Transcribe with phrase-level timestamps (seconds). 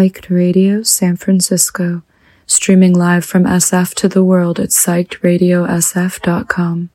[0.00, 2.02] Psyched Radio San Francisco,
[2.46, 6.88] streaming live from SF to the world at psychedradiosf.com.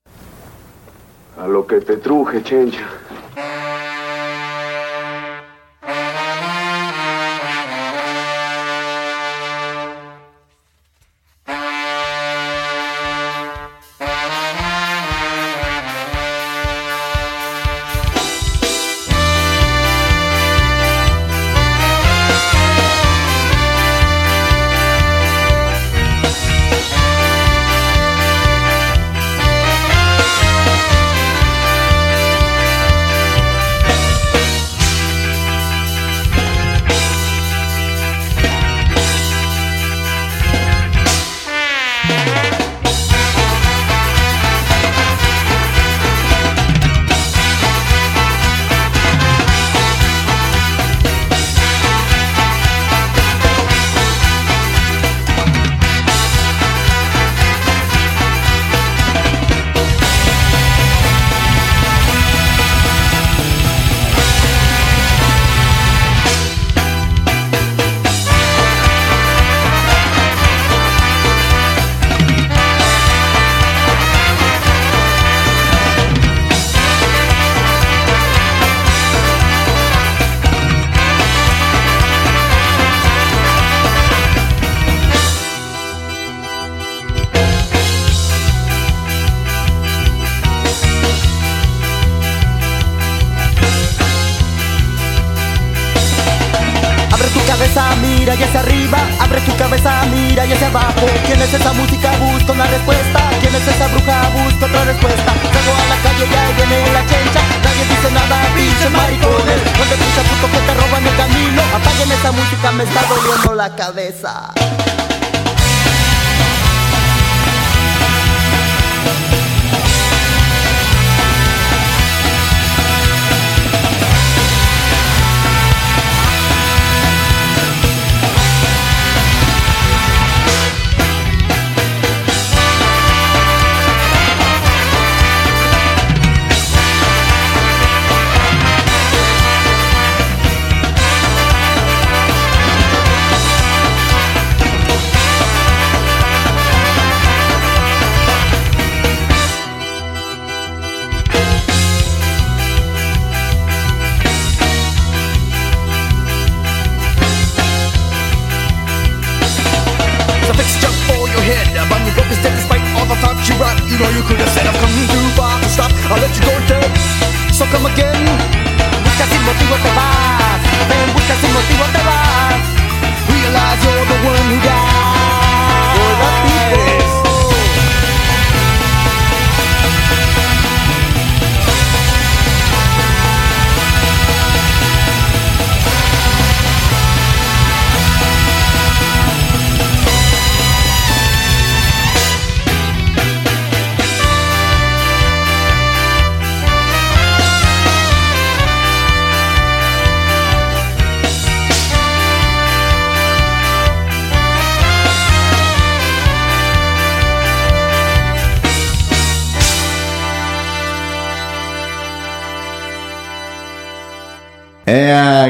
[1.37, 3.04] A lo que te truje, chencha.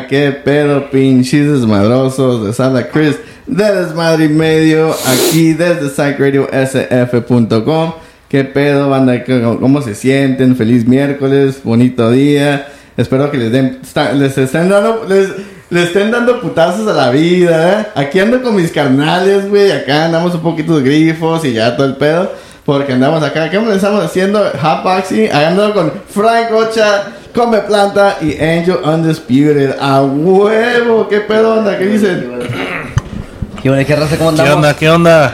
[0.08, 3.18] ¡Qué pedo, pinches desmadrosos de Santa Cruz!
[3.48, 7.94] De Desmadre y Medio, aquí desde psychradiosf.com.
[8.28, 9.24] ¿Qué pedo, banda?
[9.24, 10.56] ¿Cómo se sienten?
[10.56, 12.68] Feliz miércoles, bonito día.
[12.98, 13.80] Espero que les den,
[14.16, 15.30] les estén dando, les,
[15.84, 17.88] estén dando putazos a la vida, ¿eh?
[17.96, 19.72] Aquí ando con mis carnales, güey.
[19.72, 22.32] Acá andamos un poquito de grifos y ya todo el pedo.
[22.66, 24.44] Porque andamos acá, ¿qué estamos haciendo?
[24.60, 27.04] Hotboxing, ando con Frank Ocha,
[27.36, 29.76] Come Planta y Angel Undisputed.
[29.80, 31.78] A huevo, ¿qué pedo onda?
[31.78, 32.30] ¿Qué dicen?
[33.62, 34.16] ¿Qué onda, qué raza?
[34.18, 34.56] ¿Cómo ¿Qué andamos?
[34.56, 34.76] onda?
[34.76, 35.34] ¿Qué onda?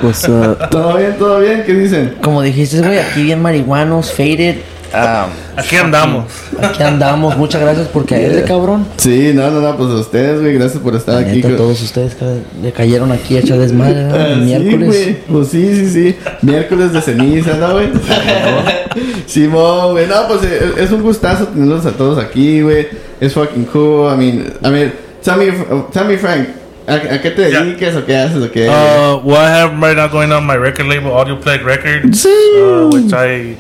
[0.72, 1.16] ¿Todo bien?
[1.20, 1.64] ¿Todo bien?
[1.64, 2.16] ¿Qué dicen?
[2.22, 4.56] Como dijiste, güey, aquí bien marihuanos, faded.
[4.94, 6.26] Ah, Aquí andamos.
[6.62, 7.38] aquí andamos.
[7.38, 8.86] Muchas gracias por caerle, cabrón.
[8.98, 11.42] Sí, no, no, no, pues a ustedes, güey, gracias por estar La aquí.
[11.42, 12.16] neta, todos ustedes
[12.62, 14.16] le cayeron aquí a echar desmadre, ¿no?
[14.16, 14.88] Ah, sí, miércoles.
[14.88, 15.18] güey.
[15.32, 16.16] Pues sí, sí, sí.
[16.42, 17.90] Miércoles de ceniza, ¿no, güey?
[19.26, 20.08] Simón, güey.
[20.08, 22.88] No, pues eh, es un gustazo tenerlos a todos aquí, güey.
[23.20, 24.12] Es fucking cool.
[24.14, 25.52] I mean, I mean, tell me,
[25.94, 26.48] tell me Frank,
[26.88, 27.64] ¿a, a qué te Yeah.
[27.64, 28.68] dedicas o qué haces o qué?
[28.68, 32.30] Uh, what I have right now going on my record label, Audio Plague Records, Sí.
[32.62, 33.56] uh, which I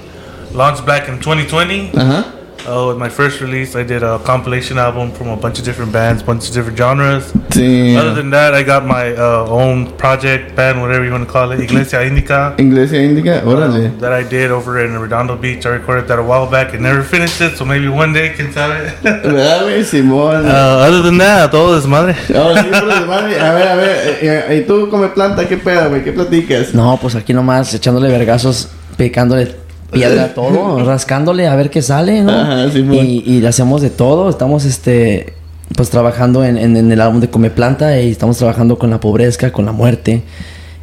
[0.53, 1.91] launched back in 2020.
[1.95, 2.25] Ajá.
[2.63, 5.91] Uh, with my first release, I did a compilation album from a bunch of different
[5.91, 7.33] bands, bunch of different genres.
[7.49, 7.97] Sí.
[7.97, 11.51] Other than that, I got my uh, own project, band, whatever you want to call
[11.53, 12.53] it, Iglesia Indica.
[12.59, 13.87] Iglesia Índica, órale.
[13.89, 15.65] um, that I did over in Redondo Beach.
[15.65, 18.33] I recorded that a while back and never finished it, so maybe one day I
[18.35, 18.93] can tell it.
[19.01, 19.83] ¿Verdad, güey?
[19.83, 20.45] Simón.
[20.45, 22.13] uh, other than that, todo es madre.
[22.29, 23.39] No, sí, pero desmadre.
[23.39, 24.07] A ver, a ver.
[24.21, 25.47] eh, eh, ¿Y tú come planta?
[25.47, 26.03] ¿Qué pedo, güey?
[26.03, 26.75] ¿Qué platicas?
[26.75, 29.55] No, pues aquí nomás echándole vergazos, picándole
[29.91, 32.31] piedra todo, rascándole a ver qué sale, ¿no?
[32.31, 32.97] Ajá, Simón.
[33.05, 34.29] y, y le hacemos de todo.
[34.29, 35.33] Estamos, este,
[35.75, 38.99] pues trabajando en, en- en el álbum de Come Planta y estamos trabajando con la
[38.99, 40.23] pobreza, con la muerte.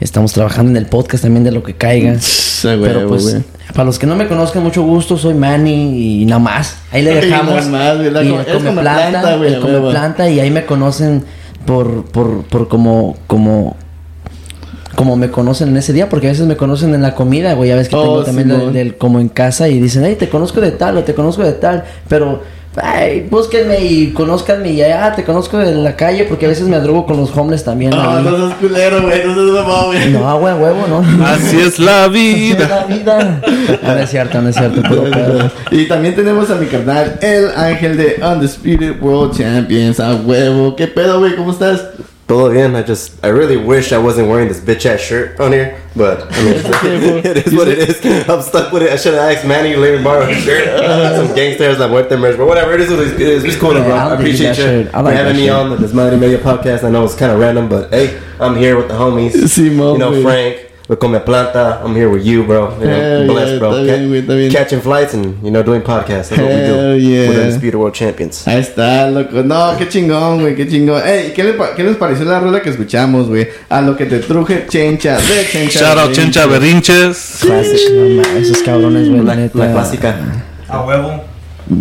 [0.01, 2.17] Estamos trabajando en el podcast también de lo que caiga.
[2.59, 3.43] Sí, güey, Pero pues, güey.
[3.73, 6.77] para los que no me conozcan, mucho gusto, soy Manny y nada más.
[6.91, 7.69] Ahí le Y dejamos.
[7.69, 11.23] nada más, y come come planta, planta, güey, come planta, y ahí me conocen
[11.65, 13.77] por, por, por como, como,
[14.99, 17.69] como me conocen en ese día, porque a veces me conocen en la comida, güey.
[17.69, 20.29] Ya ves que Oh, tengo también del, del- como en casa y dicen, hey, te
[20.29, 22.43] conozco de tal o te conozco de tal, pero,
[22.83, 26.67] ay, búsquenme y conózcanme y ya, ah, te conozco de la calle, porque a veces
[26.67, 27.91] me drogo con los homeless también.
[27.93, 28.25] No, ahí.
[28.25, 29.25] no seas culero, güey.
[29.25, 30.11] No seas mamá, güey.
[30.11, 31.25] No, güey, huevo, no.
[31.27, 32.69] Así es la Así es vida.
[32.69, 33.41] la vida.
[33.83, 34.83] No, no es cierto, no es cierto.
[34.83, 35.51] puro pedo.
[35.71, 40.01] Y también tenemos a mi carnal, el ángel de Undisputed World Champions.
[40.01, 40.75] A huevo.
[40.75, 41.37] ¿Qué pedo, güey?
[41.37, 41.83] ¿Cómo estás?
[42.29, 42.77] Todo bien.
[42.77, 46.31] I just, I really wish I wasn't wearing this bitch ass shirt on here, but
[46.31, 46.55] I mean,
[47.25, 48.29] it is what it is.
[48.29, 48.93] I'm stuck with it.
[48.93, 50.67] I should have asked Manny to let me borrow his shirt.
[51.17, 52.75] Some gangsters that muerte merch, but whatever.
[52.75, 53.45] It is what it is.
[53.45, 53.95] It's cool, Yeah, bro.
[53.97, 54.95] I'll I appreciate that you shirt.
[54.95, 55.57] I like having me shirt.
[55.57, 56.85] on the Desmadre Media podcast.
[56.85, 59.33] I know it's kind of random, but hey, I'm here with the homies.
[59.49, 60.23] Simón, you know.
[60.23, 60.68] Frank.
[60.89, 62.71] With Come Planta, I'm here with you, bro.
[62.81, 63.71] You know, Hell blessed, yeah, bro.
[63.73, 64.51] está bien, güey, está bien.
[64.53, 66.31] Catching flights and you know doing podcasts.
[66.31, 66.99] That's what we Hell do.
[66.99, 67.29] yeah.
[67.29, 68.47] We're the Undisputed World Champions.
[68.49, 69.43] Ahí está, loco.
[69.43, 71.03] No, qué chingón, güey, qué chingón.
[71.07, 73.49] Ey, ¿qué, le pa- ¿qué les pareció la rola que escuchamos, güey?
[73.69, 75.79] A lo que te truje Chencha, de Chencha.
[75.81, 76.13] Shout out.
[76.13, 77.39] Chencha Berrinches.
[77.43, 79.59] Classic, no esos cabrones, güey, la La, neta.
[79.59, 80.17] la clásica.
[80.69, 81.23] A huevo.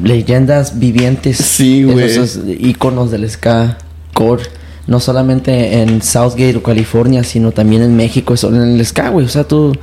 [0.03, 1.38] leyendas vivientes.
[1.38, 2.03] Sí, güey.
[2.06, 3.77] Esos íconos del ska
[4.13, 4.44] core.
[4.88, 9.25] No solamente en Southgate o California, sino también en México, eso, en el ska, güey.
[9.25, 9.75] O sea, tú,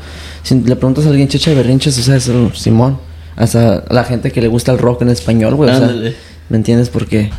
[0.43, 2.99] si le preguntas a alguien checha de berrinches, o sea, es el Simón.
[3.37, 5.71] Hasta la gente que le gusta el rock en español, güey.
[5.71, 5.91] O sea.
[6.49, 6.89] ¿me entiendes?
[6.89, 7.31] Porque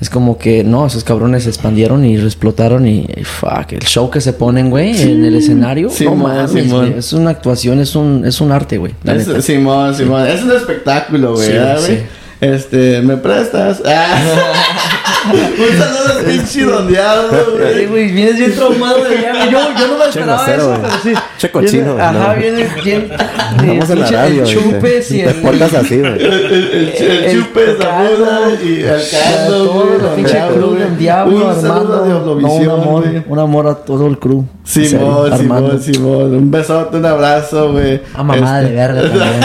[0.00, 4.10] es como que, no, esos cabrones se expandieron y explotaron y, y fuck, el show
[4.10, 5.90] que se ponen, güey, en el escenario.
[5.90, 6.86] Simón, no mames, Simón.
[6.86, 8.94] güey, es una actuación, es un, es un arte, güey.
[9.04, 9.44] Es-.
[9.44, 10.26] Simón, Simón.
[10.26, 11.96] Es un espectáculo, güey, Sí, ¿verdad, güey?
[11.98, 12.02] sí.
[12.40, 13.80] Este, ¿me prestas?
[13.86, 14.18] Ah.
[15.30, 17.86] un saludo al pinche dondeado, Sí, güey.
[17.86, 19.50] güey, vienes bien traumado de allá.
[19.50, 20.80] Yo, yo no me esperaba grosero, eso, güey.
[20.82, 21.22] pero sí.
[21.38, 22.40] Che cochino, Viene- Ajá, no.
[22.40, 23.12] viene bien.
[23.12, 24.42] Estamos en la pinche- radio.
[24.42, 25.34] El chupes y Te el.
[25.36, 26.12] portas así, güey.
[26.12, 30.74] El, el, el, el el chupe, Cando, Zamuda y el todo güey, el pinche crew
[30.74, 32.02] del diablo, Un saludo Armando.
[32.04, 33.22] de No, un Oblovisión, amor, güey.
[33.28, 34.44] un amor a todo el crew.
[34.64, 35.38] Simón.
[35.38, 36.34] Simón, Simón.
[36.36, 38.00] Un besote, un abrazo, güey.
[38.14, 39.40] A mamada Este- de verga también.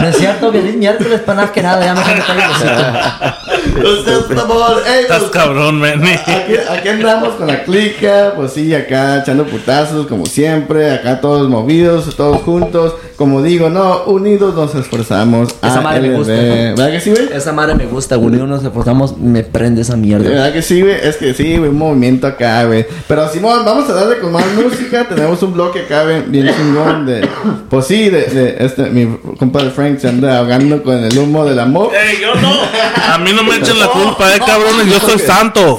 [0.00, 3.98] No es cierto, feliz miércoles para nada que nada, ya me me callo los hocico.
[4.00, 6.02] Usted, por favor, Estás pues, cabrón, man.
[6.26, 11.48] Aquí, aquí andamos con la clica, pues sí, acá echando putazos como siempre, acá todos
[11.48, 15.54] movidos, todos juntos, como digo, no, unidos nos esforzamos.
[15.60, 16.32] Esa madre me gusta.
[16.32, 17.28] ¿Verdad que sí, güey?
[17.34, 18.28] Esa madre me gusta, güey.
[18.28, 20.26] Unidos nos esforzamos, me prende esa mierda.
[20.26, 20.94] ¿Verdad que sí, güey?
[20.94, 22.86] Es que sí, güey, un movimiento acá, güey.
[23.06, 25.06] Pero Simón, vamos a darle con más música.
[25.06, 27.28] Tenemos un bloque acá bien, bien chingón de...
[27.68, 31.58] Pues sí, de, de este, mi compadre Frank se anda ahogando con el humo del
[31.58, 31.90] amor.
[31.94, 32.54] Ey, yo no.
[33.12, 34.86] A mí no me echen la culpa, eh, cabrones.
[34.86, 35.78] Yo soy santo.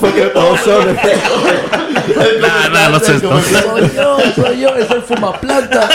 [2.40, 3.14] Nah, no sé.
[3.14, 3.62] No sé.
[3.64, 5.90] Soy yo, soy yo, es el fumaplanta.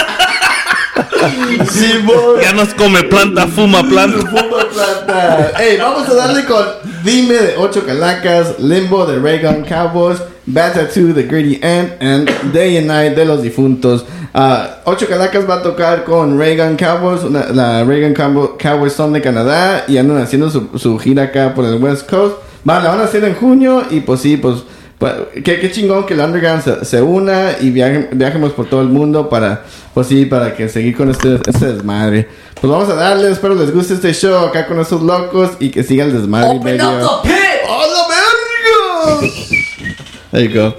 [2.42, 4.18] Ya nos come planta, fuma planta.
[4.18, 5.52] Fútbol plata.
[5.60, 6.64] Ey, vamos a darle con
[7.04, 12.78] Dime de 8 Calacas, Limbo de Reagan Cowboys, Bad Tattoo de Gritty Ant, and Day
[12.78, 14.04] and Night de los difuntos.
[14.34, 17.22] Ah, 8 Calacas va a tocar con Reagan Cowboys.
[17.22, 21.54] una- la Reagan Cowboy- Cowboys son de Canadá y andan haciendo su, su gira acá
[21.54, 22.36] por el West Coast.
[22.68, 24.56] Va, la van a hacer en junio y pues sí, pues.
[24.98, 25.12] Pues,
[25.44, 28.88] qué, qué chingón que el underground se, se una y viaje- viajemos por todo el
[28.88, 32.28] mundo para, pues sí, para que seguir con este, este desmadre.
[32.60, 35.82] Pues vamos a darle, espero les guste este show acá con estos locos y que
[35.82, 36.56] siga el desmadre.
[36.58, 36.88] Open medio.
[37.04, 37.38] up the pit!
[37.68, 39.32] ¡Oh, la verga!
[40.32, 40.74] There you go.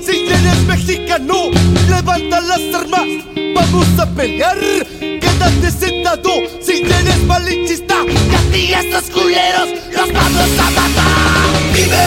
[0.00, 1.50] si eres mexicano
[1.88, 3.06] Levanta las armas,
[3.54, 4.58] vamos a pelear.
[5.00, 6.30] Quédate sentado.
[6.60, 11.74] Si eres malinchista Y a ti estos culeros los vamos a matar.
[11.74, 12.04] Dime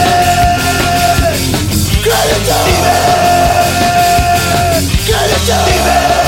[2.04, 2.64] ¿Qué dices?
[2.66, 3.18] Dime
[5.06, 6.27] ¿Qué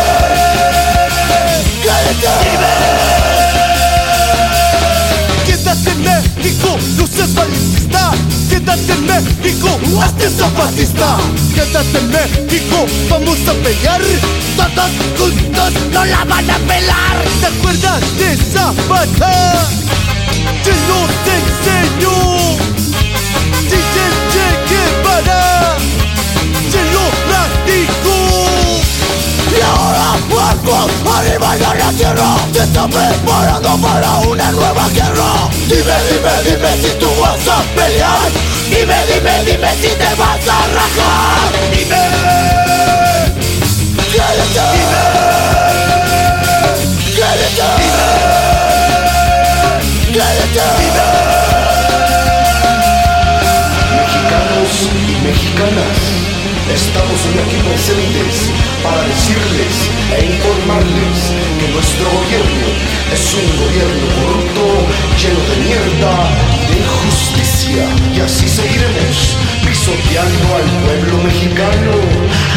[8.70, 9.68] Quédate en México,
[10.00, 11.18] hazte zapatista
[11.56, 14.00] Quédate en México, vamos a pelear.
[14.56, 17.16] Todos juntos no la van a pelar.
[17.40, 19.68] ¿Te acuerdas de Zapata?
[20.62, 22.14] Te lo te enseñó
[23.70, 23.96] DJ
[24.30, 25.76] Che Guevara.
[26.70, 28.18] Te lo practicó
[29.50, 30.19] y ahora
[30.60, 35.48] puercos, arriba ya la tierra Se está preparando para una nueva guerra.
[35.68, 38.30] Dime, dime, dime si tú vas a pelear.
[38.68, 41.50] Dime, dime, dime si te vas a rajar.
[41.72, 42.02] Dime.
[44.10, 44.70] ¿Qué dices?
[44.72, 45.02] Dime.
[47.14, 47.72] ¿Qué dices?
[47.78, 48.08] Dime.
[50.06, 50.70] ¿Qué dices?
[50.78, 51.06] Dime.
[53.96, 55.98] Mexicanos y mexicanas,
[56.72, 58.50] estamos hoy aquí presentes
[58.82, 59.74] para decirles
[60.14, 61.18] e informarles
[61.58, 62.66] que nuestro gobierno
[63.12, 64.64] es un gobierno corrupto,
[65.18, 66.14] lleno de mierda
[66.68, 67.84] de injusticia.
[68.14, 69.36] Y así seguiremos
[69.66, 71.92] pisoteando al pueblo mexicano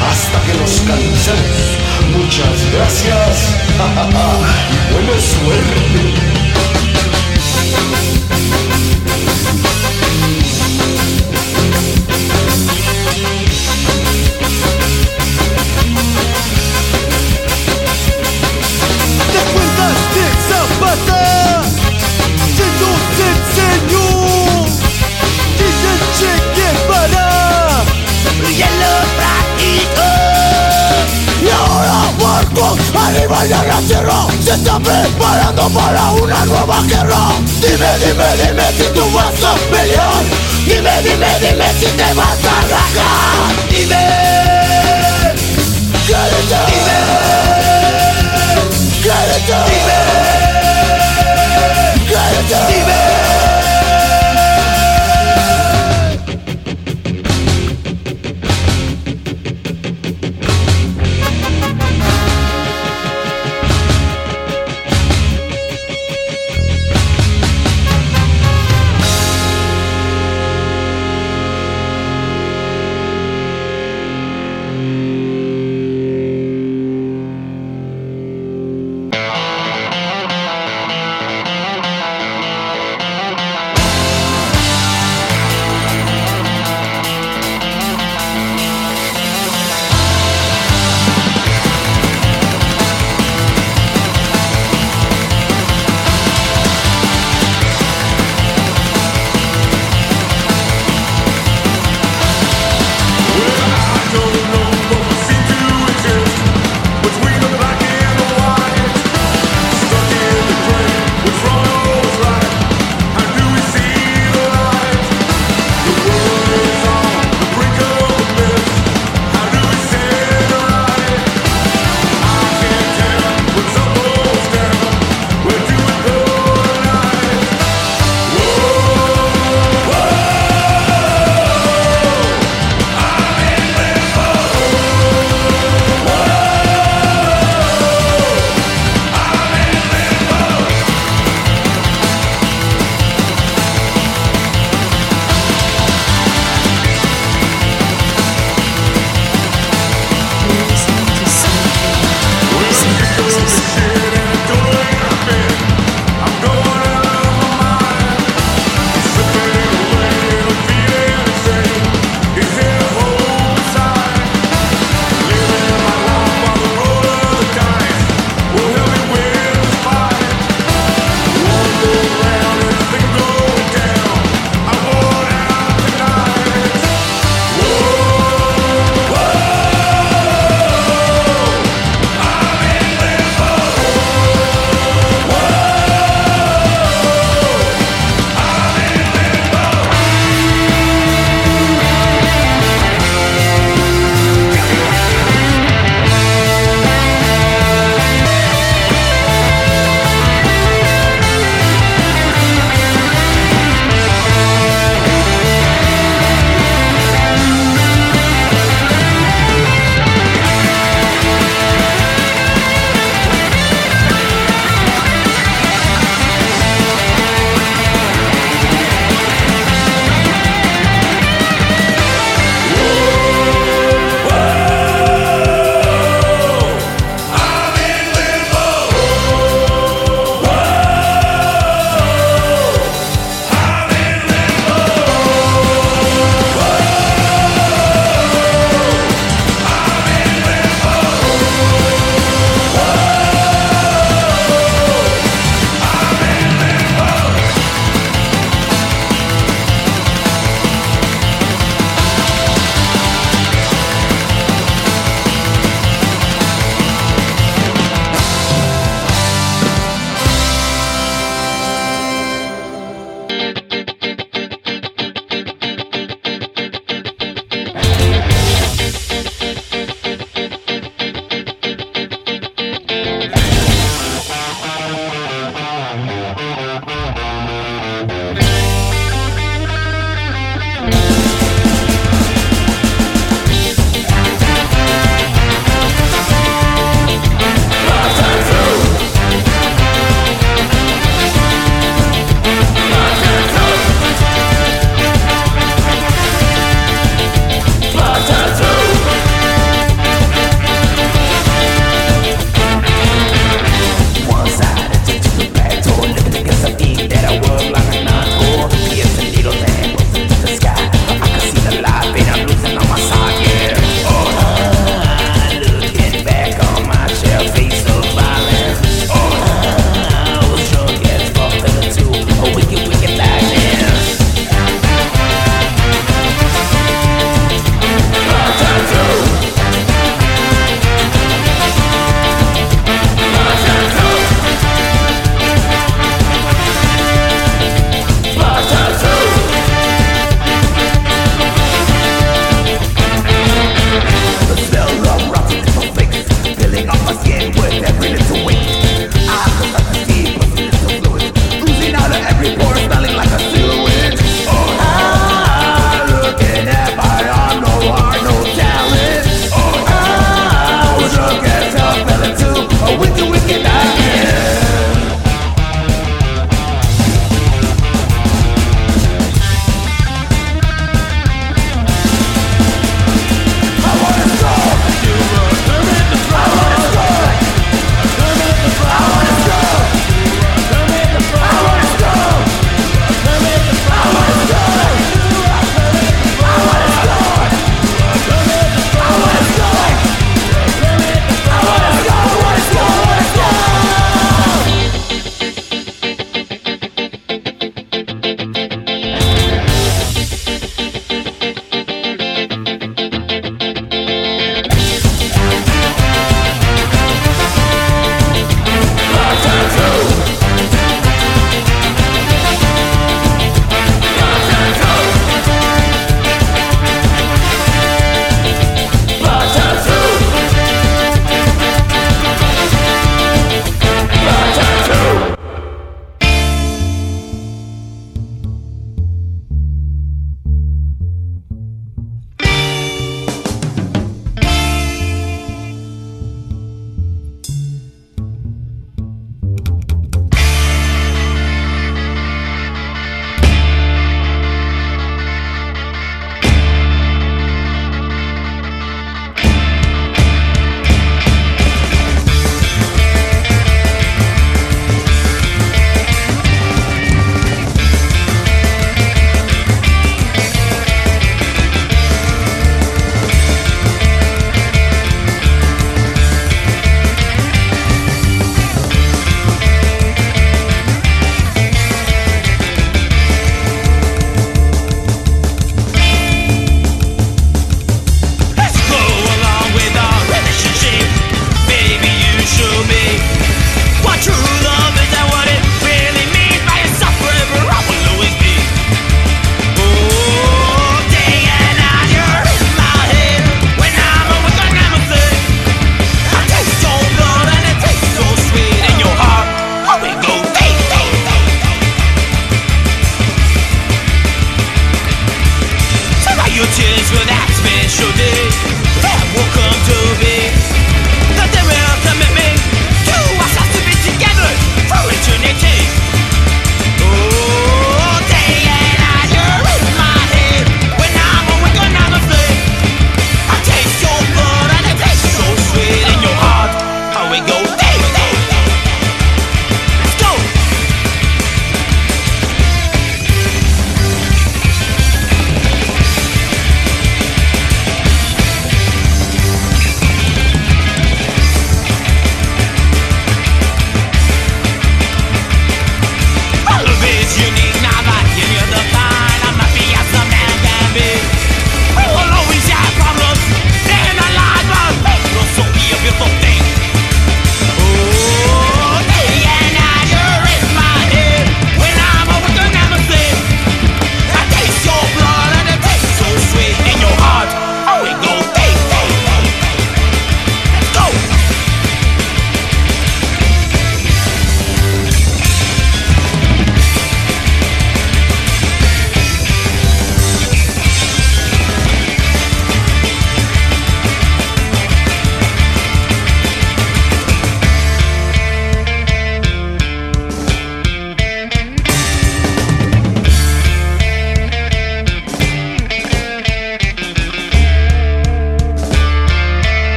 [0.00, 1.76] hasta que nos cansemos.
[2.16, 3.56] Muchas gracias
[4.72, 6.37] y buena suerte.
[20.88, 21.62] Zapata?
[22.56, 24.08] Se nos enseñó.
[25.58, 27.28] Dice Che Guevara
[28.48, 30.10] Y él lo practicó
[31.42, 34.20] Y ahora barcos arriba ya la tierra.
[34.42, 37.32] Se está preparando para una nueva guerra.
[37.60, 40.24] Dime, dime, dime si tú vas a pelear.
[40.64, 43.54] Dime, dime, dime si te vas a rajar.
[43.70, 44.04] Dime.
[46.06, 46.66] ¿Qué dices?
[46.66, 46.98] Dime.
[49.02, 49.64] ¿Qué dices?
[49.66, 50.47] Dime
[52.30, 53.57] ¿Qué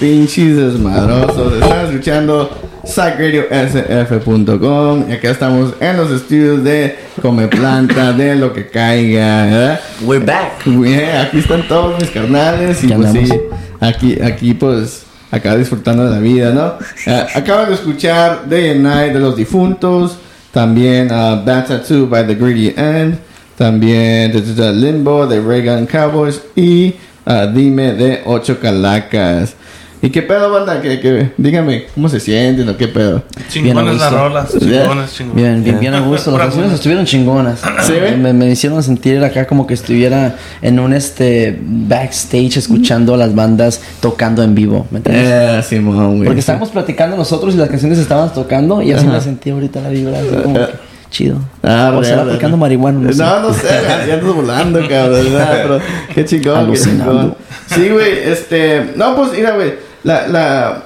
[0.00, 1.52] pinches desmadrosos?
[1.52, 2.50] Están escuchando
[2.84, 9.80] psychradiosf.com y acá estamos en los estudios de Come Planta, de lo que caiga, ¿verdad?
[10.02, 10.64] We're back.
[10.64, 13.28] Yeah, aquí están todos mis carnales y pues andamos.
[13.28, 13.38] sí,
[13.78, 16.78] aquí, aquí pues acá disfrutando de la vida, ¿no?
[17.06, 20.16] Eh, acabo de escuchar Day and Night de los difuntos,
[20.50, 23.18] también uh, Bad Tattoo by The Greedy End,
[23.56, 26.94] también The Limbo de Reagan Cowboys y
[27.26, 29.56] uh, Dime de Ocho Calacas.
[30.02, 30.80] ¿Y qué pedo, banda?
[30.80, 31.30] ¿Qué, qué?
[31.36, 33.22] Dígame, ¿cómo se sienten o qué pedo?
[33.50, 35.34] Chingones las rolas, chingones, chingones.
[35.36, 36.30] Bien, bien, bien a gusto.
[36.30, 37.60] Las canciones estuvieron chingonas.
[37.82, 43.18] ¿Sí, me, me hicieron sentir acá como que estuviera en un este backstage escuchando a
[43.18, 44.86] las bandas tocando en vivo.
[44.90, 45.28] ¿Me entiendes?
[45.28, 46.24] Eh, Simón, güey.
[46.24, 49.90] Porque estábamos platicando nosotros y las canciones estaban tocando y así me sentí ahorita la
[49.90, 50.18] vibra.
[50.18, 51.38] así como que chido.
[51.62, 52.22] Ah, o bueno.
[52.22, 53.00] aplicando marihuana.
[53.00, 53.22] No, sé.
[53.22, 53.68] No, no sé,
[54.06, 55.26] ya andas volando, cabrón.
[55.62, 55.80] Pero
[56.14, 57.34] qué chingón, qué chingón.
[57.66, 58.92] Sí, güey, este.
[58.96, 59.89] No, pues mira, güey.
[60.04, 60.82] La, la.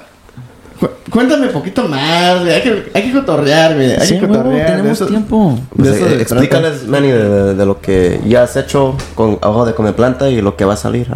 [0.80, 2.52] cu- Cuéntame un poquito más, güey.
[2.52, 3.92] Hay que, hay que cotorrear, güey.
[3.92, 4.66] Hay Sí, que cotorrear.
[4.66, 5.58] tenemos eso- tiempo.
[5.76, 9.74] Pues, eh, explícales, Manny, de, de- de lo que ya has hecho con abajo de
[9.74, 11.06] Come Planta y lo que va a salir.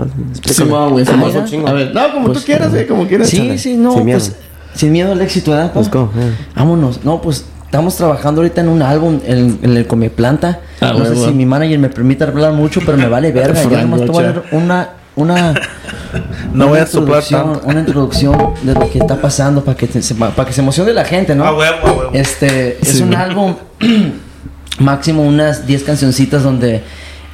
[0.45, 1.05] Simón, güey.
[1.05, 1.43] Somos Simón.
[1.45, 1.69] un chingo.
[1.69, 2.87] A ver, no, como Pues, tú quieras, güey.
[2.87, 3.29] Como quieras.
[3.29, 3.59] Sí, échale.
[3.59, 4.19] sí, no, Sin miedo.
[4.19, 4.37] pues
[4.75, 5.73] sin miedo al éxito, ¿verdad?
[5.75, 6.37] go, yeah.
[6.55, 7.05] Vámonos.
[7.05, 10.61] No, pues estamos trabajando ahorita en un álbum en, en el Come Planta.
[10.81, 13.61] Ah, no sé si mi manager me permite hablar mucho, pero me vale verga.
[13.65, 14.49] Yo Frank nomás te voy a Rocha.
[14.51, 15.55] dar una una
[16.53, 17.67] No una voy a soplar introducción- tanto.
[17.69, 20.93] Una introducción de lo que está pasando para que te- se, para que se emocione
[20.93, 21.45] la gente, ¿no?
[21.45, 22.11] Huevo, huevo.
[22.15, 23.55] Este es Sí, un álbum
[24.79, 26.83] máximo unas 10 cancioncitas donde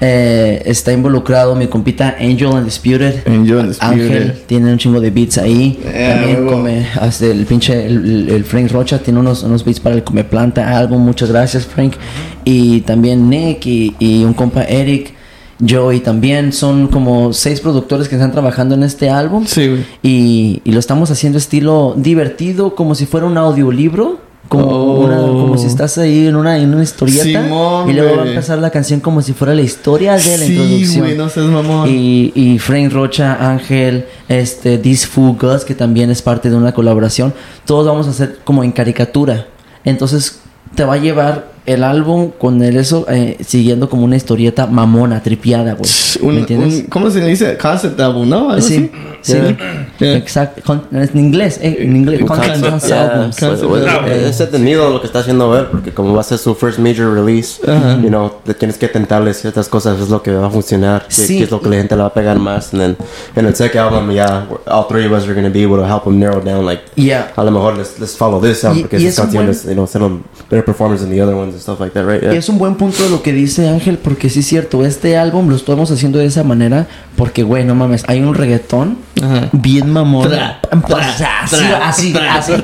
[0.00, 3.26] eh, está involucrado mi compita Angel Undisputed.
[3.28, 3.92] Angel Undisputed.
[4.02, 5.78] Ángel tiene un chingo de beats ahí.
[5.84, 9.78] Eh, También come, hasta el pinche el, el- el Frank Rocha tiene unos, unos beats
[9.80, 11.00] para el Come Planta álbum.
[11.02, 11.94] Muchas gracias, Frank.
[12.44, 15.13] Y también Nick y, y un compa Eric.
[15.66, 19.44] Joey también son como seis productores que están trabajando en este álbum.
[19.46, 19.84] Sí, güey.
[20.02, 24.18] Y, y lo estamos haciendo estilo divertido, como si fuera un audiolibro.
[24.46, 25.00] Como, Oh.
[25.06, 27.22] una- como si estás ahí en una, en una historieta.
[27.44, 28.34] Simón, y luego va a güey.
[28.34, 31.04] empezar la canción como si fuera la historia de la Sí, introducción.
[31.06, 31.88] güey, no seas mamón.
[31.88, 37.32] Y, y Frank Rocha, Ángel, este, Fool Gus, que también es parte de una colaboración.
[37.64, 39.46] Todos vamos a hacer como en caricatura.
[39.82, 40.40] Entonces
[40.74, 45.22] te va a llevar el álbum con el eso, eh, siguiendo como una historieta mamona,
[45.22, 45.90] tripiada, güey.
[46.22, 46.74] Un- ¿Me entiendes?
[46.74, 47.56] un- ¿Cómo se le dice?
[47.56, 48.50] Concept album, ¿no?
[48.50, 48.90] ¿Algo Sí,
[49.22, 49.34] así?
[49.34, 49.56] sí,
[49.98, 50.16] Yeah.
[50.16, 50.60] exacto.
[50.64, 52.20] Con- en inglés, eh, en inglés.
[52.26, 53.36] Concept, Concept, yeah, albums.
[53.38, 54.10] pues, Concept pues, album.
[54.10, 57.14] Es entendido lo que está haciendo él, porque como va a ser su first major
[57.14, 57.60] release,
[58.02, 61.38] you know, te tienes que tentarle ciertas cosas, es lo que va a funcionar, Sí.
[61.38, 62.72] qué es lo que la gente le va a pegar más.
[62.74, 62.96] And then,
[63.36, 65.86] en el second album, yeah, all three of us are going to be able to
[65.86, 67.32] help him narrow down, like, Yeah.
[67.36, 69.46] a lo mejor let's, let's follow this out, Y- porque y esas es un buen-
[69.46, 73.02] canciones, you know, son better performers than the other ones and es un buen punto
[73.02, 76.26] de lo que dice Ángel, porque sí es cierto, este álbum lo estamos haciendo de
[76.26, 79.48] esa manera, porque, güey, no mames, hay un reggaetón Ajá.
[79.52, 80.28] bien mamón.
[80.30, 80.58] Tra,
[81.00, 82.54] así, así, así,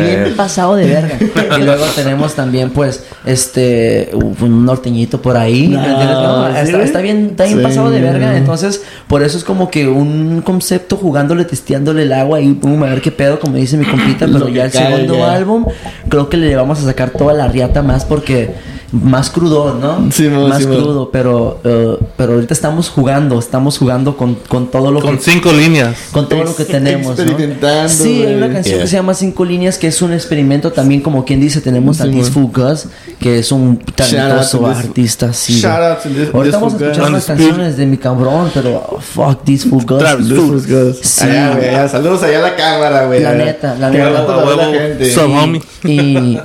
[0.00, 1.18] bien pasado de verga.
[1.58, 5.68] Y luego tenemos también, pues, este, un norteñito por ahí.
[5.68, 6.06] ¿me entiendes?
[6.08, 6.84] No, ¿sí, está, güey?
[6.84, 7.62] está bien, está bien Sí.
[7.62, 8.36] pasado de verga.
[8.36, 12.86] Entonces, por eso es como que un concepto jugándole, testeándole el agua y pum, a
[12.86, 14.26] ver qué pedo, como dice mi compita.
[14.26, 15.66] Lo Pero que ya el segundo álbum,
[16.08, 18.54] creo que le vamos a sacar toda la riata más porque
[18.92, 20.12] más crudo, ¿no?
[20.12, 20.76] Simón, más Simón.
[20.82, 25.22] crudo, pero, eh, pero ahorita estamos jugando, estamos jugando con, con todo lo Con que
[25.24, 25.96] cinco líneas.
[26.12, 27.16] con todo lo que Ex- tenemos.
[27.16, 27.22] ¿no?
[27.24, 28.82] experimentando, Sí, hay una canción Yeah.
[28.84, 32.04] que se llama Cinco Líneas, que es un experimento también, como quien dice, tenemos a
[32.04, 32.32] Sí, This man.
[32.50, 32.86] Fool Gus,
[33.18, 35.32] que es un talentoso artista.
[35.32, 38.50] Sí, shout out to this- Ahorita this vamos a escuchar unas canciones de mi cabrón,
[38.52, 40.94] pero oh, fuck This good.
[41.02, 41.24] Sí.
[41.24, 41.88] Allá, güey, allá.
[41.88, 43.22] Saludos allá a la cámara, güey.
[43.22, 44.06] La neta, la neta.
[44.08, 44.10] A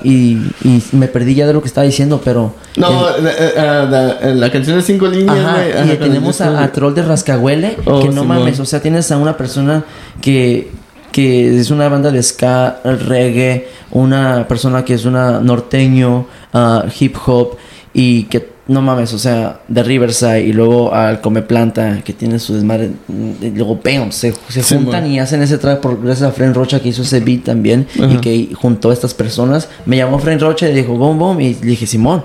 [0.03, 0.37] y
[0.93, 2.36] me perdí ya de lo que estaba diciendo, pero...
[2.77, 6.63] No, la, eh, eh, la- la canción de cinco líneas, Ajá, y Ajá, tenemos a,
[6.63, 8.27] a Troll de Rascahuele, Oh, que no Simón.
[8.39, 9.83] mames, o sea, tienes a una persona
[10.21, 10.69] que,
[11.11, 17.15] que es una banda de ska, reggae, una persona que es una norteño, ah, hip
[17.25, 17.57] hop,
[17.93, 22.39] y que no mames, o sea, de Riverside, y luego al Come Planta, que tiene
[22.39, 22.91] su desmadre,
[23.41, 26.79] y luego bam, se, se juntan y hacen ese track por gracias a Fren Rocha
[26.79, 29.69] que hizo ese beat también, y que juntó a estas personas.
[29.85, 32.23] Me llamó Fren Rocha y dijo, boom, boom, y le dije, Simón.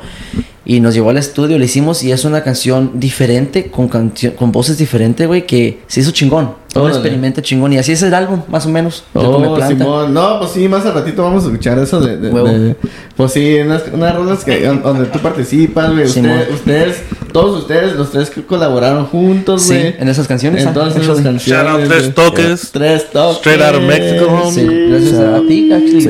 [0.65, 4.53] Y nos llevó al estudio, le hicimos y es una canción diferente, con, cancio- con
[4.53, 6.55] voces diferentes, güey, que se hizo chingón.
[6.73, 7.01] Todo un Órale.
[7.01, 7.73] experimento chingón.
[7.73, 9.03] Y así es el álbum, más o menos.
[9.13, 9.59] Oh.
[9.67, 10.15] Simón.
[10.15, 12.17] No, pues sí, más al ratito vamos a escuchar eso de...
[12.17, 12.77] de- de-
[13.17, 16.09] pues sí, unas, unas rolas que, donde tú participas, güey.
[16.09, 16.31] Simón.
[16.39, 19.97] Ustedes, ustedes, todos ustedes, los tres que colaboraron juntos, Sí, güey.
[19.99, 20.63] en esas canciones.
[20.63, 21.45] En ah, todas esas canciones.
[21.45, 22.15] Shout out Tres.
[22.15, 22.71] Toques.
[22.73, 23.39] Tres toques.
[23.39, 24.53] Straight out of Mexico, homie.
[24.53, 26.05] Sí, gracias a ti, actually.
[26.05, 26.09] The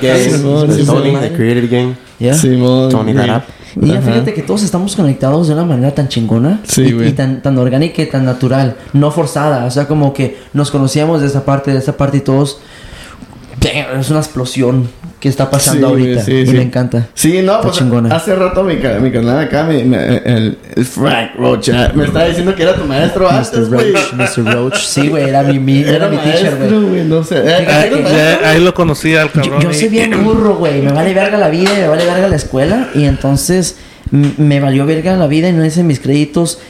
[0.00, 0.84] Gracias a ti.
[0.86, 2.34] Tony, the Creative Gang, Yeah.
[2.34, 2.90] Simón.
[2.90, 3.12] Tony.
[3.12, 3.44] Darap.
[3.80, 4.10] Y ya Ajá.
[4.12, 7.56] fíjate que todos estamos conectados de una manera tan chingona Sí, y, y tan, tan
[7.58, 9.64] orgánica y tan natural, no forzada.
[9.66, 12.60] O sea, como que nos conocíamos de esa parte, de esa parte y todos.
[13.98, 14.88] Es una explosión
[15.20, 16.52] que está pasando Sí, ahorita sí, y sí.
[16.52, 17.08] me encanta.
[17.12, 18.14] Sí, no, Está pues chingona.
[18.14, 22.54] hace rato mi, mi canal acá, mi- mi- el, el Frank Rocha, me estaba diciendo
[22.54, 23.74] que era tu maestro antes, Mr.
[23.74, 23.92] güey.
[23.92, 24.54] Roach, Mr.
[24.54, 24.76] Roach.
[24.78, 26.70] Sí, güey, era mi, mi- era, Era mi teacher, güey.
[26.70, 27.38] maestro, güey, no sé.
[27.38, 28.16] Eh, Fíjate ¿era que- maestro?
[28.42, 29.60] Ya, ahí lo conocía al Yo, cabrón.
[29.62, 30.82] yo y- soy bien burro, güey.
[30.82, 32.88] Me vale verga la vida y me vale verga la escuela.
[32.94, 33.76] Y entonces
[34.10, 36.60] me valió verga la vida y no hice mis créditos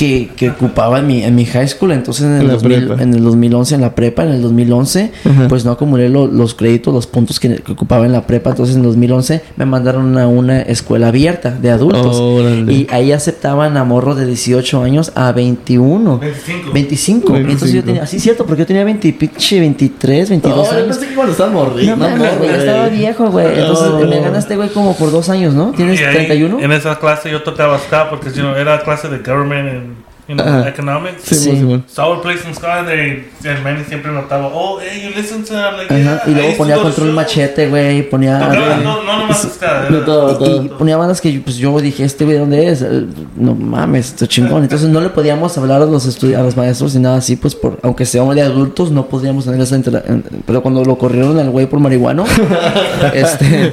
[0.00, 1.92] que, que ocupaba en mi, en mi high school.
[1.92, 3.02] Entonces en el, En la 2000 prepa.
[3.02, 5.12] en el 2011, en la prepa, en el 2011,
[5.50, 8.48] pues no acumulé lo- los créditos, los puntos que, que ocupaba en la prepa.
[8.50, 12.16] Entonces en el 2011 me mandaron a una escuela abierta de adultos.
[12.18, 12.72] Órale.
[12.72, 16.18] y ahí aceptaban a morros de 18 años a 21.
[16.18, 16.72] 25.
[16.72, 17.36] 25.
[17.36, 17.86] Entonces yo 25.
[17.86, 20.96] tenía, sí, cierto, porque yo tenía 20, pinche 23, 22 No, yo años.
[20.96, 21.94] pensé que cuando estaba morrido.
[21.94, 23.46] No mames, güey, ya estaba viejo, güey.
[23.58, 23.98] Entonces No.
[24.06, 25.72] me ganaste, güey, como por dos años, ¿no?
[25.72, 26.58] ¿Tienes Y ahí, 31?
[26.60, 29.89] En esa clase yo tocaba ska porque you know, era clase de government and
[30.30, 30.68] you know, Ajá.
[30.68, 31.22] economics.
[31.24, 31.82] Sí, Sí.
[31.92, 35.10] So I would play some ska and they, el Manny siempre notaba, oh, hey, you
[35.20, 38.08] listen to I'm like, yeah, Y luego ponía control shows." machete, güey.
[38.08, 38.38] Ponía.
[38.38, 39.82] Tocaba, no, no nomás ska.
[39.90, 40.38] De era- todo, Y
[40.68, 40.78] todo.
[40.78, 42.82] ponía bandas que pues yo dije, este güey, ¿dónde es?
[42.82, 44.62] Eh, No mames, está chingón.
[44.62, 47.54] Entonces no le podíamos hablar a los estudi- a los maestros ni nada así, pues
[47.54, 51.38] por, aunque seamos de adultos, no podríamos tener esa intera- en- Pero cuando lo corrieron
[51.38, 52.24] al güey por marihuano,
[53.14, 53.72] este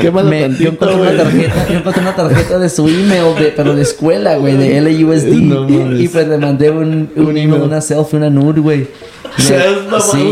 [0.00, 3.34] Qué malo me- yo tantito, encontré una tarjeta, yo encontré una tarjeta de su email,
[3.38, 5.26] de, pero de escuela, güey, de LAUSD.
[5.42, 6.00] No mames.
[6.00, 8.88] y pues le mandé un, un email, una selfie, una nude, güey.
[9.36, 9.52] Sí,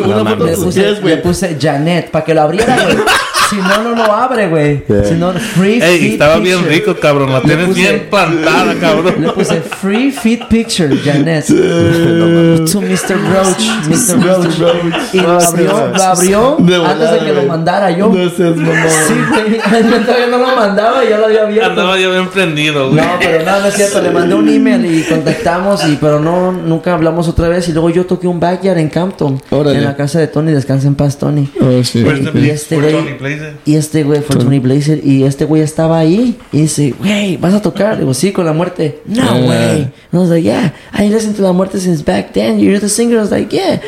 [0.05, 2.97] una foto le puse, le puse Janet para que lo abriera, güey.
[3.51, 4.85] si no, no lo abre, güey.
[4.89, 5.05] Yeah.
[5.05, 7.33] Si no, free Ey, feed estaba bien rico, cabrón.
[7.33, 9.15] La Le tienes puse- bien plantada, Le cabrón.
[9.35, 11.47] puse free feed picture, Janet.
[11.47, 13.17] to Mr.
[13.33, 14.21] Roach, Mr.
[14.23, 14.59] Roach.
[15.13, 18.09] Y lo abrió, lo abrió De antes de que lo mandara yo.
[18.09, 18.77] No seas mamón.
[19.07, 19.57] Sí, güey.
[19.91, 21.71] Yo todavía no lo mandaba y ya lo había abierto.
[21.71, 23.01] Andaba yo bien prendido, güey.
[23.01, 24.01] No, pero no, no es cierto.
[24.03, 27.69] Le mandé un email y contactamos, y pero no, nunca hablamos otra vez.
[27.69, 29.79] Y luego yo toqué un backyard en Campton, Órale.
[29.79, 30.53] en la casa de Tony.
[30.53, 31.49] Descansa en paz, Tony.
[31.61, 32.05] Oh, sí.
[32.35, 33.55] Y este güey- Tony Blazer?
[33.65, 35.01] Y este güey fue Tony Blazer.
[35.05, 36.37] Y este güey estaba ahí.
[36.53, 37.99] Y dice, güey, ¿vas a tocar?
[37.99, 39.01] Digo, sí, con la muerte.
[39.07, 39.39] No, Ah.
[39.39, 39.83] güey.
[39.83, 42.59] And I was like, yeah, I listened to la muerte since back then.
[42.59, 43.19] You're the singer.
[43.19, 43.81] I was like, yeah.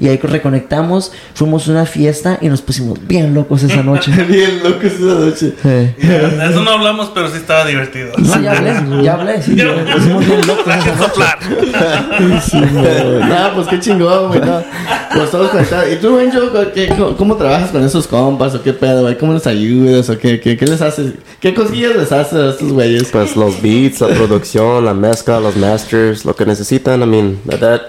[0.00, 1.12] Y ahí reconectamos.
[1.34, 4.10] Fuimos a una fiesta y nos pusimos bien locos esa noche.
[4.28, 5.52] Bien loco esa noche.
[5.62, 5.68] Sí.
[6.06, 8.12] De eso no hablamos, pero sí estaba divertido.
[8.16, 9.42] Sí, ya hablé, ya hablé.
[9.42, 9.64] Sí, Ya.
[9.84, 12.40] nos pusimos bien locos esa noche.
[12.46, 13.54] Sí, no.
[13.54, 14.40] Pues qué chingón, güey.
[14.40, 14.62] No.
[15.14, 15.86] Pues todos conectados.
[15.92, 19.16] ¿Y tú, Angel, qué- cómo, cómo trabajas con esos compas o qué pedo, güey?
[19.18, 21.12] ¿Cómo les ayudas o qué, qué, qué les haces?
[21.40, 23.08] ¿Qué cosillas les haces a estos güeyes?
[23.10, 27.02] Pues los beats, la producción, la mezcla, los masters, lo que necesitan.
[27.02, 27.82] I mean, that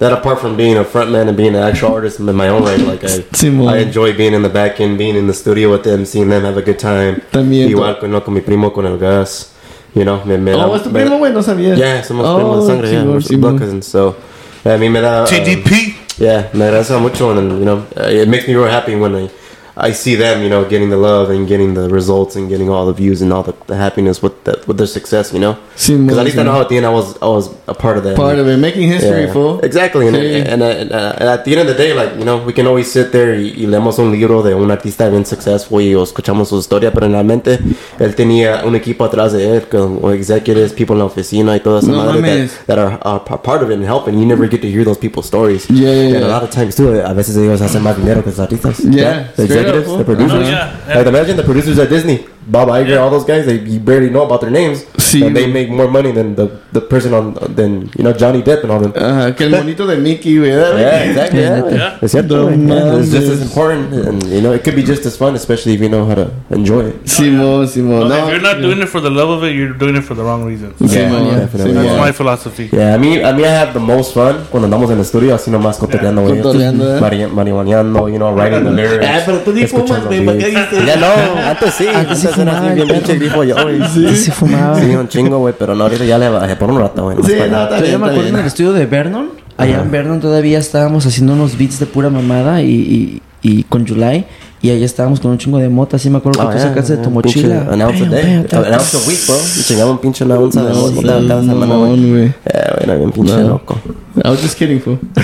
[0.00, 2.80] that apart from being a frontman and being an actual artist in my own right,
[2.80, 3.72] like I, Simón.
[3.72, 6.42] I enjoy being in the back end, being in the studio with them, seeing them
[6.44, 7.22] have a good time.
[7.32, 9.50] También, Igual con, no, con mi primo, con el Gus.
[9.94, 11.32] You know, me, me da- Oh, ¿es tu me- primo, güey?
[11.32, 11.76] No sabía.
[11.76, 13.40] Yeah, somos Oh, primos de sangre, yeah, we're Simón.
[13.40, 13.86] blood cousins.
[13.86, 14.16] So,
[14.64, 15.22] a mí me da...
[15.22, 15.94] uh, TDP.
[16.18, 19.30] Yeah, me agradece mucho, and you know, uh, it makes me real happy when I,
[19.76, 22.86] I see them, you know, getting the love and getting the results and getting all
[22.86, 25.58] the views and all the, the happiness with the, with their success, you know.
[25.74, 28.04] Because at least I know at the end I was I was a part of
[28.04, 28.16] that.
[28.16, 29.60] Part of it, making history, Yeah, fool.
[29.64, 30.40] Exactly, and, Sí.
[30.46, 32.66] and, and, uh, and at the end of the day, like you know, we can
[32.68, 36.48] always sit there y, y leemos un libro de un artista bien successful y escuchamos
[36.50, 37.58] su historia, pero realmente
[37.98, 41.80] él tenía un equipo atrás de él con executives, people en la oficina y toda
[41.80, 44.16] esa No madre that, that are, are part of it and helping.
[44.18, 45.66] You never get to hear those people's stories.
[45.68, 46.26] Yeah, yeah, And yeah.
[46.26, 48.78] a lot of times too, a veces ellos hacen más dinero que los artistas.
[48.78, 50.48] Yeah, the straight executives, up, the producers.
[50.48, 50.94] Oh, yeah.
[50.96, 53.46] Like imagine the producers at Disney, Bob Iger, all those guys.
[53.46, 56.48] They you barely know about their names, Sí, and they make more money than the
[56.72, 58.92] the person on than you know Johnny Depp and all them.
[58.96, 61.40] Ajá, que el monito de Mickey, ¿verdad, Yeah, exactly.
[61.40, 61.76] Yeah, Neta.
[61.76, 61.98] Yeah.
[62.02, 62.74] It's cierto, No.
[62.74, 65.74] Yeah, It's just as important, and you know, it could be just as fun, especially
[65.74, 67.04] if you know how to enjoy it.
[67.06, 68.00] Simón, Simón.
[68.00, 70.02] No, No, if you're not doing it for the love of it, you're doing it
[70.04, 70.74] for the wrong reasons.
[70.80, 71.72] Simón, Yeah, definitely.
[71.74, 71.98] That's Simón.
[72.00, 72.68] my philosophy.
[72.72, 75.34] Yeah, I mean, I mean, I have the most fun cuando andamos en el estudio,
[75.34, 76.38] así nomás cotorreando, güey.
[76.38, 76.98] ¿eh?
[77.00, 79.06] Mari- Marihuaneando, you know, writing the lyrics.
[79.08, 80.70] Ah, pero tú ni fumas, ¿para qué beats.
[80.70, 80.86] dices?
[80.86, 81.06] Ya no,
[81.48, 83.80] antes sí, antes, fumaba así bien pinche grifo yo, güey.
[83.92, 84.80] Sí, sí fumaba.
[84.80, 87.16] Sí, un chingo, güey, pero no, ahorita ya le bajé por un rato, güey.
[87.24, 89.30] Sí, no, bien, yo me acuerdo en el estudio de Vernon.
[89.56, 93.86] Allá en Vernon todavía estábamos haciendo unos beats de pura mamada y, y, y con
[93.86, 94.26] July.
[94.64, 95.96] Y ahí estábamos con un chingo de mota.
[95.96, 97.66] Así me acuerdo que Oh, tú yeah, sacaste de tu yeah, mochila.
[97.70, 98.46] An ounce a day.
[98.50, 99.36] An ounce a week, bro.
[99.58, 102.10] Y chingaba un pinche una onza de mota sí, cada semana, güey.
[102.10, 102.24] güey.
[102.24, 103.48] Eh, güey, era bien pinche No.
[103.48, 103.78] loco.
[104.24, 104.98] I was just kidding, fool.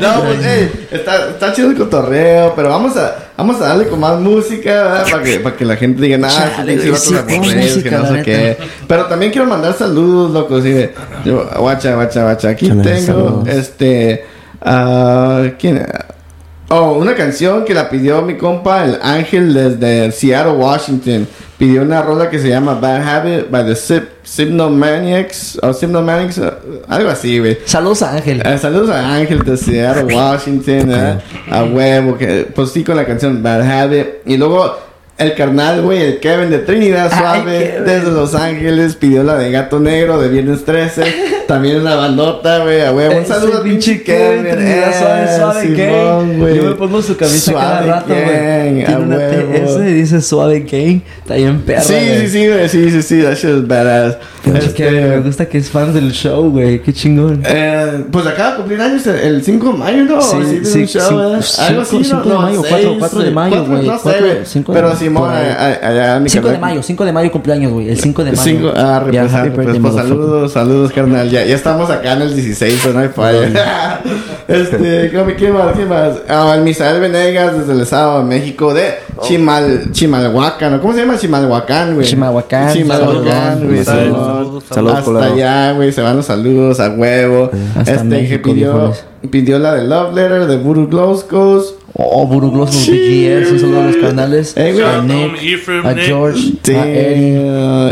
[0.00, 3.98] no, pues, hey, está, está chido el cotorreo, pero vamos a, vamos a darle con
[4.00, 5.06] más música, ¿verdad?
[5.10, 8.06] Para que, para que la gente diga, nada, Chale, que güey, sí, pon que no
[8.06, 8.58] sé qué.
[8.86, 10.92] Pero también quiero mandar saludos, loco, de,
[11.24, 12.48] yo, guacha, guacha, guacha.
[12.50, 13.48] Aquí tengo, saludos.
[13.48, 14.24] este,
[14.60, 15.86] ah, ¿quién?
[16.72, 21.26] Oh, una canción que la pidió mi compa el Ángel desde Seattle, Washington.
[21.58, 25.58] Pidió una rola que se llama Bad Habit by the Sip, Simnomaniacs.
[25.64, 26.52] O Simnomaniacs, uh,
[26.86, 27.58] algo así, güey.
[27.64, 28.40] Saludos a Ángel.
[28.46, 31.18] Eh, saludos a Ángel de Seattle, Washington, ¿eh?
[31.50, 34.06] a huevo, que pues sí con la canción Bad Habit.
[34.26, 34.72] Y luego
[35.18, 39.80] el carnal, güey, el Kevin de Trinidad Suave, desde Los Ángeles, pidió la de Gato
[39.80, 41.39] Negro de Viernes 13.
[41.50, 43.18] También una bandota, güey, a huevo.
[43.18, 46.56] Un saludo a pinche Kevin, Trinidad Suave, Suave güey.
[46.56, 48.84] Yo me pongo su camisa cada rato, güey.
[48.84, 49.26] Tiene una.
[49.26, 51.00] Ese dice Suave Gang.
[51.18, 54.18] Está bien perra, Sí, sí, sí, güey, sí, sí, sí, that shit is badass.
[54.58, 56.80] Este, Kevin, me gusta que es fan del show, güey.
[56.82, 57.42] Qué chingón.
[57.46, 60.20] Eh, pues acaba de cumplir años el, el 5 de mayo, ¿no?
[60.22, 61.42] Sí, tiene sí, un show, sí, ¿eh?
[61.42, 62.30] cinco- Algo así, cinco ¿no?
[62.30, 65.32] de mayo, No, cuatro- seis, cuatro de mayo, güey, No sé, Pero mayo, Simón, por
[65.32, 65.46] ahí.
[65.48, 67.88] a- a- allá mi 5 de mayo, 5 de mayo cumpleaños, güey.
[67.90, 68.42] El 5 de mayo.
[68.42, 71.30] Cinco, ah, Ya, pues, pues, pues, saludos, saludos, carnal.
[71.30, 74.00] Ya, ya estamos acá en el 16, pero no hay falla.
[74.50, 75.74] este, ¿cómo- ¿quién más?
[75.76, 76.16] ¿Quién más?
[76.28, 80.80] Ah, el Misael Venegas desde el Estado de México de Chimal, Chimalhuacán, ¿no?
[80.80, 81.16] ¿cómo se llama?
[81.18, 82.06] Chimalhuacán, güey.
[82.06, 83.24] Chimalhuacán, Chimalhuacán,
[83.58, 83.68] saludos.
[83.68, 83.84] güey.
[83.84, 87.50] Saludos, saludos, saludos, Hasta allá, güey, se van los saludos a huevo.
[87.76, 89.04] Hasta este, que México, pidió, viejones.
[89.30, 91.74] pidió la de Love Letter de Voodoo Glowscos.
[91.92, 94.56] Oh, Buruglos, los BGS, un saludo a los canales.
[94.56, 94.84] Eh, güey.
[94.84, 95.94] a Nick, Ephraim, a.
[95.96, 97.38] George, Sí, a Eddie,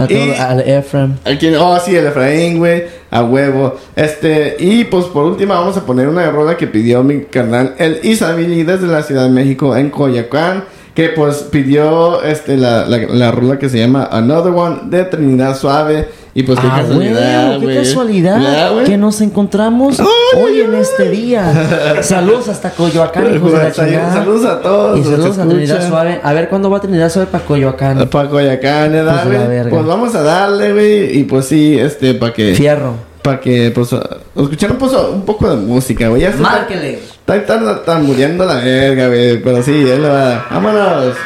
[0.01, 1.15] a, todo, y- a Ephraim.
[1.25, 1.57] ¿A quién?
[1.57, 2.85] Oh, sí, el Efraín, güey.
[3.11, 3.77] A huevo.
[3.97, 8.01] Este, y pues por última vamos a poner una rola que pidió mi canal, el
[8.03, 10.65] Isabili, desde la Ciudad de México, en Coyacán.
[10.95, 15.57] Que pues pidió este, la, la, la rola que se llama Another One de Trinidad
[15.57, 16.09] Suave.
[16.39, 18.85] Y pues qué Ah, casualidad, güey, qué casualidad ¿Verdad, güey?
[18.85, 19.99] que nos encontramos
[20.37, 22.01] hoy en este día.
[22.01, 24.13] Saludos hasta Coyoacán, hijos de la chingada.
[24.13, 25.01] Saludos a todos.
[25.01, 25.89] Y saludos a Trinidad.
[25.89, 26.21] Suave.
[26.23, 28.09] A ver cuándo va Trinidad Suave para Coyoacán.
[28.09, 29.71] Para Coyacán, ¿verdad, Pues verga.
[29.71, 31.19] Pues vamos a darle, güey.
[31.19, 32.55] Y pues sí, este, para que...
[32.55, 32.95] Fierro.
[33.23, 33.91] Para que, pues,
[34.37, 36.25] escuchar un, un poco de música, güey.
[36.39, 37.01] Márquele.
[37.01, 39.43] Está, está, está muriendo la verga, güey.
[39.43, 40.47] Pero sí, él va.
[40.53, 41.17] ¡Vámonos!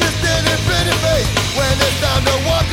[0.00, 0.30] Just.
[1.56, 2.69] When it's time to walk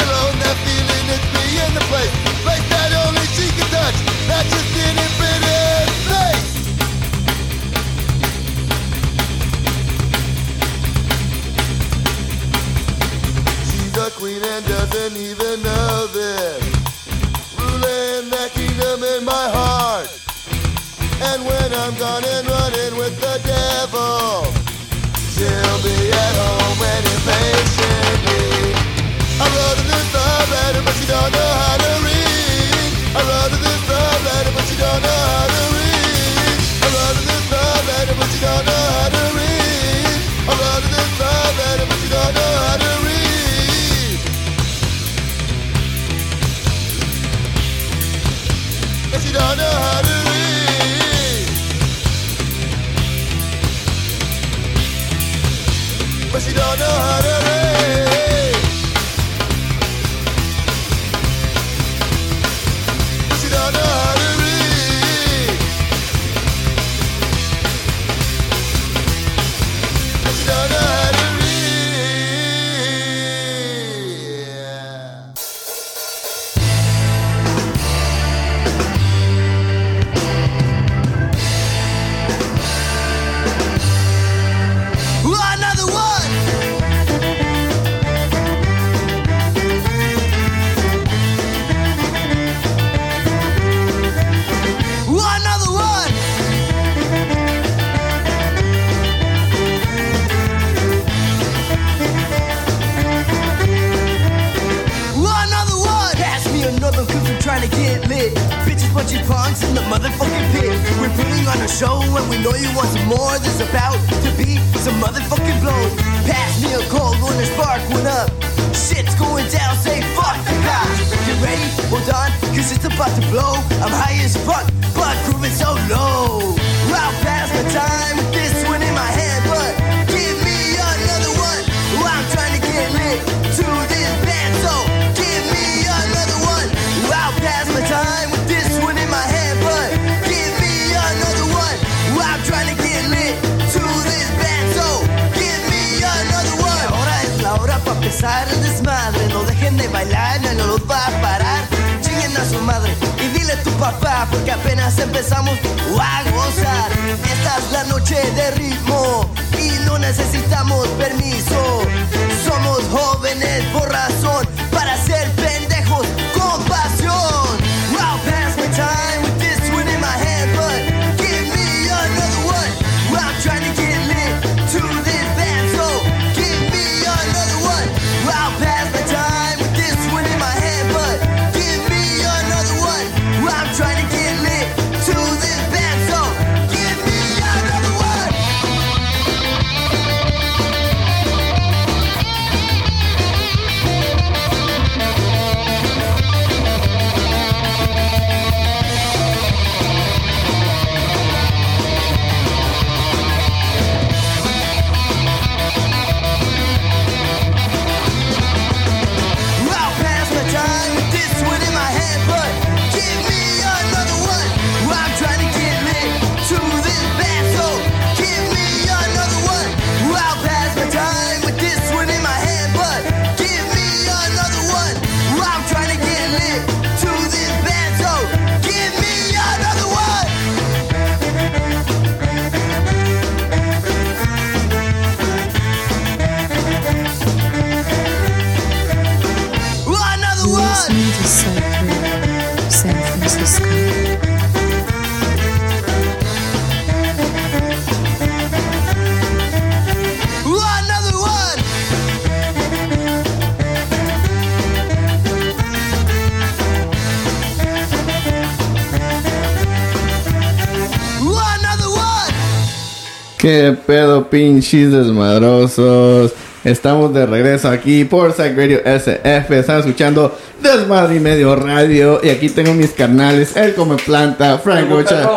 [263.48, 266.34] ¿Qué pedo, pinches desmadrosos?
[266.66, 269.60] Estamos de regreso aquí por Psych Radio SF.
[269.60, 272.20] Están escuchando Desmadre y Medio Radio.
[272.22, 275.30] Y aquí tengo mis carnales: El Come Planta, Frank Rocha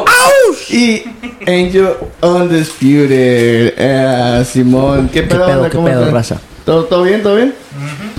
[0.71, 1.05] y
[1.47, 1.91] Angel
[2.21, 3.75] Undisputed.
[3.79, 5.47] Eh, Simón, ¿qué ¿Qué pedo?
[5.47, 5.71] pedo, banda?
[5.71, 6.41] qué ¿Cómo pedo, raza?
[6.65, 7.23] ¿Todo, ¿Todo bien?
[7.23, 7.55] ¿Todo bien?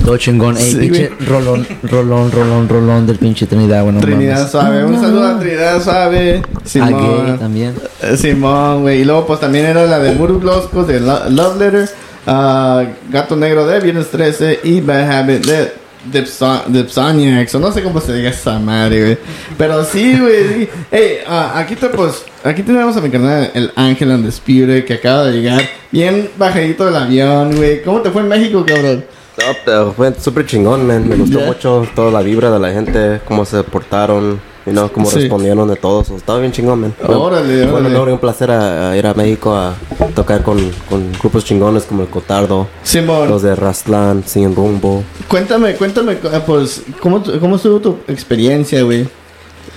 [0.04, 0.58] Todo chingón.
[0.58, 1.28] Ey, Sí, pinche güey.
[1.30, 4.52] rolón, rolón, rolón, rolón del pinche Trinidad, bueno, Trinidad mames.
[4.52, 4.84] Suave.
[4.86, 6.38] Un saludo a Trinidad Suave.
[6.40, 7.40] A gay Simón.
[7.40, 7.76] también.
[8.02, 9.02] Eh, Simón, güey.
[9.02, 11.90] Y luego, pues también era la de Murugloscos de Lo- Love Letter.
[12.28, 14.60] ah, Gato Negro de Viernes 13.
[14.64, 15.72] Y Bad Habit de
[16.12, 17.54] Dipso- Dipsoniacs.
[17.56, 19.18] O no sé cómo se diga esa madre, güey.
[19.58, 20.48] Pero sí, güey.
[20.48, 20.70] sí.
[20.92, 22.24] Ey, ah, aquí te, pues.
[22.44, 25.62] Aquí tenemos a mi carnal, el Ángel Undisputed, que acaba de llegar.
[25.92, 27.84] Bien bajadito del avión, güey.
[27.84, 29.06] ¿Cómo te fue en México, cabrón?
[29.38, 31.08] No, pero fue súper chingón, man.
[31.08, 31.48] Me gustó Yeah.
[31.48, 35.20] mucho toda la vibra de la gente, cómo se portaron, you know, cómo Sí.
[35.22, 36.10] respondieron de todos.
[36.10, 36.94] Estaba bien chingón, man.
[37.08, 39.74] Órale, Fue un honor y un placer a, a ir a México a
[40.16, 40.58] tocar con,
[40.90, 43.30] con grupos chingones como el Cotardo, Simón.
[43.30, 45.04] los de Rastlán, Sin Rumbo.
[45.30, 49.08] Cuéntame, cuéntame, ah, pues, ¿cómo, cómo estuvo tu experiencia, güey?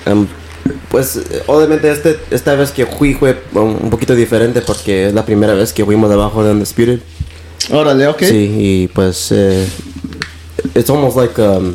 [0.05, 0.27] Em,
[0.91, 5.15] pues eh, obviamente este, esta vez que fui fue un, un poquito diferente porque es
[5.15, 7.01] la primera vez que fuimos debajo de Undisputed.
[7.73, 8.23] Órale, ok.
[8.23, 9.67] Sí, y pues eh,
[10.75, 11.75] it's almost like um,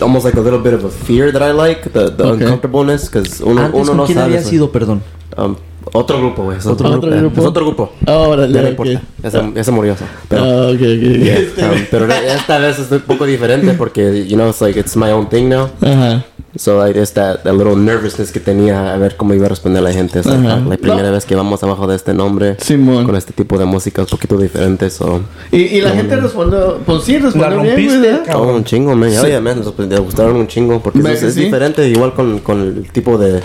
[0.00, 2.44] almost like a little bit of a fear that I like, the, the Okay.
[2.44, 4.34] uncomfortableness, because uno, Antes, uno ¿con no quién sabe.
[4.36, 5.02] había sido, perdón?
[5.36, 5.54] um,
[5.92, 6.58] otro grupo, güey.
[6.58, 7.40] es ¿Otro eh, grupo?
[7.40, 7.92] Es otro grupo.
[8.06, 9.02] Órale, Ya no importa.
[9.22, 10.04] Ya se, ya se murió eso.
[10.28, 10.80] Pero, Ah, ok, ok.
[10.82, 14.96] yeah, um, pero esta vez es un poco diferente porque, you know, it's like it's
[14.96, 15.70] my own thing now.
[15.80, 16.24] Ajá.
[16.56, 19.82] So I just that, that little nervousness que tenía a ver cómo iba a responder
[19.82, 20.22] la gente.
[20.22, 20.54] Like, Ajá.
[20.56, 21.12] ah, la primera No.
[21.12, 22.56] vez que vamos abajo de este nombre.
[22.60, 23.04] Simón.
[23.04, 24.88] Con este tipo de música un poquito diferente.
[24.90, 25.20] So.
[25.52, 28.22] Y, y la gente respondió, pues sí, respondió La bien, ¿verdad?
[28.36, 29.10] Oh, un chingo, man.
[29.22, 31.44] Oye, man, les gustaron un chingo porque ¿Ve es, es sí?
[31.44, 31.86] diferente.
[31.88, 33.40] Igual con, con el tipo de,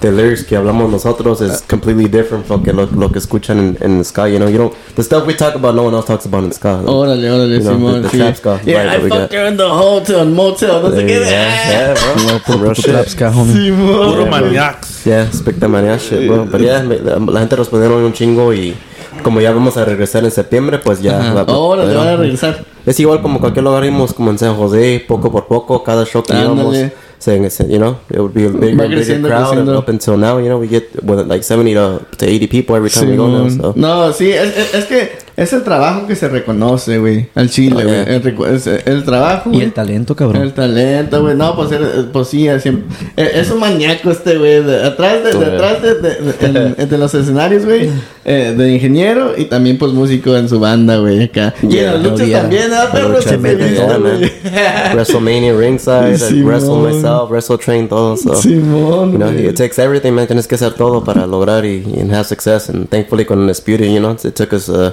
[0.00, 3.78] de lyrics que hablamos nosotros es completely different from que lo, lo que escuchan en,
[3.80, 4.28] en ska.
[4.28, 6.52] You know, you don't the stuff we talk about, no one else talks about in
[6.52, 6.80] ska.
[6.86, 8.02] Órale, órale, You know, Simón.
[8.02, 11.04] the- the trap ska Yeah, vibe I fucked her in the hotel, motel, no sé
[11.06, 11.18] qué.
[11.20, 12.38] Yeah, yeah, bro.
[12.46, 12.84] Puro Real shit.
[12.86, 13.52] trap ska, homie.
[13.54, 14.10] Simón.
[14.10, 15.04] Puro Yeah, maniacs.
[15.04, 16.46] Yeah, spectacular shit, bro.
[16.50, 18.74] Pero yeah, la, gente respondieron un chingo y
[19.24, 21.18] como ya vamos a regresar en septiembre, pues ya.
[21.34, 22.64] Va- va- Órale, you van a regresar.
[22.86, 26.22] Es igual como cualquier lugar íbamos, como en San José, poco por poco, cada show
[26.22, 26.76] que íbamos,
[27.20, 29.58] Se, se- you know, it would be a bigger, bigger crowd.
[29.58, 32.76] And up until now, you know, we get with like 70 to, to 80 people
[32.76, 33.48] every time we go now.
[33.48, 33.72] So.
[33.76, 35.10] No, sí, es, es, es que
[35.40, 38.04] es el trabajo que se reconoce, güey, al chile, güey.
[38.04, 38.16] yeah.
[38.16, 39.64] El, el trabajo, Y güey.
[39.66, 40.42] el talento, cabrón.
[40.42, 41.36] El talento, güey.
[41.36, 42.86] No, pues, él- pues sí, es, siempre-
[43.16, 44.64] es- es un maníaco este, güey.
[44.64, 45.38] de- Atrás, de, Sí.
[45.38, 47.88] detrás de, de, de- de los escenarios, güey.
[48.24, 51.22] eh, de ingeniero y también, pues, músico en su banda, güey.
[51.22, 51.54] Acá.
[51.62, 52.40] y en Yeah, las luchas yeah.
[52.40, 54.20] también, ¿ah, lucha, Se me man, viste, yeah, güey.
[54.20, 54.30] man.
[54.94, 58.16] WrestleMania ringside, wrestle myself, wrestle train, todo.
[58.16, 58.34] So.
[58.34, 60.26] Simón, You know, it takes everything, man.
[60.26, 62.68] Tienes que hacer todo para lograr y, and have success.
[62.68, 64.92] And thankfully, con Undisputed, you know, it took us uh,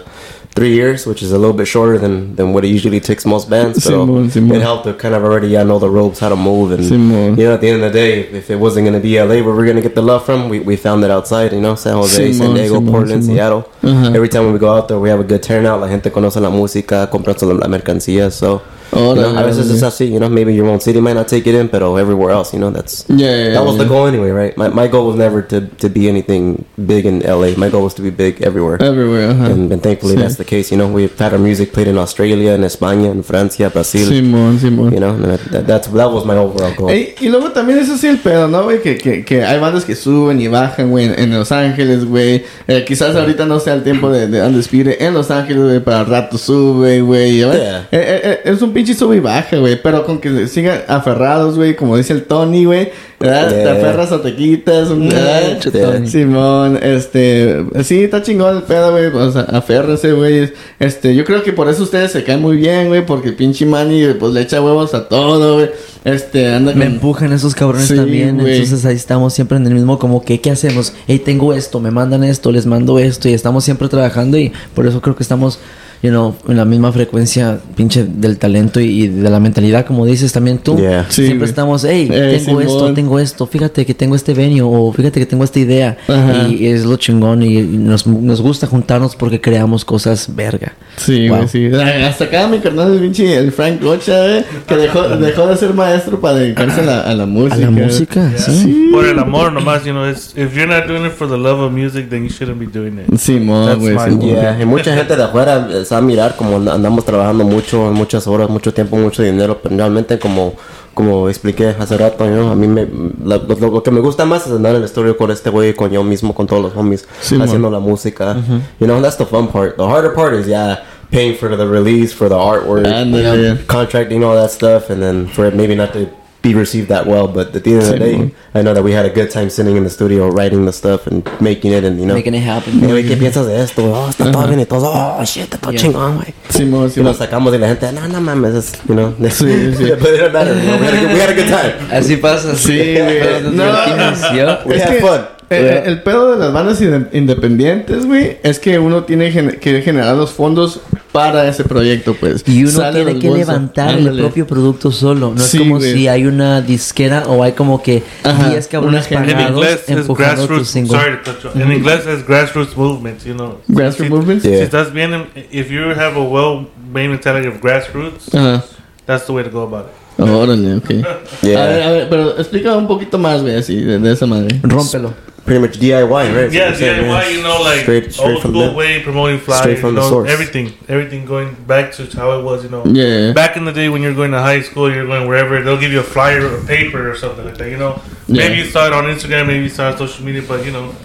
[0.55, 3.49] three years, which is a little bit shorter than, than what it usually takes most
[3.49, 3.83] bands.
[3.83, 4.55] But Simón, Simón.
[4.55, 6.71] it helped to kind of already yeah, know the ropes, how to move.
[6.71, 7.37] And, Simón.
[7.37, 9.43] you know, at the end of the day, if it wasn't going to be LA
[9.45, 11.61] where we are going to get the love from, we, we found it outside, you
[11.61, 13.23] know, San Jose, San Diego, Portland.
[13.23, 13.65] Seattle.
[13.81, 14.15] Ajá.
[14.15, 15.79] Every time we go out there, we have a good turnout.
[15.81, 18.31] La gente conoce la música, compran la mercancía.
[18.31, 18.61] So,
[18.95, 21.47] you know, a veces es así, you know, maybe your own city might not take
[21.47, 23.17] it in, but everywhere else, you know, that's Yeah,
[23.47, 23.83] yeah, that was yeah.
[23.83, 24.57] the goal anyway, right?
[24.57, 27.55] My, my goal was never to, to be anything big in LA.
[27.57, 28.81] My goal was to be big everywhere.
[28.81, 29.51] Everywhere, ajá.
[29.51, 30.19] and, and thankfully Sí.
[30.21, 30.71] that's the case.
[30.71, 34.07] You know, we've had our music played in Australia, in España, in Francia, Brasil.
[34.09, 34.91] Simón, Simón.
[34.93, 36.89] You know, that, that, that's, that was my overall goal.
[36.89, 38.81] Ey, y luego también eso sí el pedo, ¿no, güey?
[38.81, 42.43] Que, que, que hay bandas que suben y bajan, güey, en, en Los Ángeles, güey.
[42.67, 46.01] Eh, quizás ahorita no sea el tiempo de, de Undisputed en Los Ángeles, güey, para
[46.01, 47.37] el rato sube, güey.
[47.37, 47.81] Yeah.
[47.81, 49.81] Eh, eh, eh, es un pinche sube y baja, güey.
[49.81, 52.91] Pero con que sigan aferrados, güey, como dice el Tony, güey.
[53.25, 53.49] ¿Verdad?
[53.49, 53.71] Te Yeah.
[53.73, 55.59] aferras o te quitas, un- ¿verdad?
[55.71, 56.07] Tony.
[56.07, 61.43] Simón, este, sí, está chingón el pedo, güey, o sea, aférrense, güey, este, yo creo
[61.43, 64.41] que por eso ustedes se caen muy bien, güey, porque el pinche Manny, pues, le
[64.41, 65.69] echa huevos a todo, güey,
[66.03, 68.37] este, anda Me empujan esos cabrones Sí, también.
[68.39, 68.53] güey.
[68.53, 70.93] Entonces ahí estamos siempre en el mismo como que, ¿qué hacemos?
[71.07, 74.85] Hey, tengo esto, me mandan esto, les mando esto y estamos siempre trabajando y por
[74.85, 75.57] eso creo que estamos,
[76.03, 80.05] you know, en la misma frecuencia, pinche, del talento y, y de la mentalidad, como
[80.05, 80.77] dices también tú.
[80.77, 81.05] Yeah.
[81.09, 81.49] Sí, siempre güey.
[81.49, 82.93] estamos, hey, Eh, tengo esto, Simón.
[83.15, 85.97] Tengo esto, fíjate que tengo este venue o fíjate que tengo esta idea.
[86.07, 86.47] Ajá.
[86.49, 90.73] Y es lo chingón y, nos, nos gusta juntarnos porque creamos cosas verga.
[90.97, 91.37] Sí, Wow.
[91.37, 91.69] güey, sí.
[91.73, 95.57] Ah, Hasta acá mi carnal el pinche el Frank Rocha, güey, que dejó, dejó de
[95.57, 97.55] ser maestro para dedicarse a la, a la música.
[97.55, 98.51] A la música, sí.
[98.63, 98.89] Sí.
[98.91, 101.59] Por el amor nomás, you know, it's, if you're not doing it for the love
[101.59, 103.13] of music, then you shouldn't be doing it.
[103.19, 104.21] Simón, That's güey, Simón.
[104.21, 107.43] Yeah, y mucha gente de afuera eh, se va a mirar como and- andamos trabajando
[107.43, 110.53] mucho, muchas horas, mucho tiempo, mucho dinero, pero realmente como
[110.95, 112.87] como expliqué hace rato, know, a mí me,
[113.23, 115.73] la- lo, lo que me gusta más es andar en el estudio con este güey,
[115.75, 118.35] con yo mismo, con todos los homies, Sí, haciendo la música.
[118.79, 119.77] You know, that's the fun part.
[119.77, 120.79] The harder part is, yeah,
[121.11, 123.65] paying for the release, for the artwork, Ándale.
[123.67, 126.07] contracting all that stuff, and then for it maybe not to
[126.45, 127.27] be received that well.
[127.27, 128.31] But at the end of the day.
[128.53, 131.07] I know that we had a good time sitting in the studio, writing the stuff
[131.07, 132.79] and making it, and you know, Making it happen.
[132.79, 133.83] Hey, güey, ¿qué piensas de esto?
[133.83, 134.91] Oh, está todo bien y todo.
[134.93, 135.81] Oh, shit, está todo Yeah.
[135.81, 136.33] chingón, güey.
[136.49, 137.11] Simón, Y Simón.
[137.11, 139.13] nos sacamos y la gente, no, no mames, es, you know.
[139.29, 139.91] Sí, sí.
[139.99, 141.73] But it don't matter, we, had a good, we had a good time.
[141.91, 142.55] Así pasa.
[142.55, 143.19] Sí, güey.
[143.19, 144.59] Pero nos No.
[144.65, 145.34] We had fun.
[145.49, 149.81] El, el pedo de las bandas inde- independientes, güey, es que uno tiene gen- que
[149.81, 150.79] generar los fondos
[151.11, 152.43] para ese proyecto, pues.
[152.47, 153.45] Y uno Sale tiene que bolso.
[153.45, 154.09] levantar Ándale.
[154.11, 155.33] el propio producto solo.
[155.35, 155.93] No Sí, es como güey.
[155.93, 159.09] si hay una disquera o hay como que Ajá, 10 cabrones.
[159.11, 160.67] En pagados inglés es empujando tu grassroots.
[160.67, 160.97] single.
[160.99, 161.61] Sorry to cut you.
[161.61, 163.59] En inglés es grassroots movements, you know.
[163.67, 164.43] Grassroots Si- movements?
[164.43, 164.63] Si Yeah.
[164.63, 168.63] estás bien, en- if you have a well-made mentality of grassroots, Ajá.
[169.05, 169.91] that's the way to go about it.
[170.17, 170.89] Órale, ok.
[171.43, 171.63] Yeah.
[171.63, 174.59] A ver, a ver, pero explica un poquito más, güey, así, de, de esa madre.
[174.63, 175.13] Rómpelo.
[175.45, 176.51] Pretty much DIY, right?
[176.51, 178.75] Yeah, That's saying, DIY, you know, like Straight- straight old from school them.
[178.75, 180.29] way promoting flyers, Straight you from the know, source.
[180.31, 182.83] everything, everything going back to how it was, you know.
[182.85, 183.31] Yeah.
[183.31, 185.91] Back in the day when you're going to high school, you're going wherever, they'll give
[185.91, 188.01] you a flyer or a paper or something like that, you know.
[188.27, 188.47] Yeah.
[188.47, 190.71] Maybe you saw it on Instagram, maybe you saw it on social media, but you
[190.71, 190.95] know,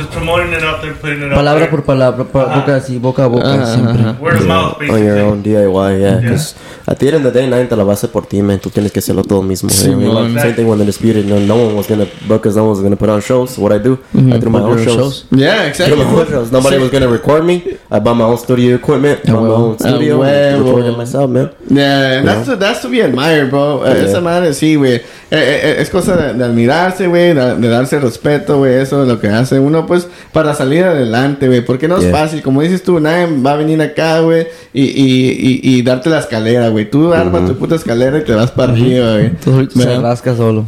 [0.00, 1.70] just promoting it out there, putting it out Palabra there.
[1.70, 4.02] por palabra, pa- boca así, boca a boca Ajá, siempre.
[4.02, 4.16] ajá.
[4.20, 5.20] Word of mouth, On your basically.
[5.20, 6.16] own DIY, yeah.
[6.20, 6.54] Because
[6.86, 8.58] at the end of the day, nadie te la va a hacer por ti, man.
[8.58, 9.68] Tú tienes que hacerlo todo mismo.
[9.70, 10.34] Sí, man.
[10.40, 12.80] Same thing when the disputed, know, no one was gonna book us, no one was
[12.82, 13.58] gonna put on shows.
[13.58, 14.96] What I do, I threw my Book own shows.
[14.96, 15.24] shows.
[15.30, 15.96] Yeah, exactly.
[15.96, 16.50] my own shows.
[16.50, 16.82] Nobody Sí.
[16.82, 17.62] was gonna record me.
[17.90, 20.64] I bought my own studio equipment, bought my own studio, huevo.
[20.64, 21.50] recorded myself, man.
[21.68, 23.84] Yeah, and that's, to, that's to be admired, bro.
[23.84, 24.08] Eh, Yeah.
[24.08, 24.94] Esa madre, sí, güey.
[24.94, 28.74] Eh, eh, es cosa de, de admirarse, güey, de, de darse respeto, güey.
[28.74, 31.64] Eso es lo que hace uno, pues, para salir adelante, güey.
[31.64, 32.12] Porque no es Yeah.
[32.16, 32.42] fácil.
[32.42, 36.20] Como dices tú, nadie va a venir acá, güey, y, y, y, y darte la
[36.20, 36.88] escalera, güey.
[36.88, 39.30] Tú armas tu puta escalera y te vas para arriba, güey.
[39.42, 40.00] Tú se ¿Verdad?
[40.02, 40.64] rasca solo.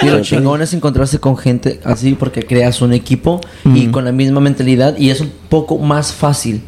[0.00, 4.12] Y lo chingón es encontrarse con gente así porque creas un equipo y con la
[4.12, 6.62] misma mentalidad y es un poco más fácil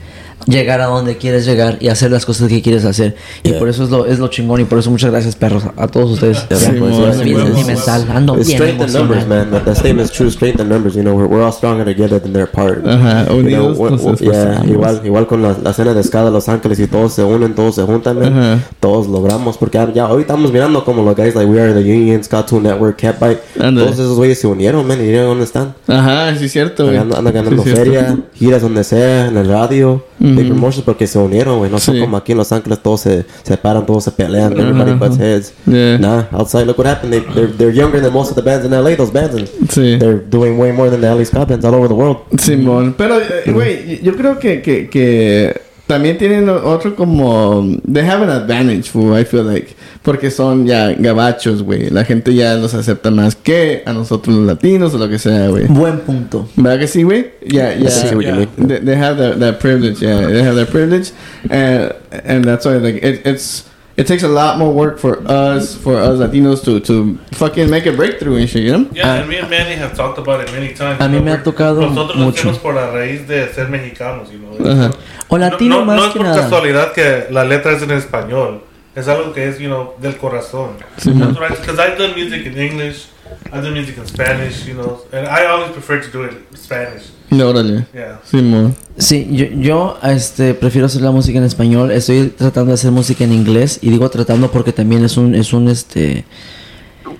[0.46, 3.16] llegar a donde quieres llegar y hacer las cosas que quieres hacer.
[3.42, 3.58] Y Yeah.
[3.58, 6.12] por eso es lo, es lo chingón y por eso muchas gracias perros a, todos
[6.12, 6.46] ustedes.
[6.48, 9.50] Yeah, Sí, pues, mo, yeah, Ando bien ando strength in numbers, man.
[9.50, 10.30] That, that statement is true.
[10.30, 10.94] Strength in numbers.
[10.94, 12.86] You know, we're, we're all stronger together than they're apart.
[12.86, 14.68] Ajá, unidos yeah, esforzamos.
[14.68, 17.54] igual, igual con la, la cena de escala de Los Ángeles y todos se unen,
[17.54, 18.32] todos se juntan, man.
[18.38, 18.58] Ajá.
[18.80, 22.22] Todos logramos, porque ya, hoy estamos mirando como los guys like We Are the Union,
[22.22, 23.40] Scout Network, Catbite.
[23.58, 25.74] Todos esos güeyes se unieron, man, y ya dónde están.
[25.86, 26.88] Ajá, sí, es cierto.
[26.88, 30.04] Andan, andan ganando Sí, feria, giras donde sea, en el radio,
[30.36, 31.70] big promotions porque se unieron, güey.
[31.70, 32.00] No son Sí.
[32.00, 34.98] como aquí en Los Ángeles, todos se separan, todos se pelean, everybody Ajá.
[34.98, 35.52] butts heads.
[35.66, 35.98] Yeah.
[35.98, 37.12] Nah, outside, look what happened.
[37.12, 39.98] They, they're, they're younger than most of the bands in LA, those bands, and Sí.
[39.98, 42.18] they're doing way more than the LA ska bands all over the world.
[42.38, 47.64] Simón, pero, eh, güey, yo creo que, que, que también tienen otro como...
[47.90, 49.74] They have an advantage, fool, I feel like.
[50.02, 51.90] Porque son ya gabachos, güey.
[51.90, 55.48] La gente ya los acepta más que a nosotros los latinos o lo que sea,
[55.48, 55.66] güey.
[55.66, 56.48] Buen punto.
[56.56, 57.32] ¿Verdad que sí, güey?
[57.42, 58.48] You mean.
[58.68, 60.26] They, they have that, that privilege, yeah.
[60.26, 61.12] They have that privilege.
[61.50, 63.64] And, and that's why, like, it, it's...
[63.96, 67.86] It takes a lot more work for us, for us Latinos to, to fucking make
[67.86, 68.90] a breakthrough and shit, you know?
[68.92, 69.16] Yeah, ah.
[69.20, 71.00] and me and Manny have talked about it many times.
[71.00, 72.42] A mí you know, me ha we're- tocado Nosotros lo mucho.
[72.50, 74.70] hacemos por la raíz de ser mexicanos, you know.
[74.70, 74.90] Ajá.
[75.28, 76.42] O latino no, no, más no es que por nada.
[76.42, 78.60] casualidad que la letra es en español.
[78.94, 80.76] Es algo que es, you know, del corazón.
[81.02, 83.08] Because I've done music in English,
[83.52, 87.04] Done music in Spanish, you know, and I always prefer to do it in Spanish.
[87.30, 87.86] No, órale.
[87.94, 88.20] Yeah.
[88.24, 88.74] Simón.
[88.98, 91.90] Sí, yo, yo este, prefiero hacer la música en español.
[91.90, 93.78] Estoy tratando de hacer música en inglés.
[93.82, 96.24] Y digo tratando porque también es un, es un este.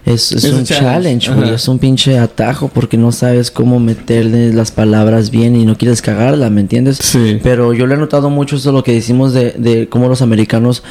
[0.04, 1.44] Es, es Es un challenge, challenge, güey.
[1.46, 1.54] ajá.
[1.56, 6.00] Es un pinche atajo porque no sabes cómo meterle las palabras bien y no quieres
[6.02, 6.98] cagarla, ¿me entiendes?
[6.98, 7.40] Sí.
[7.42, 10.84] Pero yo le he notado mucho eso lo que decimos de, de cómo los americanos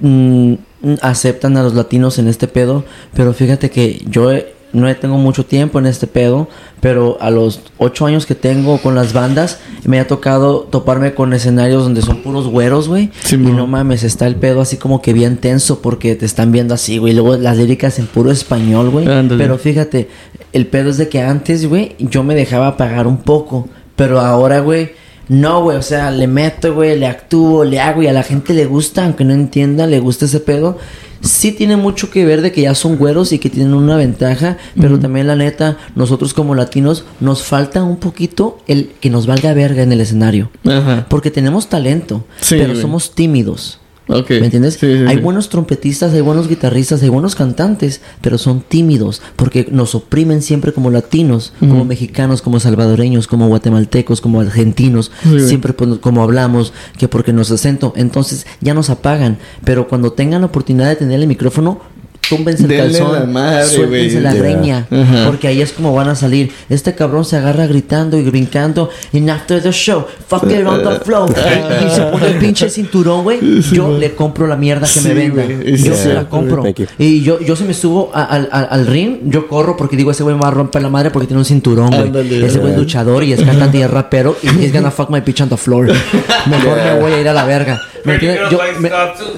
[0.00, 0.54] mm,
[1.02, 2.84] aceptan a los latinos en este pedo.
[3.14, 6.48] Pero fíjate que yo he- no he- tengo mucho tiempo en este pedo.
[6.80, 11.32] Pero a los ocho años que tengo con las bandas, me ha tocado toparme con
[11.32, 13.10] escenarios donde son puros güeros, güey.
[13.22, 16.52] Sí, y no mames, está el pedo así como que bien tenso porque te están
[16.52, 17.14] viendo así, güey.
[17.14, 19.06] Luego las líricas en puro español, güey.
[19.38, 20.08] Pero fíjate,
[20.52, 23.68] el pedo es de que antes, güey, yo me dejaba pagar un poco.
[23.96, 24.90] Pero ahora, güey,
[25.28, 25.76] no, güey.
[25.76, 29.04] O sea, le meto, güey, le actúo, le hago y a la gente le gusta,
[29.04, 30.78] aunque no entienda, le gusta ese pedo.
[31.20, 34.58] Sí tiene mucho que ver de que ya son güeros y que tienen una ventaja,
[34.78, 39.54] pero también la neta, nosotros como latinos nos falta un poquito el que nos valga
[39.54, 40.50] verga en el escenario.
[40.66, 41.06] Ajá.
[41.08, 43.80] Porque tenemos talento, Sí, pero somos tímidos.
[44.06, 44.74] ¿Me entiendes?
[44.74, 45.22] Sí, sí, hay sí.
[45.22, 50.72] buenos trompetistas, hay buenos guitarristas, hay buenos cantantes, pero son tímidos porque nos oprimen siempre
[50.72, 55.10] como latinos, como mexicanos, como salvadoreños, como guatemaltecos, como argentinos,
[55.46, 60.42] siempre pues, como hablamos, que porque nos acento, entonces ya nos apagan, pero cuando tengan
[60.42, 61.80] la oportunidad de tener el micrófono,
[62.28, 64.38] túmbense el calzón, la madre, suéltense la Ya.
[64.40, 65.26] greña, Ajá.
[65.26, 66.50] porque ahí es como van a salir.
[66.68, 71.00] Este cabrón se agarra gritando y brincando, and after the show, fuck it on the
[71.04, 73.40] flow, y se pone el pinche cinturón, güey.
[73.72, 75.44] Yo le compro la mierda que Sí, me venda.
[75.46, 76.02] Yo Sí.
[76.02, 76.62] se la compro.
[76.62, 76.86] Thank you.
[76.98, 80.10] Y yo, yo si me subo a- al, al, al ring, yo corro porque digo,
[80.10, 82.44] ese güey me va a romper la madre porque tiene un cinturón, güey.
[82.44, 85.20] Ese güey es luchador y es cantante y es rapero y he's gonna fuck my
[85.20, 85.86] bitch on the floor.
[86.46, 87.80] Mejor me voy a ir a la verga.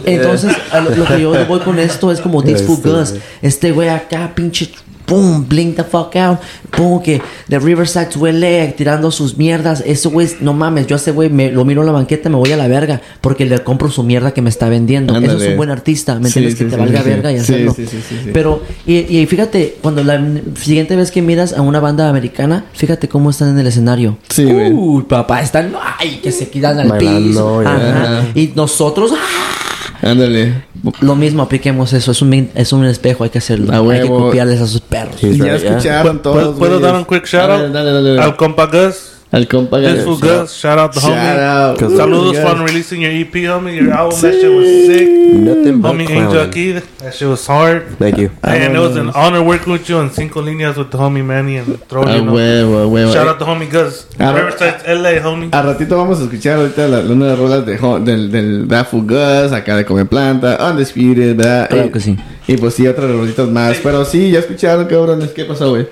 [0.05, 3.15] Entonces, a lo, lo que yo voy con esto es como This Este.
[3.43, 4.71] Este güey acá, pinche,
[5.07, 6.39] boom, blink the fuck out.
[6.77, 9.83] Boom, que de Riverside LA tirando sus mierdas.
[9.87, 10.87] Eso, güey, no mames.
[10.87, 13.01] Yo a ese güey me, lo miro en la banqueta, me voy a la verga
[13.21, 15.17] porque le compro su mierda que me está vendiendo.
[15.17, 16.55] Eso es un buen artista, ¿me entiendes?
[16.55, 17.75] sí, que te sí, valga verga y hacerlo.
[17.75, 18.31] Sí, sí, sí, sí.
[18.33, 20.23] Pero, y, y fíjate, cuando la
[20.61, 24.19] siguiente vez que miras a una banda americana, fíjate cómo están en el escenario.
[24.29, 24.45] Sí.
[24.45, 27.61] Uy, papá, están, ay, que se quitan al Bailando, piso.
[27.61, 28.27] Ajá.
[28.35, 29.66] Y nosotros, ¡ah!
[30.03, 30.65] Ándale.
[31.01, 32.11] Lo mismo, apliquemos eso.
[32.13, 33.73] Es un, es un espejo, hay que hacerlo.
[33.73, 35.23] A hay que copiarles a sus perros.
[35.23, 35.71] He's Ya right, yeah.
[35.77, 36.37] escucharon todos.
[36.37, 37.61] ¿Puedo, puedo dar un quick shout out?
[37.61, 38.23] Dale, dale, dale, dale.
[38.23, 39.16] Al compa Gus.
[39.33, 40.55] Al compa This fool Gus.
[40.55, 41.39] Shout out the Shout homie.
[41.39, 41.79] out.
[41.79, 43.75] Saludos for releasing your EP, homie.
[43.75, 45.09] Your album, that shit was sick.
[45.09, 47.99] Nothing but Homie Angel aquí, that shit was hard.
[47.99, 48.31] Thank you.
[48.45, 51.57] And it was an honor working with you on Cinco Líneas with the homie Manny
[51.57, 52.09] and Throwing.
[52.09, 52.33] A you know.
[52.33, 53.13] huevo, huevo.
[53.13, 54.07] Shout out the homie Gus.
[54.21, 55.51] Ah, Riverside, LA, homie.
[55.53, 59.03] A ratito vamos a escuchar ahorita la, una de las rolas de, del, del Dafu
[59.03, 61.69] Gus, acá de Come Planta, Undisputed, ¿verdad?
[61.69, 62.17] Claro y, que sí.
[62.47, 63.77] Y pues sí, otras rolitas más.
[63.83, 65.31] Pero sí, ya escucharon, cabrones.
[65.31, 65.89] ¿Qué pasó, güey?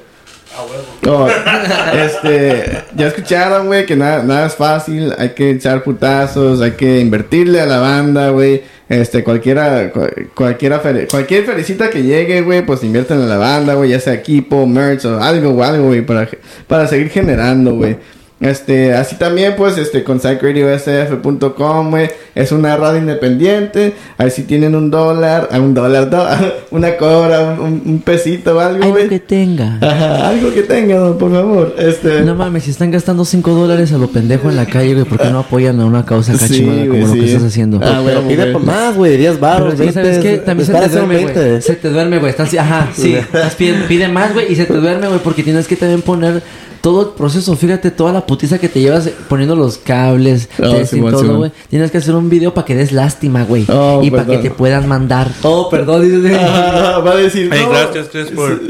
[2.07, 5.13] Este, ya escucharon, güey, que nada, nada es fácil.
[5.19, 8.63] Hay que echar putazos, hay que invertirle a la banda, güey.
[8.89, 10.81] Este, cualquiera, cu- cualquiera,
[11.11, 15.05] cualquier felicita que llegue, güey, pues invierten en la banda, güey, ya sea equipo, merch
[15.07, 16.29] o algo, o algo, güey, para,
[16.69, 17.97] para seguir generando, güey.
[18.45, 23.95] Este, así también, pues, este, con psychradiosf.com, güey, es una radio independiente.
[24.19, 26.27] Ahí sí tienen un dólar, ah, un dólar, do-
[26.71, 29.79] una cobra, un, un pesito o algo, que tenga.
[29.81, 31.75] Ajá, algo que tengan, por favor.
[31.79, 32.21] Este.
[32.23, 35.19] No mames, si están gastando 5 dólares a lo pendejo en la calle, güey, ¿por
[35.19, 37.81] qué no apoyan a una causa acá Sí, chingona como lo que estás haciendo?
[37.83, 38.53] Ah, Pero güey, pide güey.
[38.53, 39.17] pa- más, güey.
[39.17, 40.37] 10 Pero baros, es que, ¿sabes qué?
[40.39, 41.63] También se te duerme, güey.
[41.63, 42.31] Se te duerme, güey.
[42.31, 43.15] Estás, ajá, sí.
[43.15, 46.43] Estás pide, pide más, güey, y se te duerme, güey, porque tienes que también poner
[46.85, 47.57] todo el proceso.
[47.57, 51.51] Fíjate, toda la putiza que te llevas poniendo los cables, Oh, Simón, todo, güey.
[51.71, 53.65] Tienes que hacer un video para que des lástima, güey.
[53.71, 55.29] Oh, y para que te puedan mandar.
[55.43, 56.39] Oh, perdón, dices.
[56.45, 57.49] Ah, va a decir.
[57.51, 57.71] Hey, no.
[57.71, 58.61] gracias, Chris, por.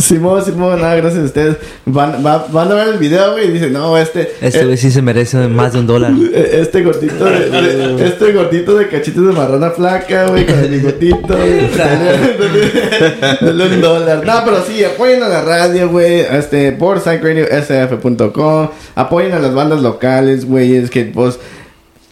[0.00, 1.56] Simón, Simón, nada, gracias a ustedes.
[1.86, 4.32] Van, va- van a ver el video, güey, y dicen, no, este.
[4.40, 6.12] Este eh, güey sí se merece más de un dólar.
[6.34, 10.68] eh, Este gordito de, de- este gordito de cachitos de marrana flaca, güey, con el
[10.70, 11.28] bigotito.
[13.40, 14.26] Dale un dólar.
[14.26, 16.20] No, pero sí, apoyen a la radio, güey.
[16.20, 17.00] Este, por
[17.36, 18.68] psychradiosf.com.
[18.94, 20.76] Apoyen a las bandas locales, güey.
[20.76, 21.38] Es que, pues,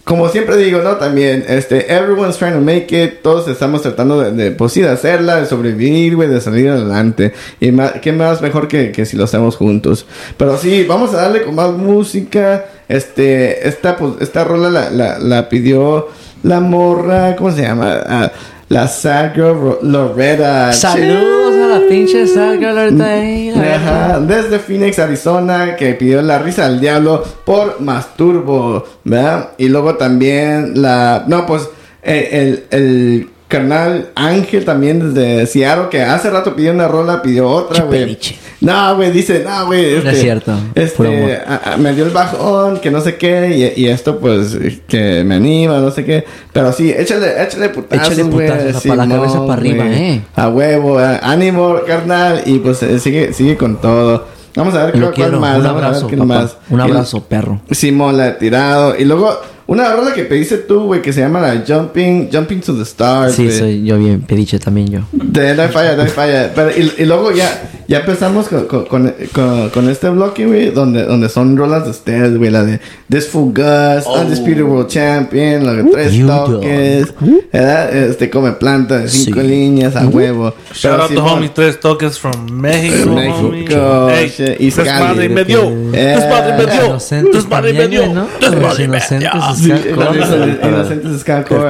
[0.05, 0.97] como siempre digo, ¿no?
[0.97, 3.23] También, este, everyone's trying to make it.
[3.23, 7.33] Todos estamos tratando de, de pues sí, de hacerla, de sobrevivir, güey, de salir adelante.
[7.61, 10.07] Y más, qué más mejor que, que si lo hacemos juntos.
[10.37, 12.67] Pero sí, vamos a darle con más música.
[12.89, 16.09] Este, esta, pues, esta rola la, la, la pidió
[16.45, 18.01] la morra, ¿cómo se llama?
[18.07, 18.31] Ah,
[18.69, 18.89] la
[19.35, 20.73] Ro- Loretta.
[20.73, 21.46] Saludos a
[21.79, 23.51] la pinche Saga ahorita ahí.
[23.51, 29.51] Ajá, desde Phoenix, Arizona, que pidió la risa al diablo por Masturbo, ¿verdad?
[29.59, 31.25] Y luego también la.
[31.27, 31.69] No, pues
[32.03, 37.49] eh, el, el carnal Ángel también desde Seattle, que hace rato pidió una rola, pidió
[37.49, 38.19] otra, güey.
[38.61, 40.03] No, güey, dice, no, güey.
[40.03, 40.53] No es cierto,
[40.97, 41.31] puro amor.
[41.31, 44.57] Este, a- a- me dio el bajón, que no sé qué, y, y esto, pues,
[44.89, 46.25] que me anima, no sé qué.
[46.53, 50.03] Pero sí, échale, échale putazos, Échale putazos, pa' la Simón, cabeza pa' arriba, güey.
[50.03, 50.23] eh.
[50.35, 52.43] A huevo, eh, ánimo, carnal.
[52.47, 54.25] Y pues eh, sigue, sigue con todo.
[54.57, 55.41] Vamos a ver Lo cuál, cuál quiero.
[55.41, 55.57] más.
[55.59, 56.27] Un vamos a ver abrazo, qué papá.
[56.35, 56.57] más.
[56.71, 57.61] Un abrazo, perro.
[57.71, 58.97] Simón la he tirado.
[58.99, 62.75] Y luego, una rola que pediste tú, güey, que se llama la Jumping, Jumping to
[62.75, 63.35] the Stars.
[63.35, 65.01] Sí, soy yo bien pediche también yo.
[65.13, 66.53] De falla, no hay falla.
[66.55, 68.87] Pero, y, y luego ya, ya empezamos con, con,
[69.33, 72.51] con, con- este bloque, güey, donde, donde son rolas de ustedes, güey.
[72.51, 77.15] La de This Fool Gus, Undisputed World Champion, la de Tres Toques,
[77.53, 77.97] ¿verdad?
[77.97, 79.47] Este come planta de cinco Sí.
[79.47, 80.55] líneas, a huevo.
[80.73, 84.09] Shout Pero out to Simón, homie Tres Toques from México, México.
[84.11, 85.29] Hey, y Scali.
[85.29, 85.63] medio.
[85.93, 86.87] Eh, Desmadre y medio.
[86.87, 88.03] Inocentes Desmadre y también, medio.
[88.03, 88.27] güey, ¿no?
[88.41, 89.31] Desmadre Los y inocentes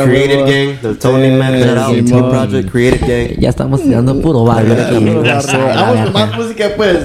[0.04, 0.46] Created huevo.
[0.46, 2.30] Gang, the Tony Man, Eh, to.
[2.30, 3.40] Project Created Gang.
[3.40, 4.74] Ya estamos tirando puro barrio
[6.06, 6.98] con más música, pues.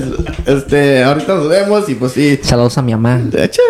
[0.45, 2.39] Este, ahorita nos vemos y pues sí.
[2.41, 3.21] Saludos a mi mamá.
[3.49, 3.63] Chau.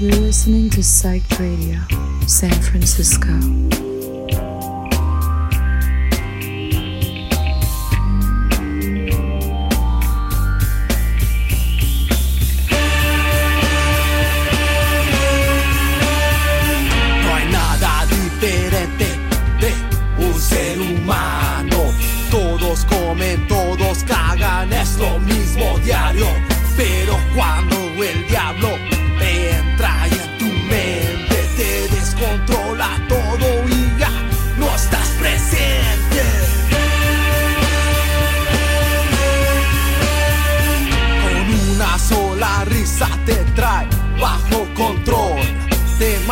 [0.00, 1.78] You're listening to Psych Radio,
[2.26, 3.28] San Francisco.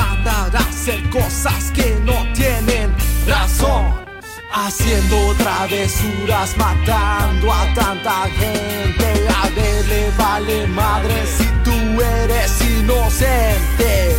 [0.00, 2.94] Mandar a hacer cosas que no tienen
[3.26, 4.00] razón.
[4.52, 9.08] Haciendo travesuras, matando a tanta gente.
[9.42, 14.16] A ver, le vale madre si tú eres inocente.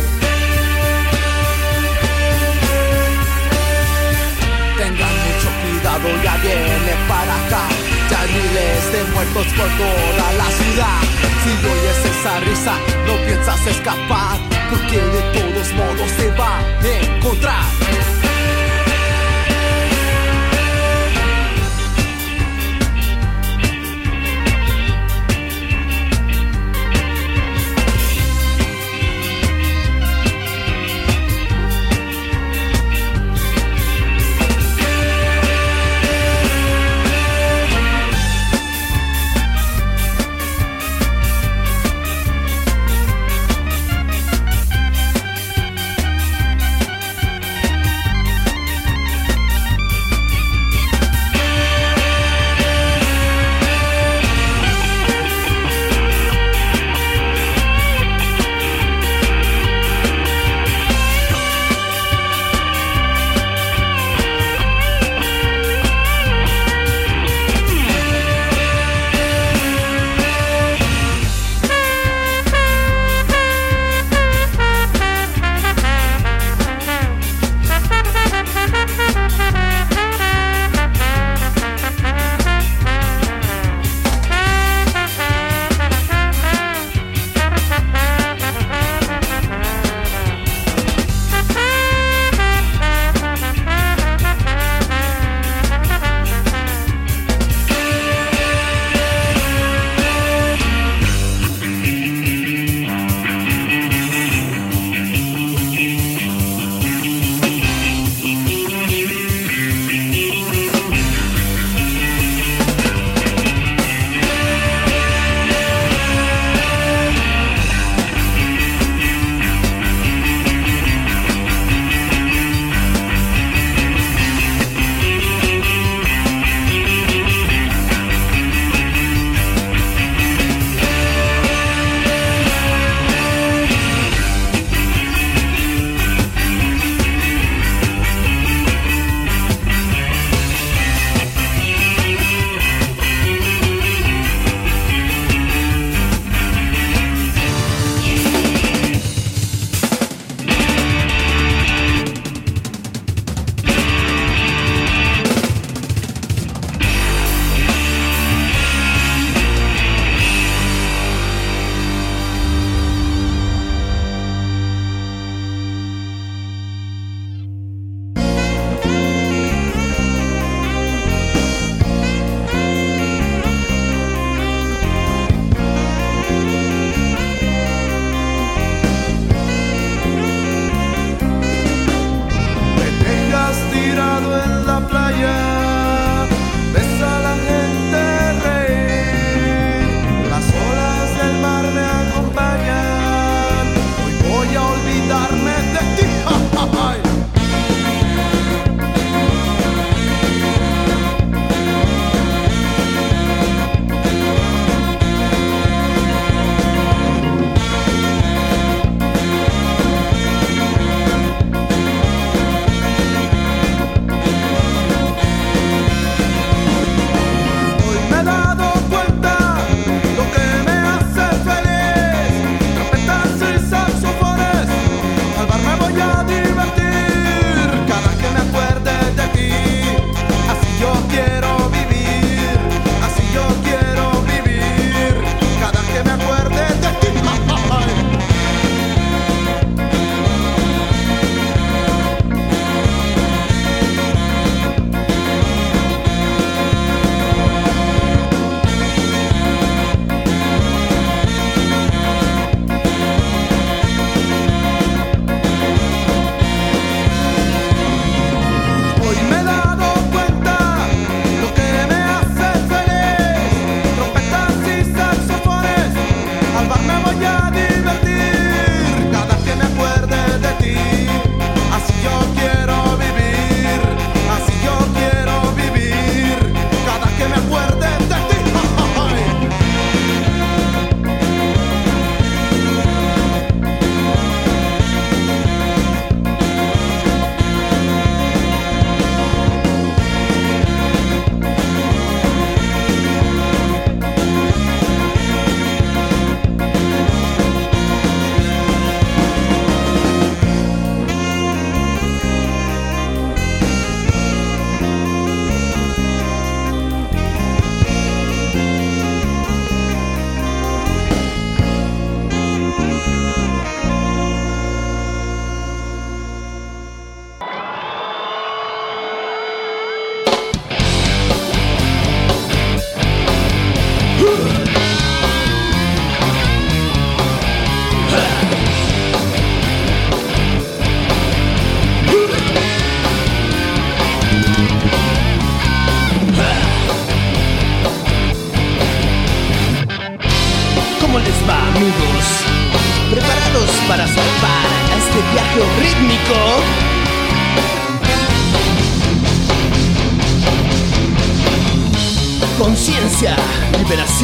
[4.78, 7.64] Tengan mucho cuidado, ya viene para acá.
[8.10, 11.00] Ya hay miles de muertos por toda la ciudad.
[11.42, 12.74] Si oyes esa risa,
[13.06, 14.38] no piensas escapar,
[14.72, 18.21] porque de todos modos te va a encontrar.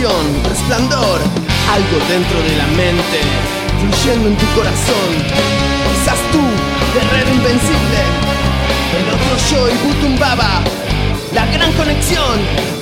[0.07, 1.21] resplandor,
[1.73, 3.19] algo dentro de la mente,
[3.81, 5.11] fluyendo en tu corazón.
[5.91, 6.41] Quizás tú,
[6.95, 8.01] guerrero invencible,
[8.97, 10.63] el otro yo y Butumbaba,
[11.35, 12.78] la gran conexión.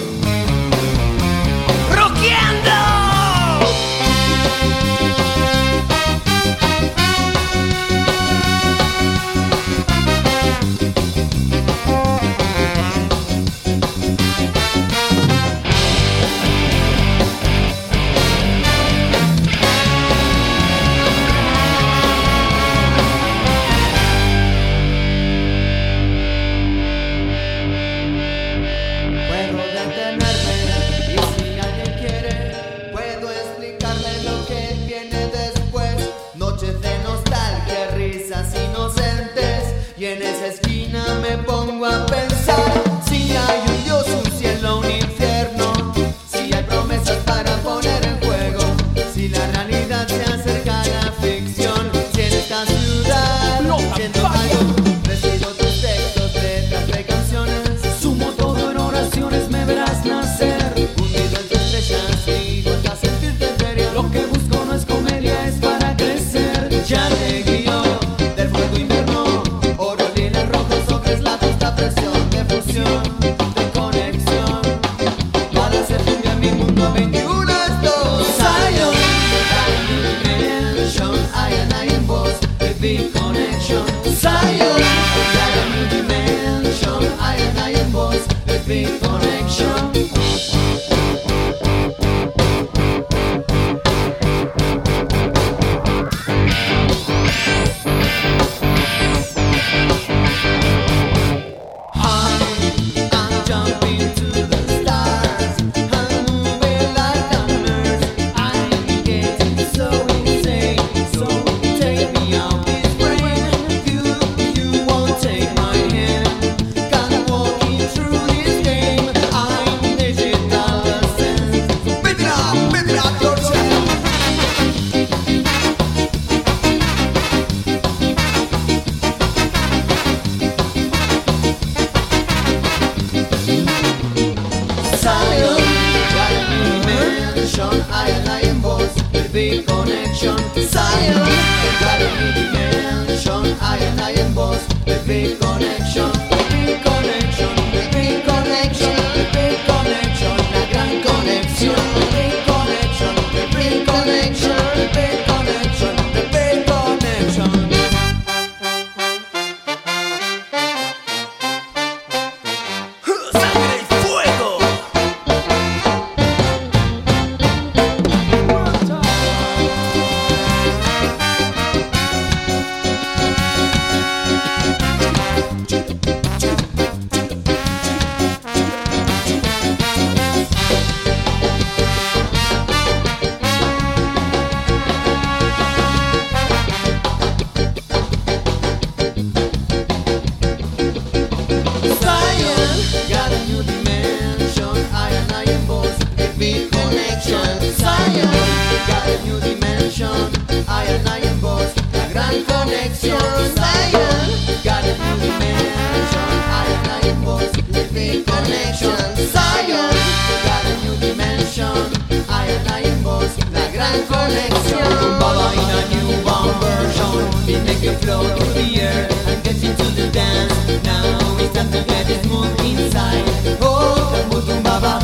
[217.86, 220.52] your flow through the air and get into the dance.
[220.82, 223.22] Now it's time to get this move inside.
[223.62, 224.26] Oh,
[224.64, 224.98] Baba.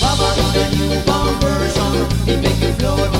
[0.00, 1.92] Baba on a newborn version.
[2.28, 3.19] It make you flow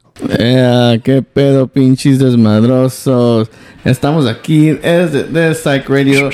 [0.19, 3.49] Ea, qué pedo, pinches desmadrosos.
[3.83, 6.29] Estamos aquí desde de Psych Radio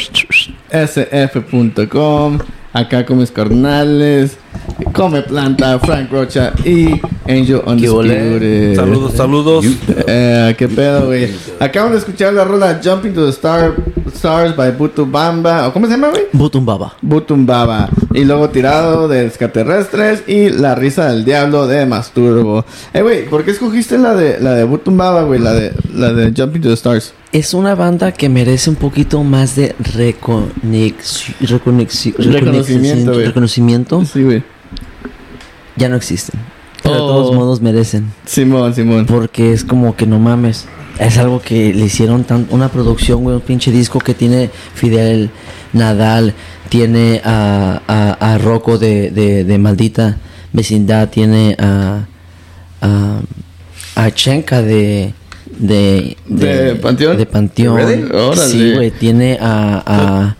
[0.69, 2.39] SF.com.
[2.73, 4.37] Acá con mis carnales.
[4.93, 6.89] Come Planta, Frank Rocha y
[7.27, 8.75] Angel Undisputed.
[8.75, 9.65] Saludos, saludos.
[10.07, 11.29] Eh, qué pedo, güey.
[11.59, 13.75] Acaban de escuchar la rola Jumping to the Star,
[14.13, 15.67] Stars by Butu Bamba.
[15.67, 16.23] ¿O ¿Cómo se llama, güey?
[16.33, 16.93] Butumbaba.
[17.01, 17.89] Butumbaba.
[18.13, 22.65] Y luego tirado de extraterrestres y la risa del diablo de Masturbo.
[22.93, 25.39] Eh, güey, ¿por qué escogiste la de la de Butumbaba, güey?
[25.39, 27.13] La de la de Jumping to the Stars.
[27.37, 34.03] Es una banda que merece un poquito más de reconexi- reconexi- Reconocimiento, reconocimiento.
[34.05, 34.43] Sí, güey.
[35.75, 36.39] Ya no existen.
[36.81, 37.07] Pero de Oh.
[37.07, 38.11] todos modos merecen.
[38.25, 39.05] Simón, Simón.
[39.05, 40.65] Porque es como que no mames.
[40.97, 45.29] Es algo que le hicieron tan, una producción, güey, un pinche disco que tiene Fidel
[45.73, 46.33] Nadal,
[46.69, 50.17] tiene a, a, a Rocco de, de, de Maldita
[50.53, 51.99] Vecindad, tiene a,
[52.81, 53.19] a,
[53.95, 55.13] a Chenka de,
[55.59, 57.17] de, ¿De Panteón?
[57.17, 58.35] De.
[58.35, 60.35] Sí, güey, tiene a,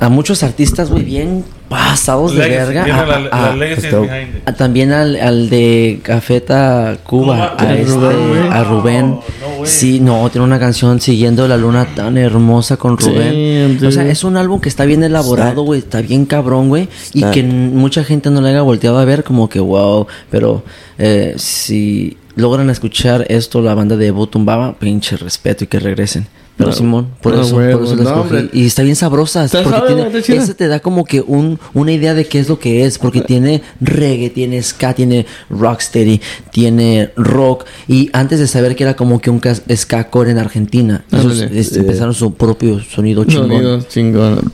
[0.00, 2.84] a, a muchos artistas, güey, bien pasados de Legacy, verga.
[3.02, 4.48] A- la, a- la legacy esto- behind it.
[4.48, 8.52] a- también al, al de Cafeta Cuba, a, este, Rubén.
[8.52, 9.10] a Rubén.
[9.10, 13.78] No, sí, no, tiene una canción Siguiendo la Luna tan hermosa con Sí, Rubén.
[13.80, 13.86] sí.
[13.86, 16.88] O sea, es un álbum que está bien elaborado, güey, está bien cabrón, güey.
[17.12, 20.06] Y que mucha gente no le haya volteado a ver como que wow.
[20.30, 20.62] Pero
[20.98, 26.28] eh, si logran escuchar esto, la banda de Botumbaba, pinche respeto y que regresen.
[26.56, 28.20] Pero No, Simón, por no, eso, por eso la no, escogí.
[28.20, 28.48] hombre.
[28.54, 29.46] Y está bien sabrosa.
[29.46, 29.80] Porque
[30.22, 32.98] tiene, ese te da como que un, una idea de qué es lo que es.
[32.98, 36.20] Porque tiene reggae, tiene ska, tiene rocksteady,
[36.50, 37.66] tiene rock.
[37.88, 39.40] Y antes de saber que era como que un
[39.74, 41.60] ska core en Argentina, esos, Ándale.
[41.60, 43.48] este, empezaron su propio sonido chingón.
[43.50, 44.50] Sonido chingón.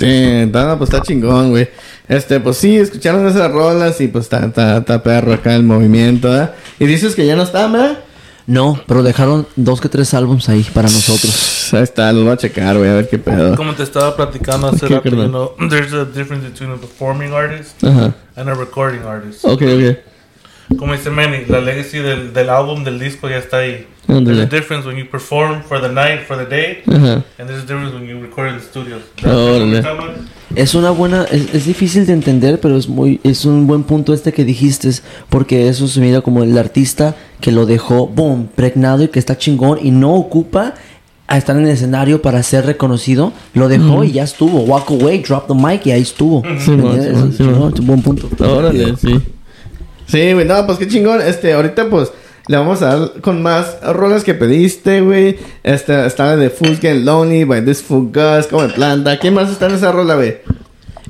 [0.52, 1.68] Nada, pues está chingón, güey.
[2.08, 6.28] Este, pues sí, escucharon esas rolas y pues está, está, está perro acá el movimiento.
[6.80, 8.00] Y dices que ya no está, ¿verdad?
[8.52, 11.72] No, pero dejaron dos que tres álbums ahí para nosotros.
[11.72, 13.56] Ahí está, lo voy a checar, güey, a ver qué pedo.
[13.56, 17.32] Como te estaba platicando hace ¿Qué, rato, you know, there's a difference between a performing
[17.32, 18.14] artist Ajá.
[18.36, 19.42] and a recording artist.
[19.46, 20.11] Ok, ok.
[20.78, 23.86] Como dice Manny, la legacy del, del álbum, del disco ya está ahí.
[24.06, 27.22] There's a difference when you perform for the night, for the day, Ajá.
[27.38, 28.96] and there's a difference when you record in the studio.
[29.24, 29.82] Órale.
[30.54, 34.12] Es una buena, es, es difícil de entender, pero es muy, es un buen punto
[34.12, 34.90] este que dijiste,
[35.30, 39.38] porque eso se mira como el artista que lo dejó, boom, pregnado y que está
[39.38, 40.74] chingón y no ocupa
[41.28, 45.22] a estar en el escenario para ser reconocido, lo dejó y ya estuvo, walk away,
[45.22, 46.42] drop the mic y ahí estuvo.
[46.58, 47.52] Sí, ¿Me man, sí, man, Es sí, man.
[47.54, 48.28] chingón, es un buen punto.
[48.44, 49.18] Órale, sí.
[50.12, 51.22] Sí, güey, no, pues qué chingón.
[51.22, 52.12] Este, ahorita pues
[52.46, 55.38] le vamos a dar con más rolas que pediste, güey.
[55.62, 59.18] Este, está de Fools Get Lonely by This Fool Gus, como planta.
[59.18, 60.36] ¿Quién más está en esa rola, güey?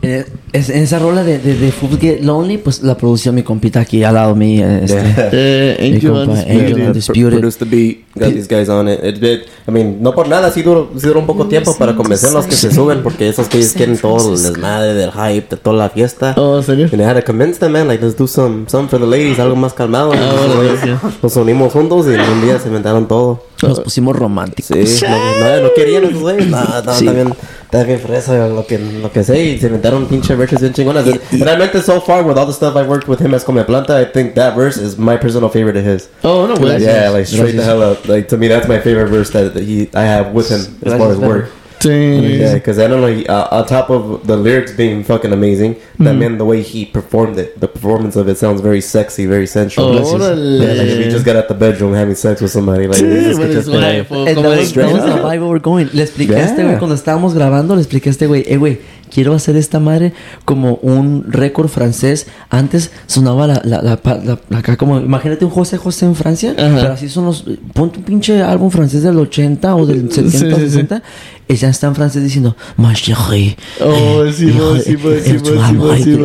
[0.02, 3.42] Eh, es- en esa rola de, de, de Food Get Lonely, pues la produció mi
[3.42, 4.66] compita aquí al lado mío.
[4.68, 6.60] Este, mi Angel compa, Undisputed.
[6.60, 7.30] Angel Undisputed.
[7.38, 9.00] produced the beat, got these guys on it.
[9.02, 11.94] It did- I mean, no por nada, sí duró, sí duró un poco tiempo para
[11.94, 15.76] convencerlos que se suben, porque esos ellos quieren todo el desmadre del hype, de toda
[15.76, 16.34] la fiesta.
[16.36, 16.88] Oh, ¿en serio?
[16.92, 19.38] And I had to convince them, man, like, let's do some, some for the ladies,
[19.38, 20.10] algo más calmado.
[20.10, 20.88] órale, sí.
[21.22, 23.44] Nos unimos juntos y en un día se inventaron todo.
[23.62, 24.76] Nos pusimos románticos.
[24.76, 25.10] Sí, no,
[25.56, 26.48] no, no querían esos güeyes.
[26.48, 29.40] No, no, bien, está bien fresa lo que, lo que sé.
[29.44, 31.72] Y se inventaron pinche verses I chingonas.
[31.72, 34.04] this so far, with all the stuff I worked with him as Come Planta, I
[34.04, 36.08] think that verse is my personal favorite of his.
[36.24, 36.80] Oh, no, güey.
[36.80, 38.06] yeah, like straight the hell up.
[38.08, 41.10] Like to me, that's my favorite verse that he I have with him as far
[41.10, 41.50] as work.
[41.82, 42.38] Sí.
[42.38, 43.08] Yeah, because I don't know.
[43.08, 46.84] He, uh, on top of the lyrics being fucking amazing, that man, the way he
[46.84, 49.98] performed it, the performance of it sounds very sexy, very sensual.
[49.98, 50.60] Oh, órale.
[50.60, 53.08] Yeah, like if he just got out the bedroom having sex with somebody, like Sí,
[53.08, 55.88] this güey, just es güey, And that was, that was the vibe we're going.
[55.92, 58.78] Le expliqué a este güey cuando estábamos grabando, le expliqué a este güey, eh güey,
[59.12, 60.12] quiero hacer esta madre
[60.44, 62.26] como un récord francés.
[62.50, 66.54] Antes sonaba la, la, la, la- la- acá como, imagínate un José José en Francia,
[66.58, 66.74] Ajá.
[66.80, 67.44] pero así son los,
[67.74, 70.70] ponte un pinche álbum francés del 80 o del 70 Sí, o sí, sí.
[70.70, 71.02] 60,
[71.48, 73.56] y ya está en francés diciendo, ma chérie.
[73.84, 76.16] Oh, eh, sí, sí, güey, sí, es tu güey, sí, amor", güey, sí,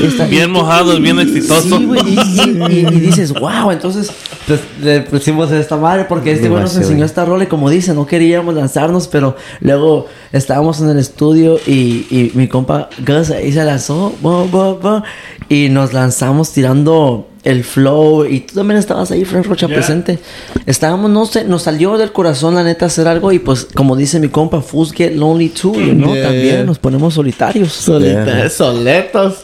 [0.00, 0.08] y- güey.
[0.08, 0.12] Y.
[0.12, 1.78] Está- Bien mojado, bien exitoso.
[1.78, 4.10] Sí, güey, y, y- y- y dices, wow, entonces
[4.46, 7.94] pues, le pusimos esta madre porque este güey nos enseñó esta rola y como dice,
[7.94, 13.52] no queríamos lanzarnos, pero luego estábamos en el estudio y, y mi compa Gus ahí
[13.52, 15.02] se lanzó bo, bo, bo,
[15.48, 19.76] y nos lanzamos tirando el flow y tú también estabas ahí, Frank Rocha, Yeah.
[19.76, 20.18] presente.
[20.66, 24.20] Estábamos, no sé, nos salió del corazón la neta hacer algo y pues como dice
[24.20, 26.14] mi compa, Fools get lonely too, ¿no?
[26.14, 26.64] Yeah, también yeah.
[26.64, 27.72] nos ponemos solitarios.
[27.72, 28.50] Solita- Yeah.
[28.50, 29.40] Soletos.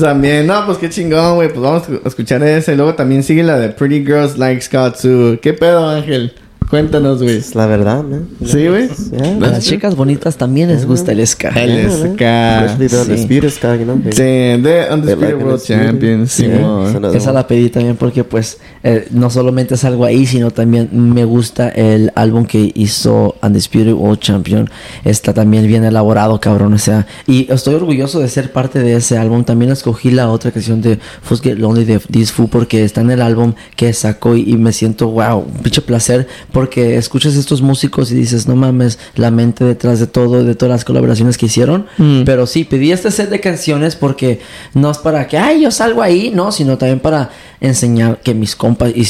[0.00, 1.48] También, no, pues qué chingón, güey.
[1.48, 2.74] Pues vamos a escuchar ese.
[2.76, 5.38] Luego también sigue la de Pretty Girls Like Scott Too.
[5.42, 6.32] ¿Qué pedo, Ángel?
[6.70, 7.36] Cuéntanos, güey.
[7.36, 8.28] Es la verdad, man.
[8.44, 8.88] Sí, güey.
[9.10, 9.36] Yeah.
[9.36, 11.48] A las chicas bonitas también les gusta el ska.
[11.48, 12.76] El ska.
[12.78, 12.96] The sí.
[12.96, 13.76] Undisputed Ska?
[13.76, 15.66] Sí, de Undisputed World Undisputed.
[15.66, 16.18] Champion.
[16.18, 16.86] Yeah, Simón.
[16.86, 20.50] it's another Esa la pedí también porque pues eh, no solamente es algo ahí, sino
[20.50, 24.68] también me gusta el álbum que hizo Undisputed World Champion.
[25.04, 26.74] Está también bien elaborado, cabrón.
[26.74, 29.42] O sea, y estoy orgulloso de ser parte de ese álbum.
[29.42, 33.10] También escogí la otra canción de Fools Get Lonely de This Fool porque está en
[33.10, 37.62] el álbum que sacó y, y me siento, wow, un pinche placer porque escuchas estos
[37.62, 41.46] músicos y dices, no mames, la mente detrás de todo, de todas las colaboraciones que
[41.46, 41.86] hicieron.
[41.98, 42.22] Mm.
[42.24, 44.40] Pero sí, pedí este set de canciones porque
[44.74, 47.30] no es para que, ay, yo salgo ahí, no, sino también para
[47.60, 49.06] enseñar que mis compas, y,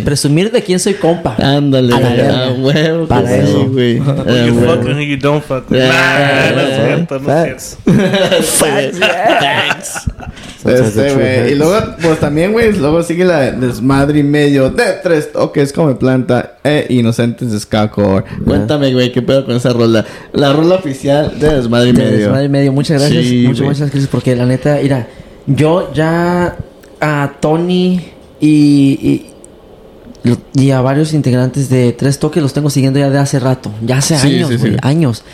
[0.00, 1.36] presumir de quién soy compa.
[1.38, 1.94] Ándale.
[1.94, 2.54] Ah.
[3.08, 3.68] Para que sí, eso.
[3.68, 3.98] güey.
[4.00, 5.78] Who Ah, you fuck with, who you don't fuck with.
[5.78, 5.88] Yeah.
[5.88, 7.78] Nah, no es cierto, no es
[8.58, 9.02] cierto.
[10.64, 11.52] Este, güey.
[11.52, 15.72] Y luego, pues también, güey, luego sigue la de desmadre y medio de tres toques
[15.72, 18.24] come planta e inocentes de Skakor.
[18.44, 20.04] Cuéntame, güey, qué pedo con esa rola.
[20.32, 22.18] La rola oficial de desmadre y De medio.
[22.18, 22.72] Desmadre y medio.
[22.72, 23.24] Muchas gracias.
[23.24, 25.08] Sí, muchas, muchas gracias, porque la neta, mira,
[25.46, 26.56] yo ya
[27.00, 28.00] a Tony
[28.40, 29.26] y,
[30.54, 33.70] y a varios integrantes de Tres Toques los tengo siguiendo ya de hace rato.
[33.84, 34.78] Ya hace Sí, años, sí, güey, sí.
[34.82, 35.24] años.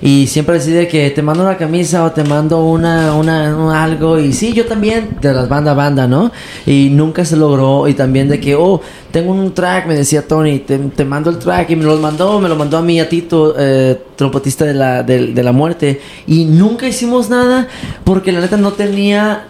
[0.00, 4.18] Y siempre decide que te mando una camisa o te mando una, una, un algo.
[4.18, 6.30] Y sí, yo también, de las banda a banda, ¿no?
[6.66, 7.88] Y nunca se logró.
[7.88, 8.80] Y también de que, oh,
[9.10, 11.70] tengo un track, me decía Tony, te, te mando el track.
[11.70, 15.02] Y me lo mandó, me lo mandó a mí, a Tito, eh, trompetista de la,
[15.02, 16.00] de, de la muerte.
[16.28, 17.66] Y nunca hicimos nada
[18.04, 19.48] porque la neta no tenía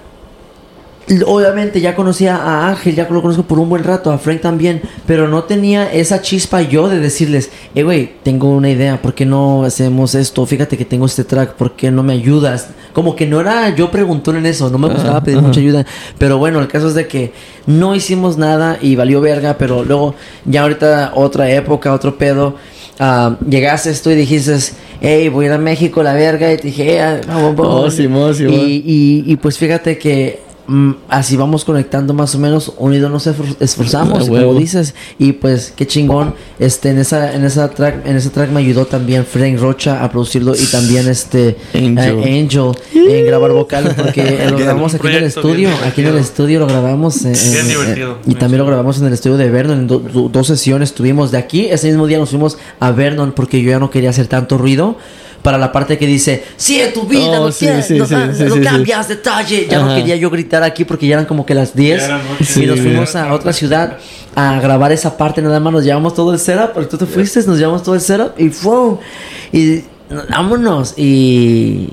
[1.27, 4.83] Obviamente ya conocía a Ángel, ya lo conozco por un buen rato, a Frank también,
[5.07, 9.25] pero no tenía esa chispa yo de decirles, eh, güey, tengo una idea, ¿por qué
[9.25, 10.45] no hacemos esto?
[10.45, 12.69] Fíjate que tengo este track, ¿por qué no me ayudas?
[12.93, 15.87] Como que no era yo preguntón en eso, no me gustaba pedir mucha ayuda,
[16.19, 17.33] pero bueno, el caso es de que
[17.67, 20.15] no hicimos nada y valió verga, pero luego
[20.45, 22.57] ya ahorita otra época, otro pedo.
[23.01, 24.57] ah, llegaste esto y dijiste,
[25.01, 27.95] hey, voy a ir a México, la verga, y te dije, "Eh, ah, vamos, vamos".
[28.49, 28.51] Oh.
[28.51, 30.41] Y, y, y pues fíjate que
[31.09, 34.55] así vamos conectando más o menos, unidos nos esfor- esforzamos, como huevo.
[34.55, 38.61] dices, y pues qué chingón, este en esa en esa track en ese track me
[38.61, 42.19] ayudó también Frank Rocha a producirlo y también este Angel.
[42.23, 46.16] eh, Angel en grabar vocales porque lo grabamos aquí en el estudio, aquí en el
[46.19, 48.12] estudio lo grabamos eh, Bien eh, divertido.
[48.12, 50.93] eh, y también lo grabamos en el estudio de Vernon, en do- do- dos sesiones
[50.93, 54.11] tuvimos de aquí, ese mismo día nos fuimos a Vernon porque yo ya no quería
[54.11, 54.97] hacer tanto ruido.
[55.49, 58.15] Para la parte que dice, sí, en tu vida Oh, no, sí, sí, no, sí,
[58.15, 58.65] ah, sí, no sí, sí.
[58.65, 59.66] cambias detalle.
[59.70, 62.19] Ya no quería yo gritar aquí porque ya eran como que las 10 Ya era
[62.19, 62.62] noche.
[62.62, 63.97] y nos fuimos a otra ciudad
[64.35, 65.41] a grabar esa parte.
[65.41, 66.75] Nada más nos llevamos todo el setup.
[66.75, 68.99] Porque tú te fuiste, nos llevamos todo el setup y ¡fum!
[69.51, 70.93] Y no, vámonos.
[70.99, 71.89] Y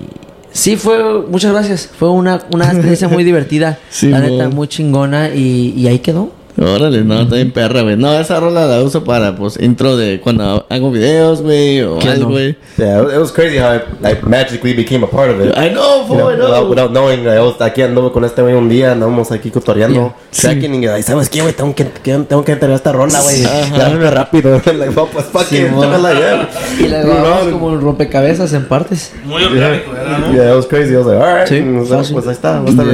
[0.52, 1.22] sí, fue.
[1.30, 1.90] Muchas gracias.
[1.98, 3.80] Fue una, una experiencia muy divertida.
[3.90, 5.30] Sí, la neta, muy chingona.
[5.30, 6.30] Y, y ahí quedó.
[6.58, 7.98] Órale, no, está bien perra, güey.
[7.98, 12.08] No, esa rola la uso para, pues, intro de cuando hago videos, güey, o ¿Qué
[12.10, 12.56] algo, güey.
[12.78, 15.54] Yeah, it was crazy how I like magically became a part of it.
[15.58, 16.46] I know, You fool, know, I know.
[16.48, 20.14] without, without knowing, I was, aquí ando con este güey un día, andamos aquí cotoreando,
[20.32, 20.52] Yeah.
[20.52, 21.54] tracking, y ¿sabes qué, güey?
[21.54, 23.42] Tengo que, que- tengo que entrar esta ronda, güey.
[23.78, 24.62] Dale rápido.
[24.66, 25.72] like, well, pues, fuck Sí, it.
[25.74, 26.50] like, yeah.
[26.80, 29.12] Y la grabamos como un rompecabezas en partes.
[29.26, 30.20] Muy orgánico, ¿verdad?
[30.20, 30.34] no?
[30.34, 30.94] Yeah, it was crazy.
[30.94, 31.48] I was like, alright.
[31.50, 31.62] Sí,
[32.14, 32.62] pues ahí está.
[32.62, 32.86] Va a estar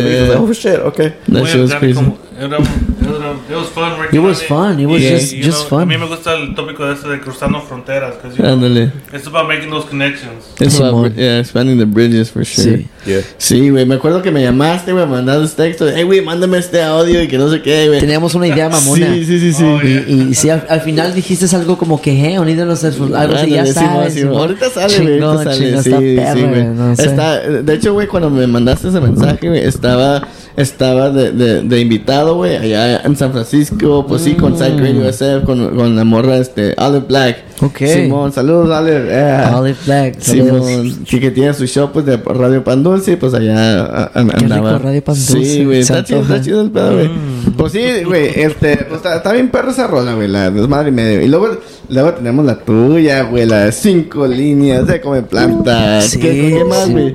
[0.42, 1.14] oh shit, okay.
[1.32, 2.00] That shit was crazy.
[2.42, 4.80] Era, era, it was fun working It was on fun.
[4.80, 5.88] It was Y, just, you just know, A fun.
[5.88, 8.16] mí me gusta el tópico de este de cruzando fronteras.
[8.16, 8.92] 'cause, you know, Ándale.
[9.14, 10.46] It's about making those connections.
[10.60, 10.90] It's Simón.
[11.06, 12.78] about, yeah, expanding the bridges for sure.
[12.78, 12.88] Sí.
[13.06, 13.22] Yeah.
[13.38, 15.88] Sí, güey, me acuerdo que me llamaste, güey, mandaste texto.
[15.94, 18.00] Hey, güey, mándame este audio y que no sé qué, güey.
[18.00, 19.14] Teníamos una idea mamona.
[19.14, 19.64] Sí, sí, sí, sí.
[19.64, 22.84] Oh, Y, y, y sí, al, al final dijiste algo como que, eh, unidos los
[22.84, 24.14] esfuerzos, algo así, ya Ándale, Simón, sabes.
[24.14, 24.32] Simón.
[24.34, 24.42] Simón.
[24.42, 25.08] Ahorita sale, güey.
[25.16, 25.66] Chingón, Ahorita sale.
[25.68, 26.50] chingón, Sí, está sí, güey.
[26.54, 27.06] güey, no sé.
[27.06, 30.22] Está, de hecho, güey, cuando me mandaste ese mensaje, güey, estaba,
[30.58, 35.08] estaba de, de, de invitado, güey, allá en San Francisco, pues sí, con Side Radio
[35.08, 37.38] SF, con, con la morra, este, Olive Black.
[37.62, 37.66] Mm.
[37.66, 37.78] Ok.
[37.78, 39.06] Simón, saludos, Olive.
[39.10, 39.46] eh.
[39.56, 40.68] Olive Black, saludos.
[40.68, 44.12] Simón, que, que tiene su show, pues, de Radio Pan Dulce, pues allá a- a-
[44.14, 44.72] Qué andaba.
[44.74, 47.10] rico, Radio Pan Sí, Dulce, güey, está chido, está chido el pedo, güey.
[47.58, 50.92] Pues sí, güey, este, pues está, está bien perro esa rola, güey, la desmadre y
[50.92, 51.22] medio.
[51.22, 51.50] Y luego,
[51.90, 56.06] luego tenemos la tuya, güey, la de cinco líneas de come plantas.
[56.06, 57.14] Sí, ¿Qué, qué más, sí.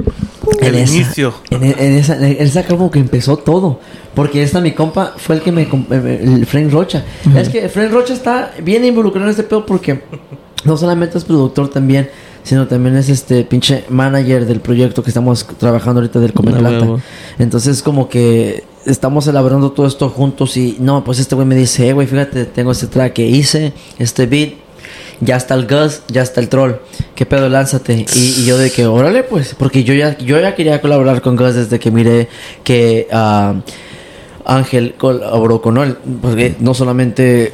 [0.68, 1.34] En El esa- inicio.
[1.50, 3.80] En, en esa, en esa como que empezó todo.
[4.14, 5.68] Porque esta mi compa fue el que me...
[5.68, 7.04] comp- eh, El Frank Rocha.
[7.36, 10.00] Es que Frank Rocha está bien involucrado en este pedo porque
[10.64, 12.08] no solamente es productor también,
[12.42, 16.86] sino también es este pinche manager del proyecto que estamos trabajando ahorita del Come Plata.
[17.38, 21.88] Entonces como que estamos elaborando todo esto juntos y no, pues este güey me dice,
[21.88, 24.52] eh, güey, fíjate, tengo este track que hice, este beat,
[25.20, 26.72] ya está el Gus, ya está el troll,
[27.14, 28.06] qué pedo, lánzate.
[28.14, 31.54] Y, yo de que, órale, pues, porque yo ya, yo ya quería colaborar con Gus
[31.54, 32.28] desde que miré
[32.64, 33.54] que ah,
[34.44, 37.52] Ángel colaboró con él, porque no solamente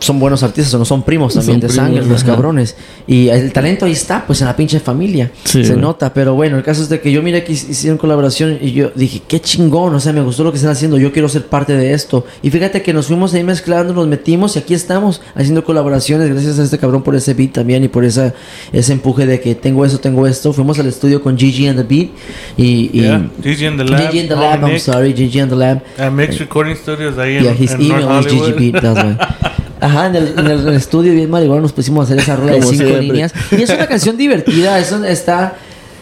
[0.00, 2.76] son buenos artistas, no son primos también Son de primos, sangre, los cabrones.
[3.06, 5.30] Y el talento ahí está, pues en la pinche familia.
[5.44, 5.80] Sí, se güey.
[5.82, 8.72] nota, pero bueno, el caso es de que yo miré que hic- hicieron colaboración y
[8.72, 11.46] yo dije, qué chingón, o sea, me gustó lo que están haciendo, yo quiero ser
[11.46, 12.24] parte de esto.
[12.42, 16.58] Y fíjate que nos fuimos ahí mezclando, nos metimos y aquí estamos haciendo colaboraciones, gracias
[16.58, 18.34] a este cabrón por ese beat también y por esa,
[18.72, 20.52] ese empuje de que tengo eso, tengo esto.
[20.52, 22.10] Fuimos al estudio con Gigi and the Beat
[22.56, 22.90] y...
[22.92, 24.80] y Yeah, Gigi and the Lab, Gigi and the Lab, I'm Nick.
[24.80, 25.82] sorry, Gigi and the Lab.
[26.12, 28.80] Mix Recording Studios ahí en, Yeah, his en email North is Hollywood.
[28.82, 29.58] That's.
[29.80, 32.62] Ajá, en el, en el- estudio bien marihuana nos pusimos a hacer esa rola de
[32.62, 33.02] cinco siempre.
[33.02, 33.32] líneas.
[33.52, 35.54] Y es una canción divertida, es un- está,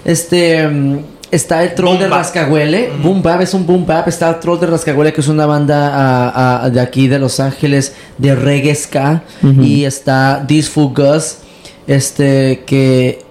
[0.05, 0.99] este, mm,
[1.31, 2.09] está el troll Boom de.
[2.09, 5.45] Rascahuele, Boom Bap es un Boom Bap, está el troll de Rascahuele que es una
[5.47, 9.23] banda de aquí de Los Ángeles de reggae ska
[9.61, 11.39] y está This Fool Gus,
[11.87, 13.26] este, que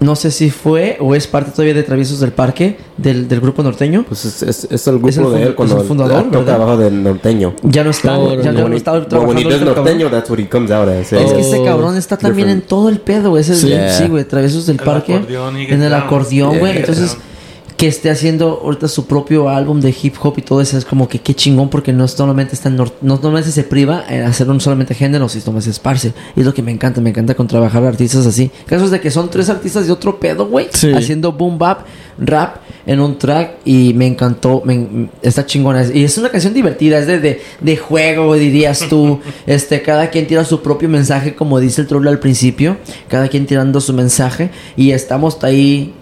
[0.00, 3.62] no sé si fue o es parte todavía de Traviesos del Parque, del, del grupo
[3.62, 4.04] norteño.
[4.08, 6.38] Pues es, es, es el grupo Es el de él cuando es el fundador, toca
[6.38, 6.54] ¿verdad?
[6.54, 7.54] abajo del norteño.
[7.62, 9.64] Ya no está, Oh, ya, ya no when he- está when trabajando he does este
[9.66, 9.84] cabrón.
[9.84, 11.12] norteño, that's what he comes out as.
[11.12, 12.62] Es que ese Oh, cabrón está también different.
[12.64, 13.42] en todo el pedo, güey.
[13.42, 13.92] Ese es Yeah.
[13.92, 14.24] sí, güey.
[14.24, 15.14] Traviesos del El parque.
[15.28, 16.72] he En el acordeón, güey.
[16.72, 16.80] Yeah.
[16.80, 17.16] Entonces,
[17.80, 21.08] que esté haciendo ahorita su propio álbum de hip hop y todo eso es como
[21.08, 24.50] que qué chingón porque no solamente está en nor- no solamente se priva en hacer
[24.50, 26.12] un solamente género, sino se esparce.
[26.36, 28.50] Y es lo que me encanta, me encanta con trabajar artistas así.
[28.66, 30.68] Casos de que son tres artistas de otro pedo, güey.
[30.74, 30.92] Sí.
[30.92, 31.86] Haciendo boom bap,
[32.18, 35.82] rap en un track y me encantó, me- está chingona.
[35.86, 39.20] Y es una canción divertida, es de, de, de juego, dirías tú.
[39.46, 42.76] este, cada quien tira su propio mensaje, como dice el troll al principio.
[43.08, 44.50] Cada quien tirando su mensaje.
[44.76, 45.94] Y estamos ahí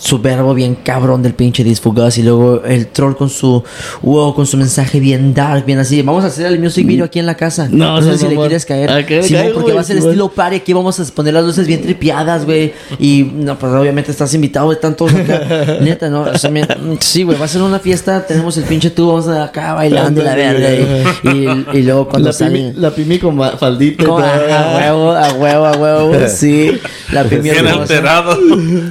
[0.00, 3.62] su verbo bien cabrón del pinche disfugaz y luego el troll con su
[4.02, 6.02] wow con su mensaje bien dark bien así.
[6.02, 7.68] Vamos a hacer el music video aquí en la casa.
[7.70, 8.90] No, sé no, si no, le quieres caer.
[8.90, 10.10] ¿A qué le Simón, caigo, porque va a ser Simón.
[10.10, 10.56] estilo party.
[10.56, 12.72] Aquí vamos a poner las luces bien tripiadas güey.
[12.98, 15.78] Y no pues obviamente estás invitado de tantos acá.
[15.80, 16.66] Neta no O sea, me-
[17.00, 18.26] sí güey va a ser una fiesta.
[18.26, 22.28] Tenemos el pinche tubo vamos a acá bailando la verga y, y, y luego cuando
[22.28, 24.04] La sale pimi, la pimi con faldita.
[24.04, 26.12] a huevo, a huevo, a huevo.
[26.28, 26.72] Sí,
[27.12, 28.36] la pimi Bien alterado.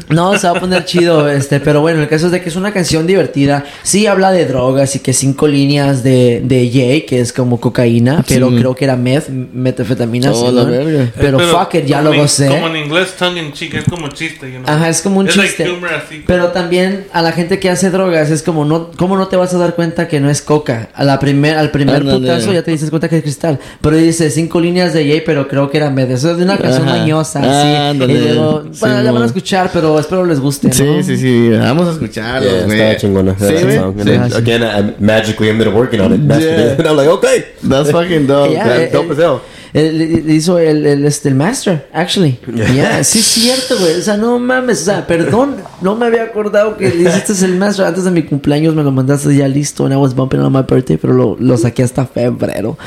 [0.10, 2.56] No, se va a poner chido, este, pero bueno, el caso es de que es
[2.56, 3.66] una canción divertida.
[3.84, 8.24] Sí habla de drogas y que cinco líneas de, de Jay, que es como cocaína,
[8.28, 8.56] pero Sí.
[8.58, 10.32] creo que era meth, metafetamina.
[10.32, 10.70] Oh, ¿sí, la no?
[10.70, 11.12] verga.
[11.18, 12.48] Pero, Eh, fuck it, ya como lo gocé.
[12.48, 14.70] Como en inglés, tongue in cheek, es como chiste, you know.
[14.70, 15.70] Ajá, es como un like chiste.
[15.70, 16.24] humor así.
[16.26, 19.54] Pero también a la gente que hace drogas es como no, ¿cómo no te vas
[19.54, 20.90] a dar cuenta que no es coca?
[20.94, 22.20] A la primer, al primer Ándale.
[22.20, 23.60] putazo ya te dices cuenta que es cristal.
[23.82, 26.16] Pero dice cinco líneas de Jay, pero creo que era medio.
[26.16, 26.98] Eso es de una canción Ajá.
[27.00, 27.98] mañosa, sí.
[28.10, 30.74] Y luego, Sí, bueno, la van a escuchar, pero espero les guste, ¿no?
[30.74, 31.50] Sí, sí, sí.
[31.50, 32.80] Vamos a escucharlos, Yeah, güey.
[32.80, 33.36] estaba chingona.
[33.38, 34.34] Sí, that güey.
[34.36, 36.22] again, I magically ended up working on it.
[36.22, 36.76] Yeah.
[36.78, 37.46] And I'm like, okay.
[37.64, 38.52] That's fucking dope.
[38.52, 39.42] Yeah, eh, dope as hell.
[39.76, 42.40] Él le hizo el, el, este, el master, actually.
[42.74, 44.00] Yeah, sí es cierto, güey.
[44.00, 44.84] O sea, no mames.
[44.84, 45.58] O sea, perdón.
[45.82, 48.74] No me había acordado que le hiciste el master antes de mi cumpleaños.
[48.74, 49.84] Me lo mandaste ya listo.
[49.84, 50.96] And I was bumping on my birthday.
[50.96, 52.78] Pero lo, lo saqué hasta febrero.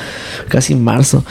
[0.48, 1.22] Casi marzo.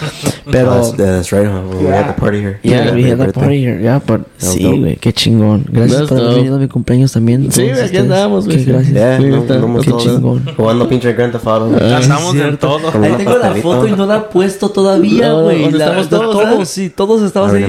[0.51, 0.75] Pero...
[0.75, 1.47] That's, that's right.
[1.47, 1.61] Huh?
[1.81, 2.59] We had the party here.
[2.61, 3.81] Yeah, we had that party here.
[3.81, 5.65] Yeah, but sí, güey, qué chingón.
[5.69, 7.51] Gracias That's por haber venido a mi cumpleaños también.
[7.51, 8.63] Sí, aquí andamos, güey.
[8.63, 8.93] Qué gracias.
[8.93, 9.99] Yeah, no, no qué todo.
[9.99, 10.45] chingón.
[10.55, 11.83] Jugando pinche Grand Theft Auto.
[11.83, 13.03] Andamos en todo.
[13.03, 15.61] Ahí tengo la foto y no la he puesto todavía, No, güey.
[15.63, 16.65] ¿dónde La- estamos no, todos, todos, eh?
[16.65, 17.63] sí, todos estamos ahí.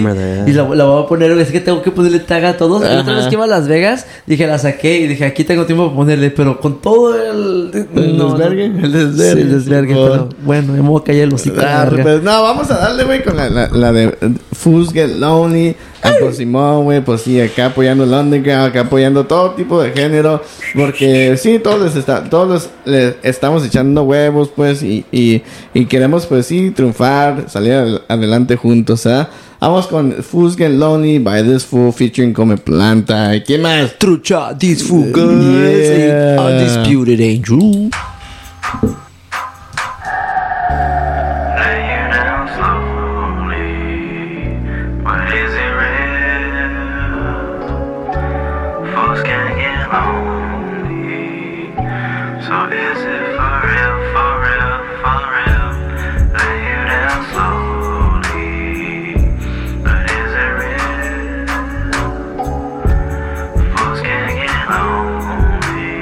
[0.46, 2.80] Y la, la voy a poner, es que tengo que ponerle tag a todos.
[2.82, 3.14] La otra Ajá.
[3.16, 5.96] vez que iba a Las Vegas, dije, la saqué y dije, aquí tengo tiempo para
[5.96, 7.70] ponerle, pero con todo el...
[7.94, 8.64] ¿El desvergue?
[8.66, 9.34] El desvergue.
[9.34, 11.56] Sí, el desvergue, Por pero bueno, me voy a callar el hocico.
[11.60, 14.16] Ah, pues, no, vamos a darle, güey, con la, la, la de
[14.52, 15.76] Fools Get Lonely.
[16.02, 19.90] Ah, Pues Simón, güey, pues sí, acá apoyando el underground, acá apoyando todo tipo de
[19.92, 20.42] género.
[20.76, 25.42] Porque sí, todos les, está, todos les, les estamos echando huevos, pues, y, y,
[25.74, 29.28] y queremos, pues sí, triunfar, salir al- adelante juntos, ¿ah?
[29.60, 33.34] Vamos con Fools Get Lonely by This Fool featuring Come Planta.
[33.34, 33.98] ¿Y quién más?
[33.98, 36.40] Trucha, these fugas, Yeah.
[36.40, 37.90] undisputed angel.
[49.92, 51.72] Lonely,
[52.44, 55.68] so is it for real, for real, for real?
[56.36, 58.52] Lay you down slowly,
[59.82, 61.46] but is it real?
[63.74, 65.92] Folks can get lonely,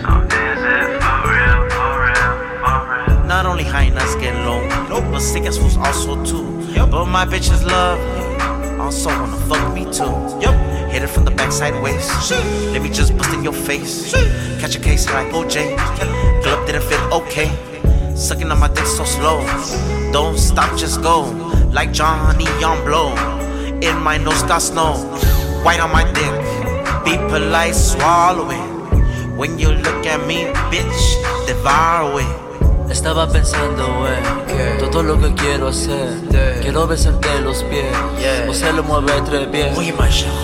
[0.00, 2.32] so is it for real, for real,
[2.62, 3.20] for real?
[3.26, 4.72] Not only hyenas get lonely,
[5.10, 6.46] but sick as fools also too.
[6.90, 8.24] But my bitches love me,
[8.80, 10.14] also wanna fuck me too.
[10.40, 10.56] Yup.
[10.92, 12.06] Hit it from the back sideways.
[12.72, 14.12] Let me just bust in your face.
[14.60, 15.78] Catch a case like OJ.
[16.42, 17.50] Club didn't feel okay.
[18.14, 19.40] Sucking on my dick so slow.
[20.12, 21.22] Don't stop, just go.
[21.72, 23.14] Like Johnny Young Blow.
[23.80, 24.92] In my nose got snow.
[25.64, 26.34] White on my dick.
[27.06, 29.36] Be polite, swallow it.
[29.36, 32.41] When you look at me, bitch, devour it.
[32.90, 36.08] Estaba pensando, wey, todo lo que quiero hacer.
[36.60, 37.86] Quiero besarte los pies,
[38.48, 39.76] o se lo mueve tres pies.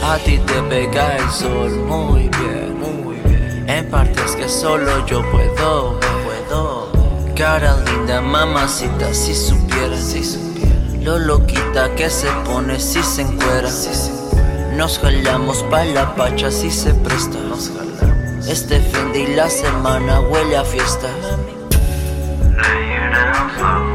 [0.02, 3.64] A ti te pega el sol muy bien, muy bien.
[3.68, 6.88] En partes que solo yo puedo, puedo.
[7.36, 10.94] Cara linda, mamacita, si supieras, si supieras.
[11.02, 13.68] Lo loquita que se pone si se encuera.
[14.74, 17.38] Nos jalamos pa' la pacha si se presta.
[18.46, 21.08] Este fin de la semana huele a fiesta.
[23.58, 23.87] Lay you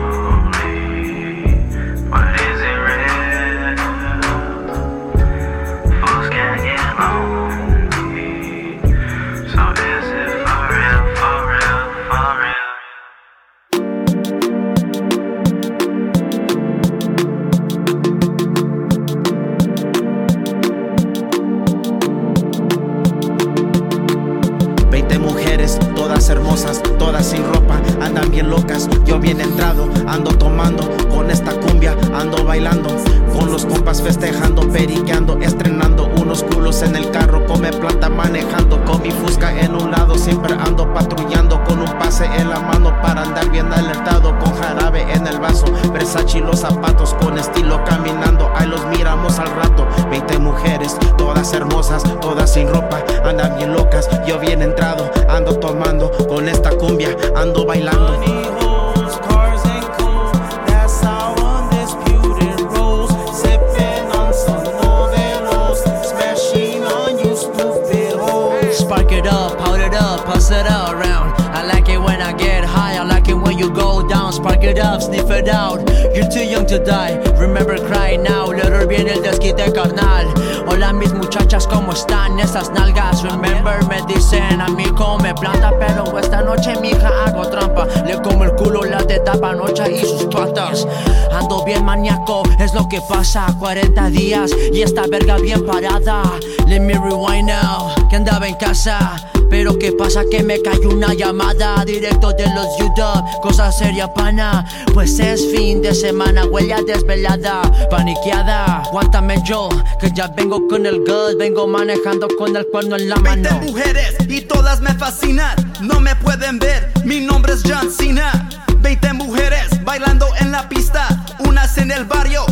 [85.71, 87.87] pero esta noche mija hago trampa.
[88.05, 89.19] Le como el culo la de
[89.55, 90.87] noche y sus patas.
[91.31, 93.47] Ando bien maníaco, es lo que pasa.
[93.59, 96.23] 40 días y esta verga bien parada.
[96.67, 99.32] Let me rewind now, que andaba en casa.
[99.63, 104.65] Pero qué pasa que me cayó una llamada directo de los YouTube, cosa seria pana.
[104.93, 108.81] Pues es fin de semana, huella desvelada, paniqueada.
[108.81, 109.69] Aguántame yo,
[110.01, 113.49] que ya vengo con el good, vengo manejando con el cuerno en la mano.
[113.51, 115.55] Veinte mujeres y todas me fascinan.
[115.79, 118.49] No me pueden ver, mi nombre es John Cena.
[118.81, 121.07] 20 mujeres bailando en la pista,
[121.39, 122.45] unas en el barrio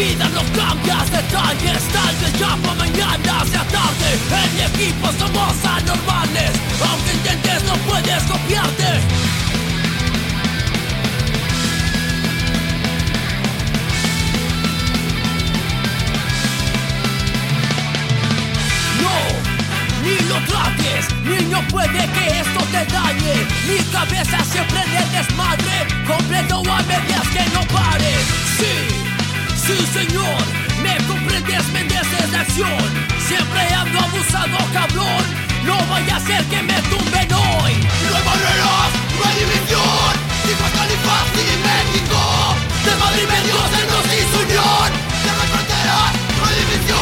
[0.00, 4.08] vida no cambias detalles Tal vez ya para mañana sea tarde.
[4.42, 6.52] En mi equipo somos anormales
[6.88, 8.90] Aunque intentes no puedes copiarte
[19.04, 19.16] No,
[20.04, 23.36] ni lo trates, niño puede que esto te dañe.
[23.68, 28.12] Mi cabeza siempre el desmadre Completo a medias que no pare
[28.58, 28.99] Sí,
[29.76, 30.42] sí señor
[30.82, 32.90] Me comprendes, me entiendes de acción.
[33.28, 35.24] Siempre ando abusado, cabrón.
[35.64, 37.74] No vaya a ser que me tumben hoy.
[38.08, 40.12] No hay barreras, no hay división.
[40.46, 42.20] Dijo Califas y México.
[42.84, 44.90] De Madrid medio se nos hizo unión
[45.24, 47.00] Ya no hay fronteras, no hay división.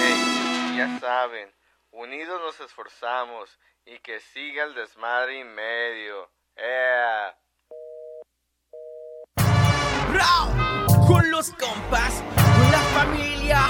[0.00, 1.48] Hey, ya saben,
[1.92, 3.48] unidos nos esforzamos
[3.90, 6.30] y que siga el desmadre y medio.
[10.12, 13.66] Bravo, con los compas, con la familia.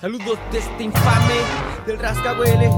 [0.00, 1.38] Saludos de este infame
[1.86, 2.70] del rascahuele.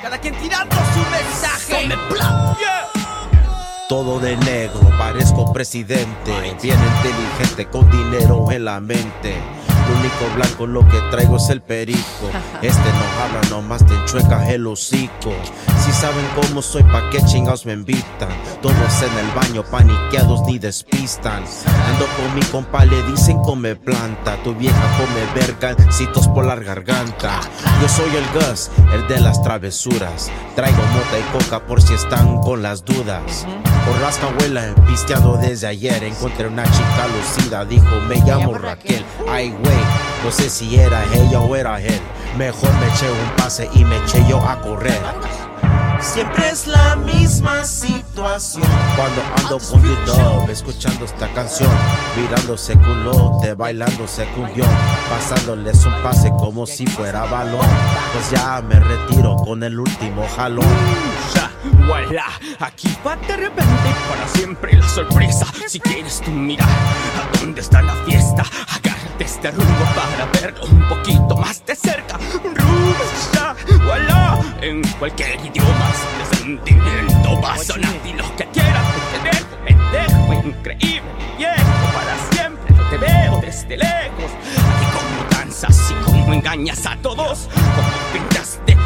[0.00, 1.88] Cada quien tirando su mensaje.
[1.88, 2.88] Yeah.
[3.88, 6.32] Todo de negro, parezco presidente.
[6.62, 9.42] Bien inteligente, con dinero en la mente.
[9.88, 12.00] Lo único blanco lo que traigo es el perico.
[12.62, 15.32] Este no habla, nomás te enchuecas el hocico.
[15.84, 18.28] Si saben cómo soy, pa' qué chingados me invitan.
[18.60, 21.42] Todos en el baño, paniqueados ni despistan.
[21.88, 24.36] Ando con mi compa, le dicen come planta.
[24.44, 27.40] Tu vieja come verga, citos por la garganta.
[27.80, 30.30] Yo soy el Gus, el de las travesuras.
[30.54, 33.46] Traigo mota y coca por si están con las dudas.
[33.86, 36.04] Por las cahuelas, pisteado desde ayer.
[36.04, 39.04] Encontré una chica lucida, dijo me llamo Raquel.
[39.28, 39.71] Ay, güey,
[40.24, 42.00] no sé si era ella o era él.
[42.36, 45.00] Mejor me eché un pase y me eché yo a correr.
[46.02, 48.66] Siempre es la misma situación.
[48.96, 51.70] Cuando ando con YouTube, escuchando esta canción,
[52.16, 54.68] mirándose culote, bailándose cumbión,
[55.08, 57.66] pasándoles un pase como si fuera balón.
[58.12, 60.66] Pues ya me retiro con el último jalón.
[61.86, 62.26] Voilà,
[62.58, 65.46] aquí va de repente para siempre la sorpresa.
[65.68, 70.88] Si quieres tú mirar a dónde está la fiesta, agárrate este rumbo para verlo un
[70.88, 72.18] poquito más de cerca.
[73.32, 73.54] Ya,
[73.84, 79.56] voilà, en cualquier idioma de sentimiento va a sonar y lo que quieras te dejo,
[79.64, 84.30] pendejo, increíble, viejo, para siempre yo te veo desde lejos.
[84.56, 88.76] Y cómo danzas y cómo engañas a todos, cómo pintaste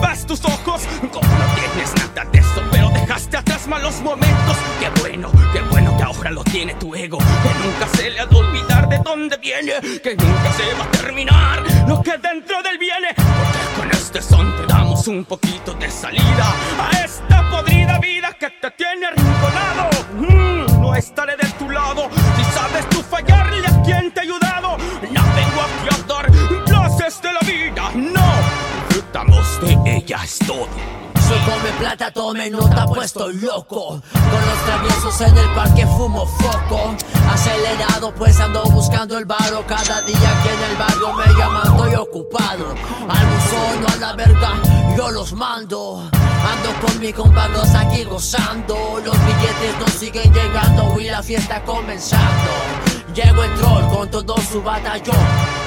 [0.00, 0.82] vas tus ojos,
[1.12, 2.62] como no tienes nada de eso,
[3.08, 4.56] dejaste atrás malos momentos.
[4.78, 8.26] Qué bueno, qué bueno que ahora lo tiene tu ego, que nunca se le ha
[8.26, 9.72] de olvidar de dónde viene,
[10.02, 13.14] que nunca se va a terminar lo que dentro del viene.
[13.16, 18.50] Porque con este son te damos un poquito de salida a esta podrida vida que
[18.50, 19.88] te tiene arrinconado.
[20.18, 24.76] Mm, no estaré de tu lado si sabes tú fallarle a quien te ha ayudado.
[24.76, 26.30] No vengo aquí a dar
[26.66, 28.28] clases de la vida, no.
[28.86, 31.07] Disfrutamos de ella, es todo.
[31.28, 34.00] Soy come plata, tome nota, puesto loco.
[34.12, 36.96] Con los traviesos en el parque fumo foco.
[37.30, 39.62] Acelerado, pues ando buscando el barro.
[39.66, 42.74] Cada día aquí en el barrio me llaman, estoy ocupado.
[43.08, 44.54] Al buzón o a la verga,
[44.96, 46.08] yo los mando.
[46.10, 49.02] Ando con mi compañeros aquí gozando.
[49.04, 52.52] Los billetes no siguen llegando y la fiesta comenzando.
[53.14, 55.26] Llego el troll con todo su batallón.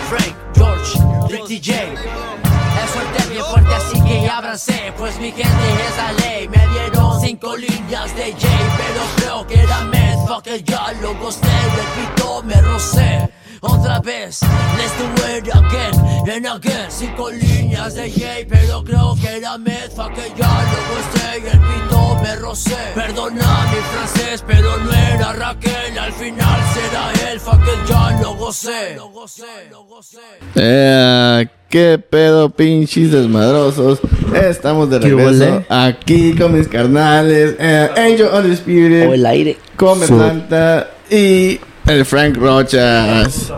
[0.10, 2.51] Frank, George, Ricky J.
[2.84, 5.48] Es fuerte, bien fuerte, así que ábranse, pues mi gente
[5.88, 6.48] es la ley.
[6.48, 9.82] Me dieron cinco líneas de J, pero creo que era
[10.28, 13.30] fuck it, ya lo gocé, repito, me rocé.
[13.64, 14.40] Otra vez,
[14.78, 15.06] let's do
[15.38, 15.94] it again
[16.28, 16.90] and again.
[16.90, 21.48] Cinco líneas de J, pero creo que era meth, fuck it, ya lo gocé, y
[21.48, 22.76] el pito me rocé.
[22.96, 28.34] Perdona mi francés, pero no era Raquel, al final será él, fuck it, ya lo
[28.34, 28.96] gocé.
[28.96, 30.18] Lo gocé, lo gocé.
[30.56, 34.00] Eh, ¿Qué pedo, pinches desmadrosos?
[34.34, 37.56] Estamos de ¿Qué regreso aquí con mis carnales.
[37.60, 39.08] eh, Angel Undisputed.
[39.08, 39.58] O el aire.
[39.78, 41.60] Come Planta y
[41.92, 43.52] el Frank Rochas.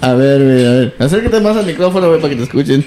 [0.00, 0.94] A ver, güey, a ver.
[0.98, 2.86] Acércate más al micrófono, güey, para que te escuchen.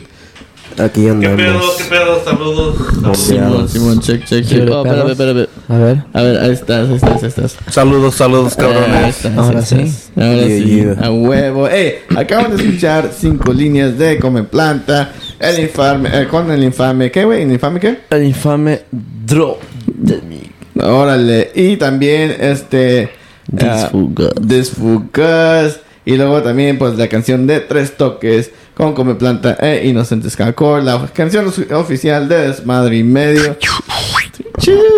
[0.78, 1.36] Aquí ¿Qué andamos.
[1.38, 1.60] pedo?
[1.78, 2.24] ¿Qué pedo?
[2.24, 3.18] Saludos.
[3.18, 4.70] Simón, Simón, check, check, ¿Qué check.
[4.72, 5.48] Oh, espérame, espérame.
[5.68, 6.04] A ver.
[6.14, 7.58] A ver, ahí estás, ahí estás, ahí estás.
[7.70, 9.16] Saludos, saludos, Ahí cabrones.
[9.18, 9.76] estás, Ahora ahí sí.
[9.76, 10.12] estás.
[10.16, 10.66] Ahora Yeah, sí.
[10.98, 11.06] yeah.
[11.06, 11.68] A huevo.
[11.68, 15.12] Ey, acaban de escuchar cinco líneas de Come Planta.
[15.40, 17.42] El infame, eh, con el infame, ¿qué, güey?
[17.42, 17.98] ¿El infame qué?
[18.10, 18.84] El infame
[19.26, 20.42] Dro de mí.
[20.82, 21.52] Órale.
[21.54, 23.10] Y también este.
[23.47, 24.31] Disfugaz.
[24.35, 25.80] ah, Disfugaz.
[26.05, 30.81] Y luego también, pues, la canción de Tres Toques con Come Planta e Inocentes Calcor.
[30.84, 33.55] La canción ofi- oficial de Desmadre y Medio.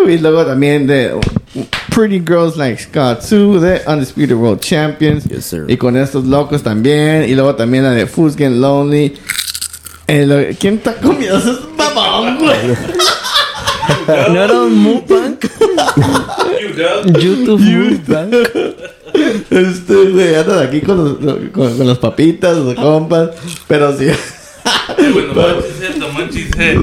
[0.08, 1.14] Y luego también de
[1.94, 5.26] Pretty Girls Like Scott Sue de Undisputed World Champions.
[5.26, 5.66] Yes, sir.
[5.68, 7.26] Y con estos locos también.
[7.30, 9.14] Y luego también la de Fools Get Lonely.
[10.08, 11.38] Eh, lo- ¿Quién está comiendo?
[11.38, 12.58] Es babón, güey.
[14.34, 15.04] ¿No era un
[17.20, 18.32] YouTube mukbang.
[19.50, 23.30] Este, güey, anda de aquí con los, con, con los papitas, los compas.
[23.68, 24.08] Pero sí.
[25.14, 26.80] Bueno, manches, eh, the munchies, eh.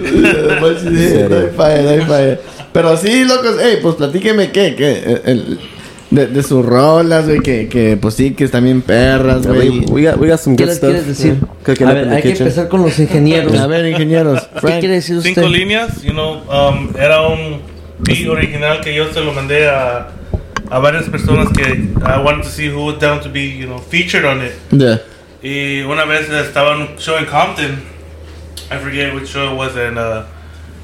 [0.81, 2.39] Sí, no hay falla, no hay falla.
[2.73, 5.59] Pero sí, locos, ey, pues platíqueme qué, qué, eh, el-
[6.11, 9.69] de, de sus rolas, güey, que, que pues sí, que están bien perras, güey.
[9.71, 10.91] we, we got we got some ¿Qué good les stuff.
[10.91, 11.37] quieres decir?
[11.79, 11.89] Yeah.
[11.89, 12.47] A ver, hay que kitchen.
[12.49, 13.57] empezar con los ingenieros.
[13.57, 14.43] A ver, ingenieros.
[14.55, 14.81] ¿Qué Frank.
[14.81, 15.35] quiere decir usted?
[15.35, 17.61] Cinco líneas, you know, um, era un
[18.03, 20.09] beat original que yo se lo mandé a,
[20.71, 21.65] a varias personas que
[22.05, 24.53] I wanted to see who was down to be, you know, featured on it.
[24.71, 24.99] Yeah.
[25.43, 27.83] Y una vez estaba en un show en Compton,
[28.71, 30.25] I forget which show it was, and uh,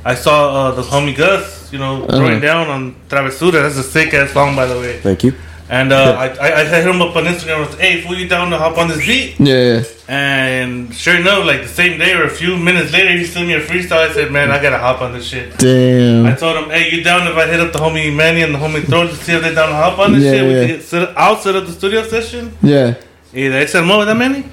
[0.04, 2.16] I saw uh, the homie Gus, you know, Uh-huh.
[2.18, 3.62] throwing down on Travesura.
[3.62, 4.98] That's a sick ass song, by the way.
[5.02, 5.34] Thank you.
[5.68, 7.56] And uh, I, I, I hit him up on Instagram.
[7.56, 9.34] I was, hey, fool, you down to hop on this beat?
[9.40, 9.82] Yeah.
[10.06, 13.54] And sure enough, like the same day or a few minutes later, he sent me
[13.54, 14.08] a freestyle.
[14.08, 15.54] I said, man, I gotta hop on this shit.
[15.54, 16.36] I Damn.
[16.36, 18.86] told him, hey, you down if I hit up the homie Manny and the homie
[18.86, 20.44] Throw to see if they down to hop on this Yeah, shit?
[20.44, 20.66] We yeah.
[20.68, 22.52] could set, I'll set up the studio session.
[22.62, 22.94] Yeah.
[23.32, 24.44] Y de ahí se armó, ¿verdad, Manny?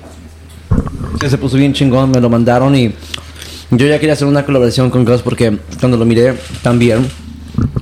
[1.30, 2.92] Se puso bien chingón, me lo mandaron y
[3.70, 6.34] yo ya quería hacer una colaboración con Gus porque cuando lo miré
[6.64, 7.08] también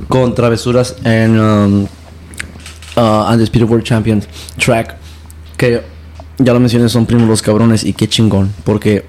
[0.09, 1.87] con travesuras en um,
[2.97, 4.27] uh, Undisputed World Champions
[4.57, 4.95] track
[5.57, 5.81] que
[6.37, 9.05] ya lo mencioné son primos los cabrones y qué chingón porque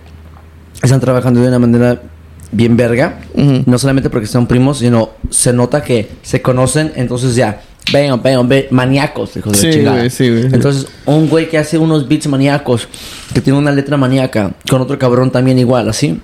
[0.83, 2.03] están trabajando de una manera
[2.51, 7.63] bien verga no solamente porque son primos sino se nota que se conocen entonces ya
[7.93, 9.97] ven ven ven maníacos hijos de Sí, la chingada.
[9.99, 10.45] güey, sí, güey.
[10.47, 12.89] entonces un güey que hace unos beats maníacos
[13.33, 16.21] que tiene una letra maníaca con otro cabrón también igual así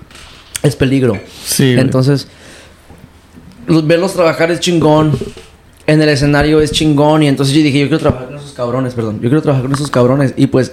[0.61, 1.17] es peligro.
[1.45, 2.27] Sí, entonces
[3.65, 5.17] los- verlos trabajar es chingón
[5.89, 8.93] en el escenario es chingón y entonces yo dije yo quiero trabajar con esos cabrones
[8.93, 10.71] perdón yo quiero trabajar con esos cabrones y pues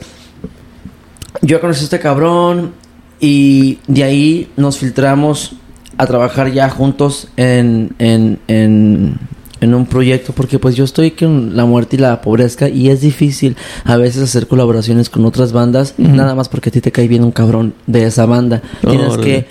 [1.40, 2.72] yo conocí a este cabrón
[3.18, 5.52] y de ahí nos filtramos
[5.96, 9.18] a trabajar ya juntos en, en, en,
[9.62, 13.00] en un proyecto porque pues yo estoy con la muerte y la pobreza y es
[13.00, 17.08] difícil a veces hacer colaboraciones con otras bandas nada más porque a ti te cae
[17.08, 18.60] bien un cabrón de esa banda.
[18.82, 19.46] Tienes que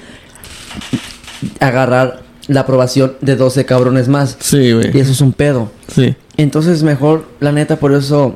[1.59, 4.95] agarrar la aprobación de 12 cabrones más Sí, güey.
[4.95, 6.15] y eso es un pedo Sí.
[6.37, 8.35] entonces mejor, la neta, por eso,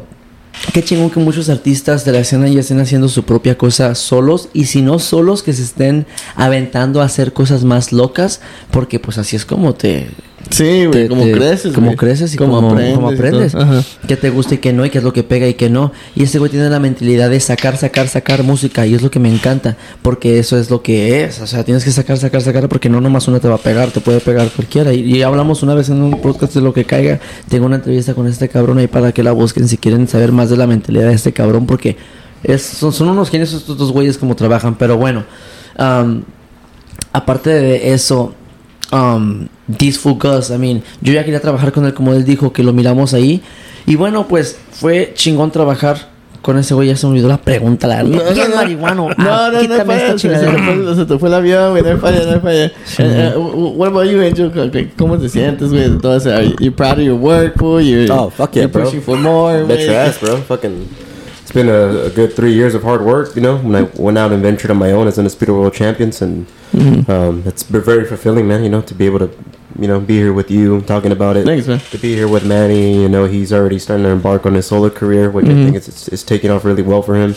[0.73, 4.49] qué chingón que muchos artistas de la escena ya estén haciendo su propia cosa solos
[4.53, 6.05] y si no solos, que se estén
[6.35, 8.41] aventando a hacer cosas más locas,
[8.71, 10.09] porque pues así es como te...
[10.49, 13.53] Sí, güey, como te- creces, Como creces y Como como, aprendes como aprendes.
[14.07, 15.91] Qué te gusta y qué no, y qué es lo que pega y qué no.
[16.15, 19.19] Y este güey tiene la mentalidad de sacar, sacar, sacar música y es lo que
[19.19, 21.39] me encanta, porque eso es lo que es.
[21.39, 23.91] O sea, tienes que sacar, sacar, sacar, porque no nomás una te va a pegar,
[23.91, 24.91] te puede pegar cualquiera.
[24.91, 27.19] Y, y hablamos una vez en un podcast de lo que caiga.
[27.47, 30.49] Tengo una entrevista con este cabrón ahí para que la busquen si quieren saber más
[30.49, 31.95] de la mentalidad de este cabrón, porque
[32.43, 34.75] es, son, son unos genios estos dos güeyes como trabajan.
[34.75, 35.25] Pero bueno,
[35.77, 36.23] am,
[37.13, 38.33] aparte de eso,
[38.91, 39.47] um,
[39.77, 40.49] This Fool Gus.
[40.49, 43.41] I mean, yo ya quería trabajar con él como él dijo que lo miramos ahí.
[43.85, 46.09] Y bueno, pues fue chingón trabajar
[46.41, 46.87] con ese güey.
[46.89, 48.23] Ya se me olvidó la pregunta, la verdad.
[48.25, 48.55] No, Bien no, no.
[48.55, 49.09] marihuano.
[49.09, 50.51] No, Ah, no, no, quítame falla, esta se, se, chingadera.
[50.55, 52.65] te fue, se te fue el avión, güey, no falla, no falla.
[52.65, 54.91] Eh, eh, what about you, Angel?
[54.97, 55.83] ¿Cómo te sientes, güey?
[55.85, 56.29] eso?
[56.33, 57.55] Are you proud of your work?
[57.59, 58.83] You're, Oh, fuck yeah, you're bro.
[58.85, 59.95] pushing for more, Bet your güey.
[59.97, 60.37] ass, bro.
[60.37, 61.08] Fucking.
[61.49, 63.57] It's been a, a good three years of hard work, you know.
[63.57, 67.09] When I went out and ventured on my own as Undisputed World Champions, and Mhm.
[67.09, 68.63] um, it's been very fulfilling, man.
[68.63, 69.31] You know, to be able to,
[69.79, 71.45] you know, be here with you talking about it.
[71.47, 71.79] Thanks, man.
[71.89, 74.91] To be here with Manny, you know, he's already starting to embark on his solo
[74.91, 75.61] career, which Mhm.
[75.61, 77.33] I think is it's, it's taking off really well for him.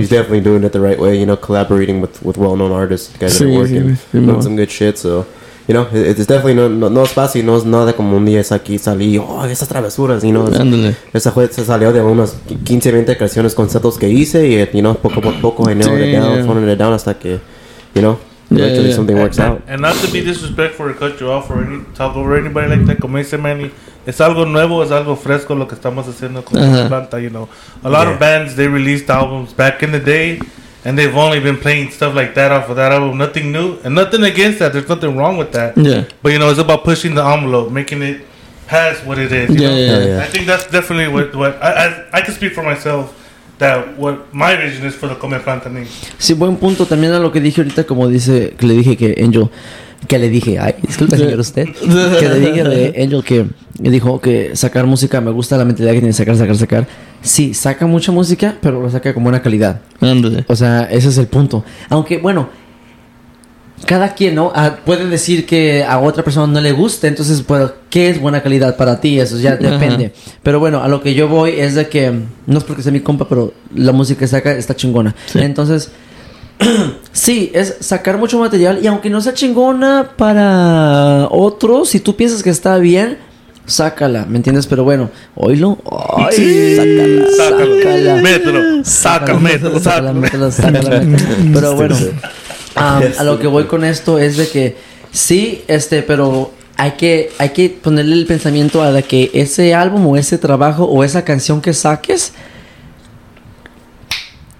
[0.00, 1.20] He's definitely doing it the right way.
[1.20, 4.96] You know, collaborating with with well-known artists, guys that are working, doing some good shit.
[4.96, 5.26] So.
[5.70, 8.24] You know, it- it's definitely no, no, no es fácil, no es nada como un
[8.26, 10.44] día es aquí salí, oh, esas travesuras, you know.
[10.48, 10.96] Ándale.
[11.12, 12.34] esa fue, se salió de unas
[12.64, 16.12] 15, 20 canciones, conceptos que hice y, you know, poco a poco, I nailed it
[16.18, 17.38] down, phoning it down hasta que,
[17.94, 18.18] you know,
[18.50, 18.96] Yeah, eventually yeah.
[18.96, 19.60] something works out.
[19.68, 22.84] And not to be disrespectful or cut you off or any, talk over anybody like
[22.86, 23.70] that, como dice Manny,
[24.06, 26.76] es algo nuevo, es algo fresco lo que estamos haciendo con Ajá.
[26.82, 27.48] la planta, you know.
[27.84, 28.14] A lot Yeah.
[28.14, 30.40] of bands, they released albums back in the day,
[30.84, 33.94] and they've only been playing stuff like that off of that album, nothing new, and
[33.94, 35.76] nothing against that, there's nothing wrong with that.
[35.76, 36.04] Yeah.
[36.22, 38.22] But, you know, it's about pushing the envelope, making it
[38.66, 39.76] past what it is, you Yeah, know.
[39.76, 40.22] yeah, yeah.
[40.22, 43.12] I think that's definitely what, what I, I, I can speak for myself,
[43.58, 45.86] that what my vision is for the Come Planta Name.
[46.18, 46.86] Sí, buen punto.
[46.86, 49.50] También a lo que dije ahorita, como dice, que le dije que Angel,
[50.06, 53.46] que le dije, ay, disculpe señor usted, que le dije de Angel que
[53.78, 56.86] dijo que sacar música, me gusta la mentalidad que tiene sacar, sacar, sacar.
[57.22, 59.80] Sí, saca mucha música, pero lo saca con buena calidad.
[60.00, 60.44] Ándale.
[60.48, 61.64] O sea, ese es el punto.
[61.88, 62.48] Aunque, bueno,
[63.86, 64.52] cada quien, ¿no?
[64.54, 68.42] Ah, puede decir que a otra persona no le gusta, entonces, pues, ¿qué es buena
[68.42, 69.18] calidad para ti?
[69.18, 69.70] Eso ya Ajá.
[69.70, 70.12] depende.
[70.42, 72.12] Pero bueno, a lo que yo voy es de que,
[72.46, 75.14] no es porque sea mi compa, pero la música que saca está chingona.
[75.34, 75.90] Entonces,
[77.12, 82.42] sí, es sacar mucho material y aunque no sea chingona para otros, si tú piensas
[82.42, 83.18] que está bien,
[83.66, 84.66] sácala, ¿me entiendes?
[84.66, 85.78] Pero bueno, oílo.
[86.16, 86.76] Ay, Sí.
[86.76, 87.76] sácala, Sácalo.
[87.82, 88.22] sácala.
[88.22, 88.84] Mételo.
[88.84, 91.50] Saca, mételo, sácala, mételo, sácala, mételo.
[91.54, 91.96] Pero bueno,
[92.74, 94.76] a lo que voy con esto es de que
[95.12, 100.16] sí, este, pero hay que, hay que ponerle el pensamiento a que ese álbum o
[100.16, 102.32] ese trabajo o esa canción que saques,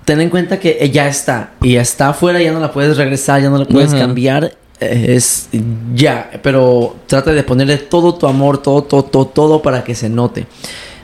[0.04, 3.40] ten en cuenta que ya está y ya está afuera, ya no la puedes regresar,
[3.42, 4.52] ya no la puedes cambiar.
[4.80, 5.48] eh, Es
[5.94, 10.08] ya, pero trata de ponerle todo tu amor, todo, todo, todo, todo para que se
[10.08, 10.46] note.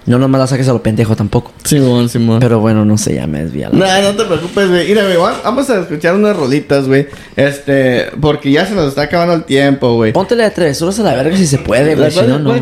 [0.06, 1.52] No nomás la saques a lo pendejo tampoco.
[1.64, 2.38] Simón, Simón.
[2.40, 4.86] Pero bueno, no sé, ya me desvía No, no te preocupes, güey.
[4.88, 7.08] Mira, güey, va- vamos a escuchar unas rolitas, güey.
[7.34, 10.12] Este, porque ya se nos está acabando el tiempo, güey.
[10.12, 12.10] Póntele de travesuras a la verga si se puede, güey.
[12.12, 12.54] Si no, no.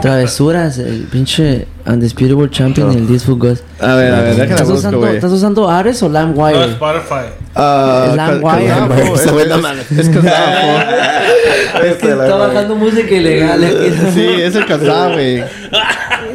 [0.00, 3.64] Travesuras, el pinche Undisputed World Champion y el Disful Ghost.
[3.80, 5.14] A ver, a ver, déjala ¿Estás busco, usando, güey.
[5.16, 6.64] ¿Estás usando Ares o No, LimeWire?
[6.72, 7.14] Spotify.
[7.56, 8.68] Ah, LimeWire.
[8.68, 9.98] Kazafo, Esa es- güey, no es-.
[9.98, 11.84] Es Kazafo.
[11.84, 13.64] Es que está bajando música ilegal.
[13.64, 13.92] eh.
[14.14, 15.42] Sí, es el Kazafo, güey.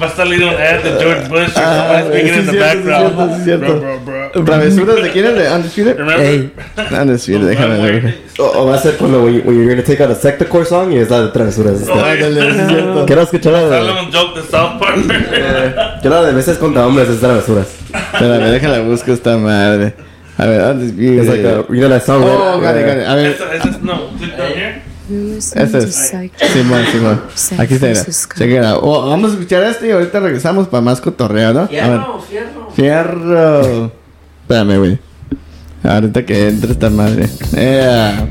[0.00, 2.58] Va a salir un ad de George Bush Ah, speaking sí, in the cierto, sí,
[2.58, 3.16] background.
[3.16, 3.80] cierto, sí, cierto.
[3.80, 4.44] Bro, bro, bro.
[4.44, 5.34] ¿Travesuras de quién es?
[5.34, 5.96] ¿De Undisputed?
[5.96, 6.26] Remember?
[6.26, 6.52] Ey.
[7.02, 8.18] Undisputed, déjame ver.
[8.38, 10.64] O, o va a ser cuando when, you- when you're gonna take out a Sectacore
[10.64, 11.82] song y es la de travesuras.
[11.88, 11.94] Oh.
[11.94, 13.06] Ándale, sí, es cierto.
[13.06, 14.00] Quiero escuchar la Sale de...
[14.00, 16.00] un joke de South Park.
[16.04, 17.66] Yo la de veces contra hombres es travesuras.
[18.12, 19.94] Espérame, déjala busco esta madre.
[20.36, 21.18] A ver, Undisputed.
[21.18, 23.06] It's like a, you know that song, Oh, got it, got it.
[23.08, 24.02] A ver, Esa- esa es- no.
[25.08, 26.12] Ese es.
[26.52, 27.22] Simón, Simón.
[27.58, 28.04] Aquí está, mira.
[28.04, 28.76] Chequera.
[28.78, 31.60] Oh, vamos a escuchar este y ahorita regresamos para más cotorreo, ¿no?
[31.60, 31.78] A ver.
[31.78, 32.70] Fierro, fierro.
[32.74, 33.92] Fierro.
[34.42, 34.98] Espérame, güey.
[35.82, 37.28] Ahorita que entre esta madre.
[37.52, 38.28] No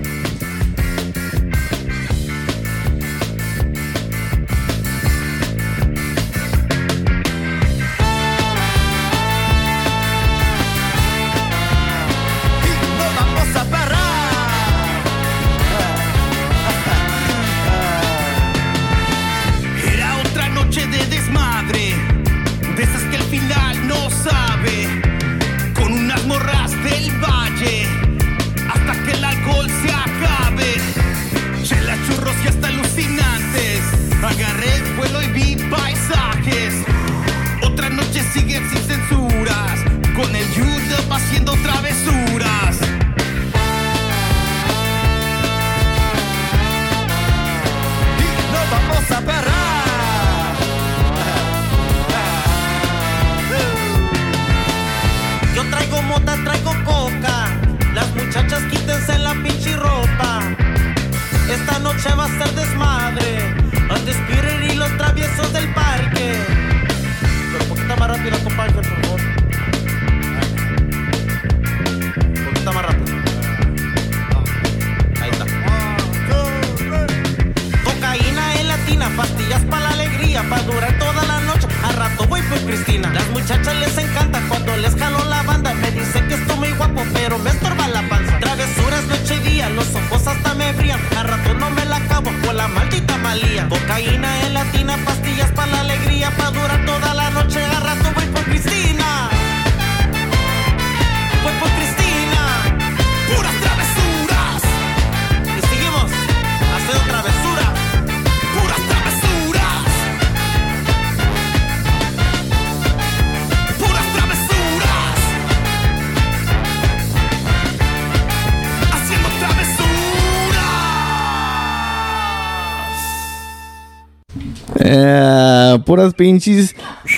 [126.13, 126.75] Pinches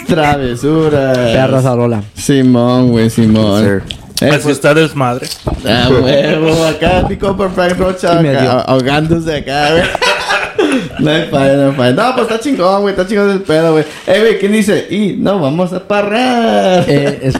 [0.07, 1.17] travesuras.
[1.17, 2.03] Perra zarola.
[2.15, 3.81] Simón, güey, Simón.
[4.21, 5.27] Eh, Así está desmadre.
[5.65, 9.83] Ah, huevo, acá mi compa Frank Rocha acá, ahogándose acá, güey.
[10.99, 11.91] No hay falla, no hay falla.
[11.93, 13.85] No, pues está chingón, güey, está chingón el pedo, güey.
[14.07, 14.87] Eh, güey, ¿quién dice?
[14.89, 16.83] Y no vamos a parrar.
[16.87, 17.33] Eh, es-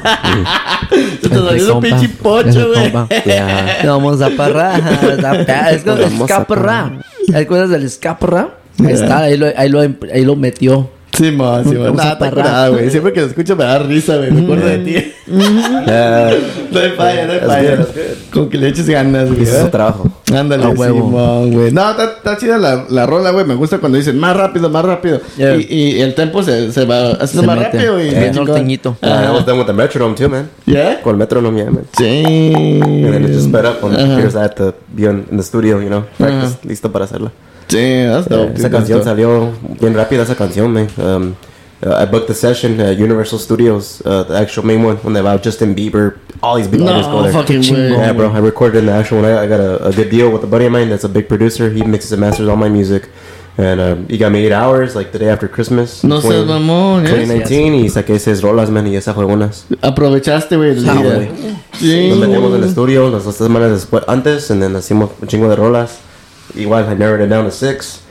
[1.21, 2.91] Se te salió un pinche pocho, güey.
[3.85, 4.81] Vamos a parrar.
[5.73, 6.91] Es como a escaparra.
[7.33, 8.49] ¿Hay cosas del escaparra?
[8.79, 10.89] Ahí está, ahí lo, ahí lo, ahí lo metió.
[11.19, 11.83] Simón, Simón.
[11.83, 12.89] Vamos Nah, a está curado, güey.
[12.89, 14.31] Siempre que lo escucho me da risa, güey.
[14.31, 15.13] Me acuerdo de ti.
[15.27, 17.85] No hay falla, no hay falla.
[18.31, 19.43] Con que le eches ganas, güey.
[19.43, 19.61] Es ¿eh?
[19.63, 20.07] su trabajo.
[20.33, 20.63] Ándale.
[20.75, 21.71] Simón, güey.
[21.71, 23.45] No, está, chida la, la rola, güey.
[23.45, 25.19] Me gusta cuando dicen más rápido, más rápido.
[25.37, 27.99] Y, y el tempo se, se va haciendo Se más rápido.
[27.99, 28.47] Y bien chingón.
[28.47, 28.95] norteñito.
[29.01, 30.49] Uh, I was done with the metronome too, man.
[30.65, 31.01] Yeah?
[31.01, 31.85] Con el metronome, yeah, man.
[31.97, 32.23] Sí.
[32.81, 34.07] And then it just sped up on the Ajá.
[34.07, 34.35] computers.
[34.35, 37.31] I had to be on, in the studio, you know, practice, listo para hacerla.
[37.69, 37.77] Sí,
[38.07, 38.53] that's Yeah, dope.
[38.55, 39.05] esa dude, canción that's dope.
[39.05, 40.87] salió bien rápida, esa canción, man.
[40.97, 41.35] Um,
[41.85, 45.23] uh, I booked the session at Universal Studios, uh, the actual main one, when they
[45.23, 47.31] have Justin Bieber, all these big No artists go there.
[47.31, 47.89] fucking way.
[47.91, 48.31] Yeah, bro.
[48.31, 49.25] I recorded in the actual one.
[49.31, 51.27] I, I got a, a good deal with a buddy of mine that's a big
[51.29, 51.69] producer.
[51.69, 53.09] He mixes and masters all my music.
[53.57, 56.01] And um, he got me eight hours, like the day after Christmas.
[56.05, 57.09] No seas mamón, ¿eh?
[57.09, 59.65] 2019, y saqué seis rolas, man, y esa fue unas.
[59.81, 60.93] Aprovechaste, güey, el día.
[60.93, 61.29] güey.
[61.77, 62.07] Sí.
[62.09, 65.49] Nos metimos en el estudio las dos semanas después, antes, and then hicimos un chingo
[65.49, 65.99] de rolas.
[66.55, 68.01] Igual, I narrowed it down to six.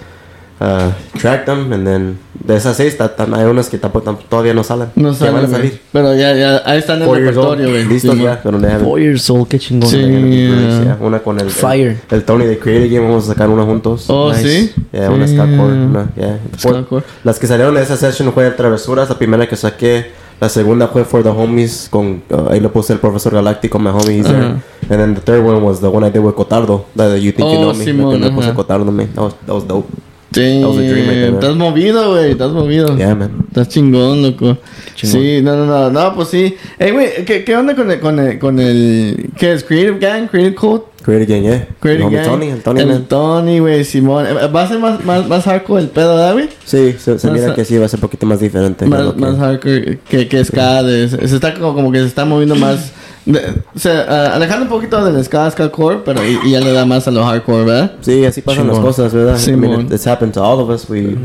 [0.60, 4.19] Uh, tracked them, and then de esas seis, ta- ta- hay unas que tampoco, tam-
[4.28, 4.89] todavía no salen.
[4.97, 5.81] No Ya van a salir.
[5.93, 7.85] Pero ya, ya, ahí están en el Four years old, repertorio, güey.
[7.85, 8.24] Listos Simón.
[8.27, 9.89] ya, pero haven't- Four years old, qué chingón.
[9.89, 10.82] Sí, yeah.
[10.82, 10.98] yeah.
[11.01, 11.98] Una con el, Fire.
[12.10, 14.06] el, el Tony de Creative Game, vamos a sacar una juntos.
[14.09, 14.73] Oh, ¿sí?
[14.90, 15.35] Yeah, una Sí.
[15.36, 16.10] Skycore, una.
[17.23, 20.10] Las que salieron de esa session fue Travesuras, la primera que saqué.
[20.40, 23.90] La segunda fue For the Homies, con, uh, ahí lo puse el Profesor Galáctico, my
[23.90, 24.36] homie, there.
[24.36, 24.62] Ajá.
[24.90, 27.51] And then the third one was the one I did with Cotardo, that You Think
[27.51, 27.85] You Oh, Know Me.
[27.85, 28.55] Simón, le puse.
[28.55, 29.09] Cotardo, man.
[29.15, 29.89] That was, that was dope.
[30.31, 31.40] Sí, That was a dream right there, man.
[31.40, 32.97] estás movido, güey, estás movido.
[32.97, 33.47] Yeah, man.
[33.48, 34.59] Estás chingón, loco.
[34.94, 36.55] Sí, no, no, no, no, pues sí.
[36.78, 39.65] Ey, güey, ¿qué, ¿qué onda con el, con el, con el, qué es?
[39.65, 40.82] Creative Gang, Creative Code?
[41.09, 41.61] Creative Gang.
[41.81, 42.27] Creative El homie Gang.
[42.29, 43.03] Tony, el Tony, el.
[43.07, 44.27] Tony, güey, Simón.
[44.27, 46.49] Eh, ¿Va a ser más, más, más hardcore el pedo, ¿verdad, güey?
[46.65, 48.85] Sí, se, mira que sí va a ser un poquito más diferente.
[48.87, 50.83] Más, que- más hardcore que, que ska.
[50.83, 52.93] de- se está como, como que se está moviendo más.
[53.33, 56.61] De- o sea, ah, alejando un poquito del ska, ska core, pero y, y ya
[56.61, 57.93] le da más a lo hardcore, ¿verdad?
[58.01, 58.91] Sí, así pasan las Simón.
[58.91, 59.37] cosas, ¿verdad?
[59.37, 59.61] I Simón.
[59.61, 60.89] mean, it- it's happened to all of us.
[60.89, 61.17] We,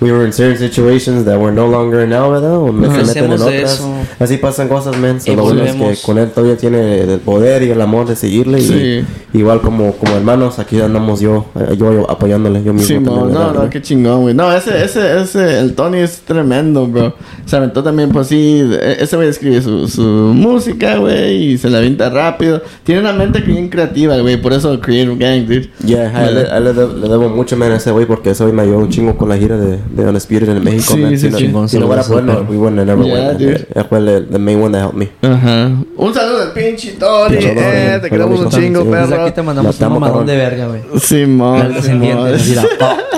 [0.00, 2.56] we were in certain situations that we're no longer in now, ¿verdad?
[2.56, 3.74] O se meten en Hacemos otras.
[3.74, 3.90] eso.
[4.20, 5.20] Así pasan cosas, man.
[5.20, 8.16] So, lo bueno es que con él todavía tiene el poder y el amor de
[8.16, 8.60] seguirle.
[8.60, 9.04] Sí.
[9.34, 12.86] Y igual como, como hermanos, aquí andamos yo, eh, yo apoyándole, yo mismo.
[12.88, 13.62] Simón, también, no, ¿verdad?
[13.64, 14.34] no, qué chingón, güey.
[14.34, 17.14] No, ese, ese, ese, el Tony es tremendo, bro.
[17.46, 21.70] Se aventó también, pues sí, e- ese güey escribe su, su música, güey, y se
[21.70, 22.62] la avienta rápido.
[22.84, 25.70] Tiene una mente bien creativa, güey, por eso Creative Gang, dude.
[25.84, 28.62] Yeah, le, le debo- le debo mucho, man, a ese güey, porque ese güey me
[28.62, 31.10] ayudó un chingo con la gira de, de Undisputed en México, Sí, man.
[31.12, 33.38] sí, Si no- chingón, si no saludos, no, we wouldn't have never Yeah, went.
[33.40, 33.84] dude.
[33.88, 35.08] Fue el, the main one that helped me.
[35.28, 35.70] Ajá.
[35.96, 38.88] Un saludo al pinche Tony, eh, te queremos un chingo, sí.
[38.88, 39.22] Desde perro.
[39.24, 40.80] aquí te mandamos un mamadón de verga, güey.
[41.00, 42.32] Simón, Simón.
[42.48, 42.64] mira.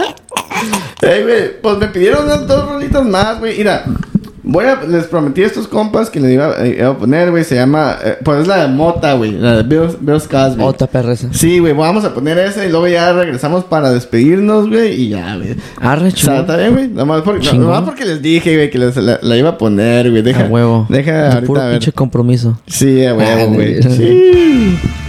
[1.02, 3.56] Ey, güey, pues me pidieron dos rolitas más, güey.
[3.58, 3.84] Mira,
[4.50, 7.44] voy a, les prometí a estos compas que les iba, eh, iba a poner, güey.
[7.44, 9.32] Se llama, eh, pues es la de Mota, güey.
[9.32, 10.62] La de Bill, Bill Cosby.
[10.62, 11.28] Otra perreza.
[11.32, 15.00] Sí, güey, vamos a poner esa y luego ya regresamos para despedirnos, güey.
[15.02, 15.54] Y ya, güey.
[15.80, 16.88] Arre, O sea, bien, güey.
[16.88, 17.66] Nomás porque, Chingón.
[17.66, 20.22] nomás porque les dije, güey, que les, la, la iba a poner, güey.
[20.22, 20.86] Deja, A huevo.
[20.88, 21.74] Deja De ahorita puro a ver.
[21.74, 22.58] pinche compromiso.
[22.66, 23.82] Sí, a huevo, Ah, güey.
[23.82, 24.78] Sí.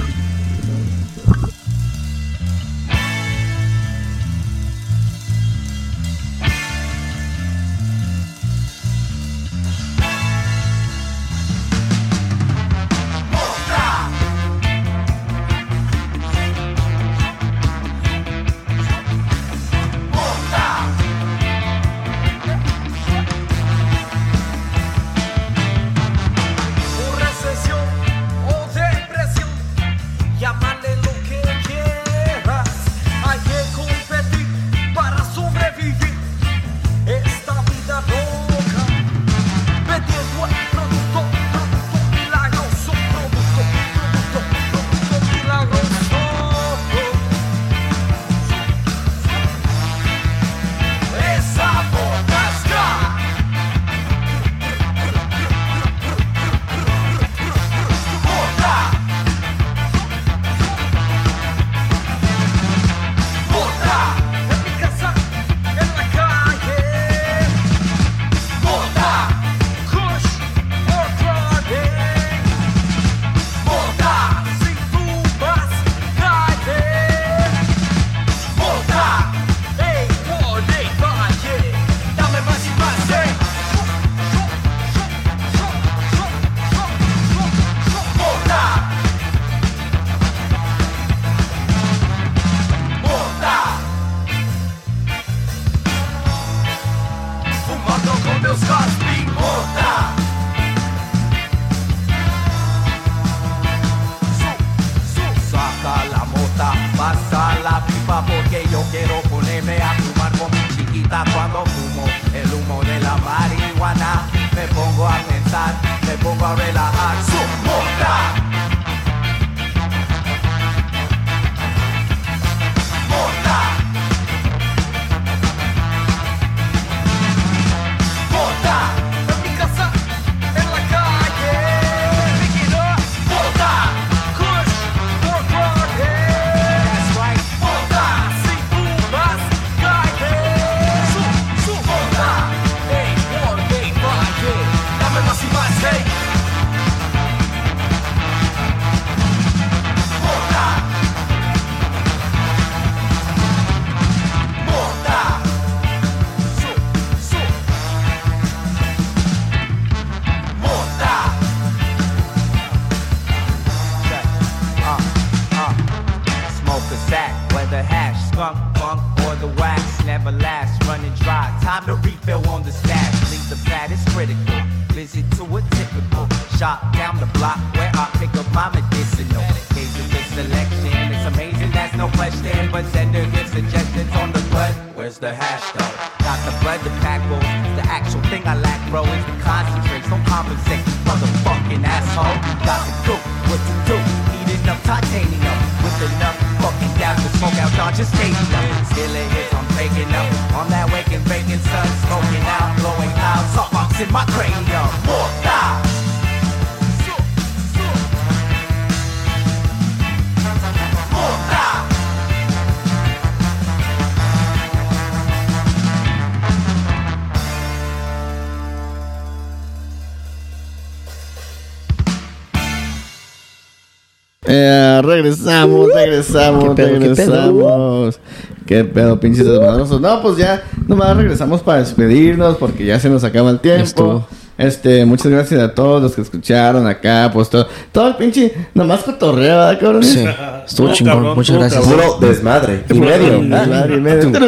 [226.21, 228.19] regresamos, regresamos, ¿Qué pedo, qué regresamos.
[228.65, 229.99] ¿Qué pedo, pinches desmadrosos?
[229.99, 233.83] No, pues ya nomás regresamos para despedirnos porque ya se nos acaba el tiempo.
[233.83, 234.27] estuvo.
[234.57, 239.01] Este, muchas gracias a todos los que escucharon acá, pues todo, todo el pinche, nomás
[239.01, 240.03] cotorreo, ¿verdad, cabrón?
[240.03, 240.23] Sí,
[240.71, 241.83] estuvo chingón, muchas gracias.
[241.85, 243.41] Puro desmadre y medio.
[243.41, 244.31] Desmadre y medio.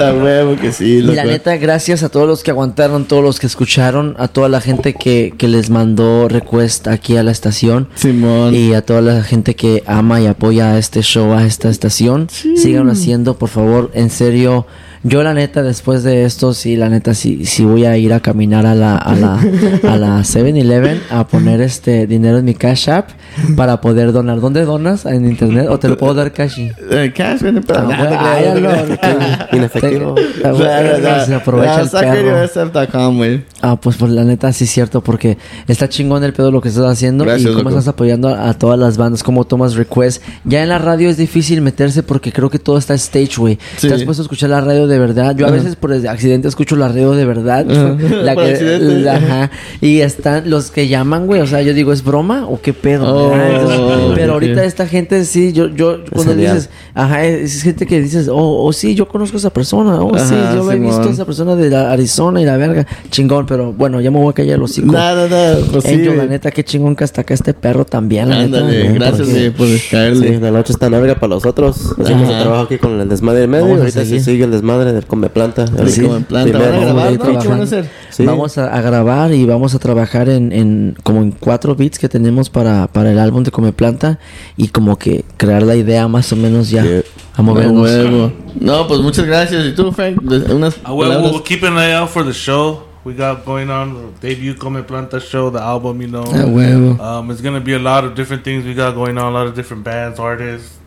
[0.00, 1.14] A huevo que sí, Y loco.
[1.16, 4.60] la neta, gracias a todos los que aguantaron, todos los que escucharon, a toda la
[4.60, 7.88] gente que, que les mandó request aquí a la estación.
[7.94, 8.54] Simón.
[8.54, 12.28] Y a toda la gente que ama y apoya a este show, a esta estación.
[12.30, 14.66] Sigan haciendo, por favor, en serio.
[15.06, 18.20] Yo la neta, después de esto, sí, la neta, sí, sí voy a ir a
[18.20, 22.88] caminar a la, a la, a la 7-Eleven a poner este dinero en mi Cash
[22.88, 23.10] App
[23.56, 24.40] para poder donar.
[24.40, 25.04] ¿Dónde donas?
[25.04, 25.66] ¿En internet?
[25.68, 26.58] ¿O te lo puedo dar cash?
[26.90, 30.14] Eh, cash, Ah, Inefectivo.
[30.44, 33.12] Ah, bueno, se aprovecha el perro.
[33.12, 33.44] Güey.
[33.62, 36.68] Ah, pues por la neta sí es cierto, porque está chingón el pedo lo que
[36.68, 37.78] estás haciendo Gracias, y cómo loco.
[37.78, 40.24] estás apoyando a, a todas las bandas, cómo tomas requests.
[40.44, 43.58] Ya en la radio es difícil meterse porque creo que todo está stage, güey.
[43.76, 43.88] Sí.
[43.88, 45.36] Te has puesto a escuchar la radio de verdad.
[45.36, 47.66] Yo a veces por accidente escucho la radio de verdad.
[47.70, 47.96] Ajá.
[48.22, 48.94] la Por que, accidente.
[49.00, 49.50] la- ajá.
[49.80, 51.40] Y están los que llaman, güey.
[51.40, 53.04] O sea, yo digo, ¿es broma o qué pedo?
[53.06, 56.54] Oh, Ah, entonces, pero ahorita esta gente sí, yo, yo cuando genial.
[56.56, 60.00] dices, ajá, es, es gente que dices, oh, oh, sí, yo conozco a esa persona.
[60.00, 62.86] Oh, sí, yo he visto a esa persona de la Arizona y la verga.
[63.10, 64.92] Chingón, pero bueno, ya me voy a callar los hocico.
[64.92, 68.28] Nada, nada, pues sí, Angel, la neta, qué chingón que hasta acá este perro también,
[68.28, 68.58] la neta.
[68.58, 68.94] Ándale, ¿no?
[68.94, 70.28] gracias, Porque- por caerle.
[70.28, 71.76] Sí, la noche está larga para nosotros.
[71.98, 72.36] Hacemos Ajá.
[72.38, 73.64] el trabajo aquí con el desmadre en medio.
[73.66, 74.22] A Ahorita se seguir.
[74.24, 75.66] sigue el desmadre del come planta.
[75.86, 76.52] Sí, come planta.
[76.58, 76.72] Primero.
[76.72, 77.38] Van a grabar, ¿no?
[77.40, 77.88] ¿Qué van a hacer?
[78.10, 78.24] Sí.
[78.26, 82.08] Vamos a, a grabar y vamos a trabajar en, en como en cuatro beats que
[82.08, 84.18] tenemos para, para el álbum de Come Planta
[84.56, 87.02] y como que crear la idea más o menos ya Sí.
[87.36, 87.90] a movernos.
[87.90, 88.32] A huevo.
[88.60, 89.64] No, pues muchas gracias.
[89.66, 90.18] ¿Y tú, Frank?
[90.22, 91.32] Unas Uh, well, palabras.
[91.32, 93.94] we'll keep an eye out for the show we got going on.
[94.20, 96.24] The debut Come Planta show, the album, you know.
[96.26, 96.98] Ah, huevo.
[97.00, 99.46] Um, it's gonna be a lot of different things we got going on, a lot
[99.46, 100.78] of different bands, artists.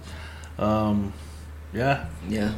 [0.57, 1.11] Um,
[1.73, 2.05] yeah.
[2.29, 2.51] Yeah.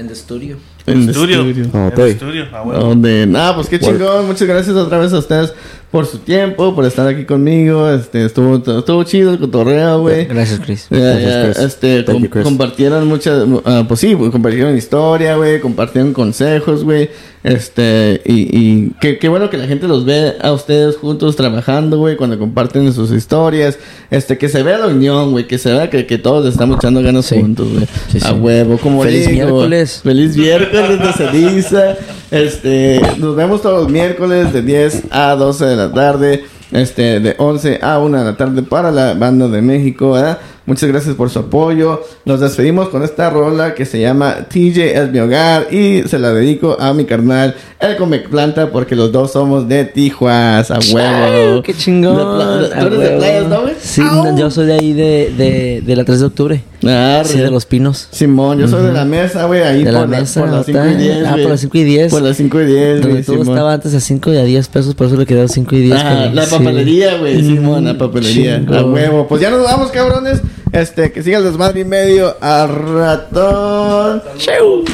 [0.00, 0.56] En the studio.
[0.86, 1.42] En el Studio.
[1.42, 1.68] estudio.
[1.74, 2.46] Oh, In the 对 studio.
[2.52, 2.80] Ah, well.
[2.80, 4.26] Donde, nada, pues qué chingón.
[4.26, 5.52] Muchas gracias otra vez a ustedes
[5.90, 7.90] por su tiempo, por estar aquí conmigo.
[7.90, 10.26] Este, estuvo, estuvo chido el cotorreo, güey.
[10.26, 10.86] Gracias, Chris.
[10.88, 11.58] Gracias, Chris.
[11.66, 12.44] este, Thank com- you, Chris.
[12.44, 17.10] compartieron muchas, ah, pues sí, pues, compartieron historia, güey, compartieron consejos, güey,
[17.42, 21.96] este, y, y qué, qué bueno que la gente los ve a ustedes juntos trabajando,
[21.98, 23.78] güey, cuando comparten sus historias,
[24.10, 27.02] este, que se vea la unión, güey, que se vea que, que todos estamos echando
[27.02, 27.40] ganas Sí.
[27.40, 30.00] juntos, güey, Sí, a huevo, como Feliz digo, miércoles.
[30.04, 31.96] feliz miércoles de ceniza,
[32.30, 37.36] este, nos vemos todos los miércoles de 10 a 12 de la tarde, este, de
[37.38, 40.38] 11 a 1 de la tarde para la banda de México, ¿verdad?
[40.70, 42.00] Muchas gracias por su apoyo.
[42.24, 46.32] Nos despedimos con esta rola que se llama TJ es mi hogar y se la
[46.32, 51.60] dedico a mi carnal, el Come Planta, porque los dos somos de Tijuas, a huevo.
[51.64, 52.62] ¡Qué chingón!
[52.62, 53.74] De ¿Tú eres de playas, no, güey?
[53.80, 56.62] Sí, no, yo soy de ahí de, de, de la 3 de octubre.
[56.86, 57.24] Arre.
[57.28, 58.06] Sí, de los pinos.
[58.12, 58.96] Simón, yo soy de Ujú.
[58.96, 60.40] la mesa, güey, ahí de por, la mesa.
[60.40, 60.98] por las 5 y ¿verdad?
[60.98, 61.26] 10.
[61.26, 62.10] Ah, por las 5 y 10.
[62.12, 64.68] Por las 5 y 10, Donde güey, todo estaba antes a 5 y a 10
[64.68, 65.98] pesos, por eso le quedó 5 y 10.
[66.00, 68.62] Ah, la papelería, güey, Simón, la papelería.
[68.72, 69.26] A huevo.
[69.26, 70.40] Pues ya nos vamos, cabrones.
[70.72, 74.22] Este, que siga el desmadre y medio al ratón.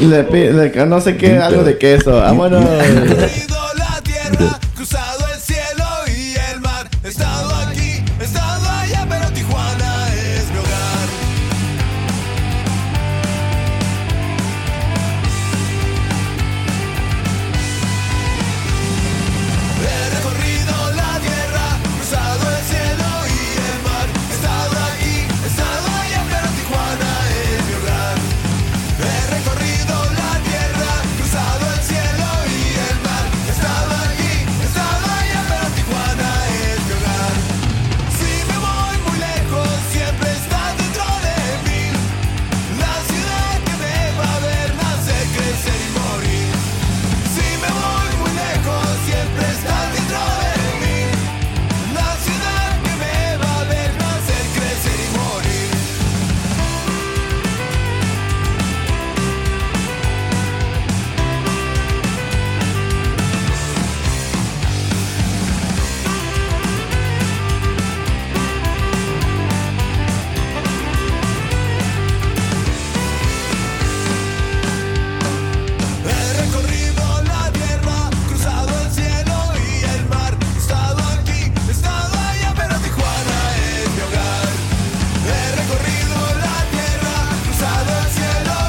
[0.00, 0.22] Le,
[0.52, 2.12] le- no sé qué, algo de queso.
[2.16, 2.64] Vámonos.
[4.02, 4.58] tierra